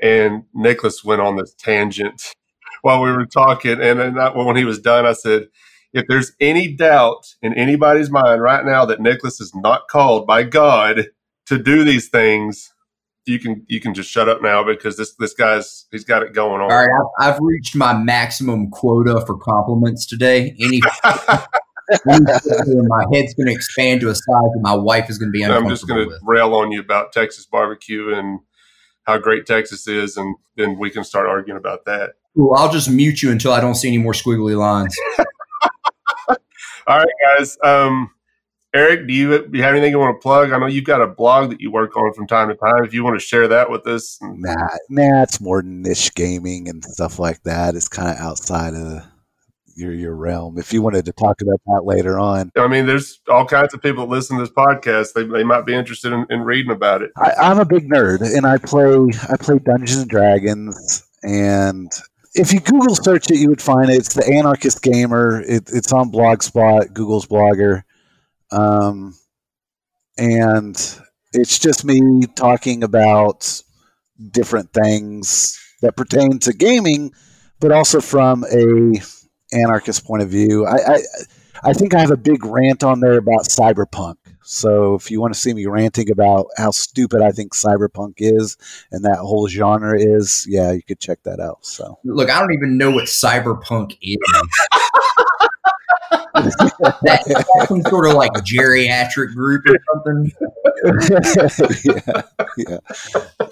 and 0.00 0.44
nicolas 0.54 1.04
went 1.04 1.20
on 1.20 1.36
this 1.36 1.54
tangent 1.54 2.34
while 2.82 3.02
we 3.02 3.12
were 3.12 3.26
talking 3.26 3.80
and, 3.80 4.00
I, 4.18 4.30
when 4.30 4.56
he 4.56 4.64
was 4.64 4.80
done 4.80 5.06
i 5.06 5.12
said 5.12 5.48
if 5.92 6.06
there's 6.08 6.32
any 6.40 6.72
doubt 6.72 7.34
in 7.42 7.52
anybody's 7.54 8.10
mind 8.10 8.40
right 8.40 8.64
now 8.64 8.84
that 8.86 9.00
Nicolas 9.00 9.40
is 9.40 9.54
not 9.54 9.88
called 9.88 10.26
by 10.26 10.42
God 10.42 11.08
to 11.56 11.62
do 11.62 11.84
these 11.84 12.08
things, 12.08 12.72
you 13.26 13.38
can 13.38 13.64
you 13.68 13.80
can 13.80 13.94
just 13.94 14.10
shut 14.10 14.28
up 14.28 14.42
now 14.42 14.64
because 14.64 14.96
this 14.96 15.14
this 15.16 15.34
guy's 15.34 15.86
he's 15.90 16.04
got 16.04 16.22
it 16.22 16.34
going 16.34 16.60
on. 16.60 16.72
All 16.72 16.78
right, 16.78 16.88
I've, 17.20 17.34
I've 17.34 17.40
reached 17.40 17.76
my 17.76 17.92
maximum 17.92 18.70
quota 18.70 19.24
for 19.26 19.36
compliments 19.38 20.06
today. 20.06 20.56
Any. 20.60 20.80
my 22.06 23.04
head's 23.12 23.34
going 23.34 23.46
to 23.46 23.52
expand 23.52 24.00
to 24.00 24.08
a 24.08 24.14
size 24.14 24.24
that 24.26 24.60
my 24.60 24.74
wife 24.74 25.10
is 25.10 25.18
going 25.18 25.28
to 25.28 25.32
be 25.32 25.44
I'm 25.44 25.68
just 25.68 25.86
going 25.86 26.08
to 26.08 26.18
rail 26.22 26.54
on 26.54 26.72
you 26.72 26.80
about 26.80 27.12
Texas 27.12 27.44
barbecue 27.44 28.14
and 28.14 28.40
how 29.04 29.18
great 29.18 29.46
Texas 29.46 29.86
is, 29.88 30.16
and 30.16 30.36
then 30.56 30.78
we 30.78 30.90
can 30.90 31.04
start 31.04 31.26
arguing 31.26 31.58
about 31.58 31.84
that. 31.86 32.12
Cool. 32.36 32.54
I'll 32.54 32.72
just 32.72 32.88
mute 32.88 33.22
you 33.22 33.30
until 33.30 33.52
I 33.52 33.60
don't 33.60 33.74
see 33.74 33.88
any 33.88 33.98
more 33.98 34.12
squiggly 34.12 34.56
lines. 34.56 34.96
All 36.86 36.98
right, 36.98 37.06
guys. 37.36 37.58
Um, 37.62 38.10
Eric, 38.74 39.06
do 39.06 39.12
you, 39.12 39.48
do 39.48 39.58
you 39.58 39.62
have 39.62 39.74
anything 39.74 39.90
you 39.90 39.98
want 39.98 40.16
to 40.16 40.22
plug? 40.22 40.50
I 40.50 40.58
know 40.58 40.66
you've 40.66 40.84
got 40.84 41.02
a 41.02 41.06
blog 41.06 41.50
that 41.50 41.60
you 41.60 41.70
work 41.70 41.94
on 41.94 42.14
from 42.14 42.26
time 42.26 42.48
to 42.48 42.54
time. 42.54 42.84
If 42.84 42.94
you 42.94 43.04
want 43.04 43.20
to 43.20 43.24
share 43.24 43.46
that 43.48 43.70
with 43.70 43.86
us, 43.86 44.18
nah, 44.22 44.54
nah, 44.88 45.22
it's 45.22 45.40
more 45.42 45.62
niche 45.62 46.14
gaming 46.14 46.68
and 46.68 46.82
stuff 46.82 47.18
like 47.18 47.42
that. 47.42 47.74
It's 47.74 47.88
kind 47.88 48.08
of 48.08 48.16
outside 48.16 48.74
of 48.74 49.02
your 49.76 49.92
your 49.92 50.14
realm. 50.14 50.58
If 50.58 50.72
you 50.72 50.80
wanted 50.80 51.04
to 51.04 51.12
talk 51.12 51.42
about 51.42 51.60
that 51.66 51.82
later 51.84 52.18
on, 52.18 52.50
I 52.56 52.66
mean, 52.66 52.86
there's 52.86 53.20
all 53.28 53.44
kinds 53.46 53.74
of 53.74 53.82
people 53.82 54.06
that 54.06 54.10
listen 54.10 54.38
to 54.38 54.42
this 54.42 54.52
podcast. 54.52 55.12
They, 55.12 55.24
they 55.24 55.44
might 55.44 55.66
be 55.66 55.74
interested 55.74 56.12
in, 56.12 56.26
in 56.30 56.40
reading 56.40 56.72
about 56.72 57.02
it. 57.02 57.10
I, 57.18 57.32
I'm 57.38 57.58
a 57.58 57.64
big 57.66 57.88
nerd, 57.90 58.22
and 58.22 58.46
I 58.46 58.56
play 58.56 59.06
I 59.28 59.36
play 59.36 59.58
Dungeons 59.58 60.00
and 60.00 60.10
Dragons, 60.10 61.06
and 61.22 61.90
if 62.34 62.52
you 62.52 62.60
Google 62.60 62.94
search 62.94 63.30
it, 63.30 63.38
you 63.38 63.50
would 63.50 63.62
find 63.62 63.90
it. 63.90 63.96
It's 63.96 64.14
the 64.14 64.26
Anarchist 64.26 64.82
Gamer. 64.82 65.42
It, 65.42 65.70
it's 65.72 65.92
on 65.92 66.10
Blogspot, 66.10 66.92
Google's 66.94 67.26
blogger, 67.26 67.82
um, 68.52 69.14
and 70.18 70.76
it's 71.32 71.58
just 71.58 71.84
me 71.84 72.26
talking 72.36 72.84
about 72.84 73.62
different 74.30 74.72
things 74.72 75.58
that 75.80 75.96
pertain 75.96 76.38
to 76.40 76.52
gaming, 76.52 77.12
but 77.60 77.72
also 77.72 78.00
from 78.00 78.44
a 78.44 79.00
anarchist 79.52 80.04
point 80.04 80.22
of 80.22 80.28
view. 80.28 80.66
I, 80.66 80.94
I, 80.94 80.98
I 81.64 81.72
think 81.72 81.94
I 81.94 82.00
have 82.00 82.10
a 82.10 82.16
big 82.16 82.44
rant 82.44 82.84
on 82.84 83.00
there 83.00 83.18
about 83.18 83.42
cyberpunk. 83.48 84.16
So 84.44 84.94
if 84.96 85.10
you 85.10 85.20
want 85.20 85.32
to 85.32 85.40
see 85.40 85.54
me 85.54 85.66
ranting 85.66 86.10
about 86.10 86.46
how 86.56 86.72
stupid 86.72 87.22
I 87.22 87.30
think 87.30 87.54
cyberpunk 87.54 88.14
is 88.18 88.56
and 88.90 89.04
that 89.04 89.18
whole 89.18 89.46
genre 89.48 89.98
is, 89.98 90.46
yeah, 90.48 90.72
you 90.72 90.82
could 90.82 90.98
check 90.98 91.22
that 91.24 91.40
out. 91.40 91.64
So 91.64 91.98
look, 92.04 92.28
I 92.28 92.40
don't 92.40 92.52
even 92.52 92.76
know 92.76 92.90
what 92.90 93.04
cyberpunk 93.04 93.96
is. 94.02 94.18
that, 96.34 97.64
some 97.68 97.82
sort 97.82 98.08
of 98.08 98.14
like 98.14 98.32
geriatric 98.32 99.34
group 99.34 99.64
or 99.66 99.78
something. 99.92 100.32
yeah, 101.84 102.22
yeah, 102.56 102.78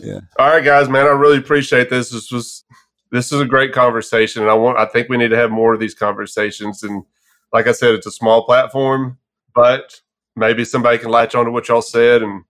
yeah. 0.01 0.21
All 0.39 0.49
right, 0.49 0.65
guys, 0.65 0.89
man, 0.89 1.07
I 1.07 1.11
really 1.11 1.39
appreciate 1.39 1.91
this. 1.91 2.11
This 2.11 2.31
was 2.31 2.65
this 3.13 3.33
is 3.33 3.41
a 3.41 3.47
great 3.47 3.73
conversation, 3.73 4.43
and 4.43 4.51
I 4.51 4.55
want 4.55 4.79
I 4.79 4.87
think 4.87 5.09
we 5.09 5.17
need 5.17 5.29
to 5.29 5.37
have 5.37 5.51
more 5.51 5.75
of 5.75 5.81
these 5.81 5.95
conversations. 5.95 6.83
And 6.83 7.05
like 7.53 7.67
I 7.67 7.73
said, 7.73 7.95
it's 7.95 8.07
a 8.07 8.13
small 8.13 8.45
platform, 8.45 9.19
but 9.55 10.01
maybe 10.37 10.65
somebody 10.65 10.99
can 10.99 11.11
latch 11.11 11.35
on 11.35 11.45
to 11.45 11.51
what 11.51 11.69
y'all 11.69 11.83
said. 11.83 12.23
And 12.23 12.45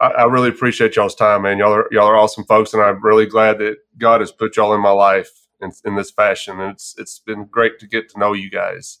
I, 0.00 0.06
I 0.08 0.24
really 0.24 0.48
appreciate 0.48 0.96
y'all's 0.96 1.14
time, 1.14 1.42
man. 1.42 1.58
Y'all 1.58 1.72
are 1.72 1.88
y'all 1.90 2.06
are 2.06 2.16
awesome 2.16 2.44
folks, 2.44 2.74
and 2.74 2.82
I'm 2.82 3.02
really 3.04 3.26
glad 3.26 3.58
that 3.58 3.76
God 3.96 4.20
has 4.20 4.32
put 4.32 4.56
y'all 4.56 4.74
in 4.74 4.80
my 4.80 4.90
life 4.90 5.30
in, 5.60 5.72
in 5.84 5.96
this 5.96 6.10
fashion. 6.10 6.60
And 6.60 6.72
it's 6.72 6.94
it's 6.98 7.18
been 7.18 7.46
great 7.46 7.78
to 7.80 7.86
get 7.86 8.08
to 8.10 8.18
know 8.18 8.32
you 8.32 8.50
guys. 8.50 8.98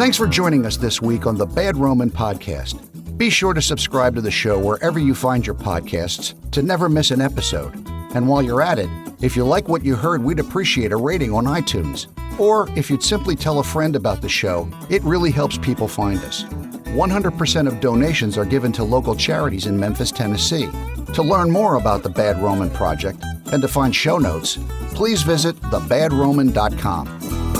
Thanks 0.00 0.16
for 0.16 0.26
joining 0.26 0.64
us 0.64 0.78
this 0.78 1.02
week 1.02 1.26
on 1.26 1.36
the 1.36 1.44
Bad 1.44 1.76
Roman 1.76 2.10
Podcast. 2.10 3.18
Be 3.18 3.28
sure 3.28 3.52
to 3.52 3.60
subscribe 3.60 4.14
to 4.14 4.22
the 4.22 4.30
show 4.30 4.58
wherever 4.58 4.98
you 4.98 5.14
find 5.14 5.46
your 5.46 5.54
podcasts 5.54 6.32
to 6.52 6.62
never 6.62 6.88
miss 6.88 7.10
an 7.10 7.20
episode. 7.20 7.74
And 8.14 8.26
while 8.26 8.40
you're 8.40 8.62
at 8.62 8.78
it, 8.78 8.88
if 9.20 9.36
you 9.36 9.44
like 9.44 9.68
what 9.68 9.84
you 9.84 9.96
heard, 9.96 10.24
we'd 10.24 10.38
appreciate 10.38 10.92
a 10.92 10.96
rating 10.96 11.34
on 11.34 11.44
iTunes. 11.44 12.06
Or 12.40 12.66
if 12.78 12.88
you'd 12.88 13.02
simply 13.02 13.36
tell 13.36 13.58
a 13.58 13.62
friend 13.62 13.94
about 13.94 14.22
the 14.22 14.28
show, 14.30 14.66
it 14.88 15.02
really 15.02 15.30
helps 15.30 15.58
people 15.58 15.86
find 15.86 16.18
us. 16.20 16.44
100% 16.44 17.66
of 17.66 17.80
donations 17.80 18.38
are 18.38 18.46
given 18.46 18.72
to 18.72 18.82
local 18.82 19.14
charities 19.14 19.66
in 19.66 19.78
Memphis, 19.78 20.10
Tennessee. 20.10 20.70
To 21.12 21.22
learn 21.22 21.50
more 21.50 21.74
about 21.74 22.02
the 22.02 22.08
Bad 22.08 22.42
Roman 22.42 22.70
Project 22.70 23.22
and 23.52 23.60
to 23.60 23.68
find 23.68 23.94
show 23.94 24.16
notes, 24.16 24.58
please 24.94 25.20
visit 25.20 25.56
thebadroman.com. 25.56 27.59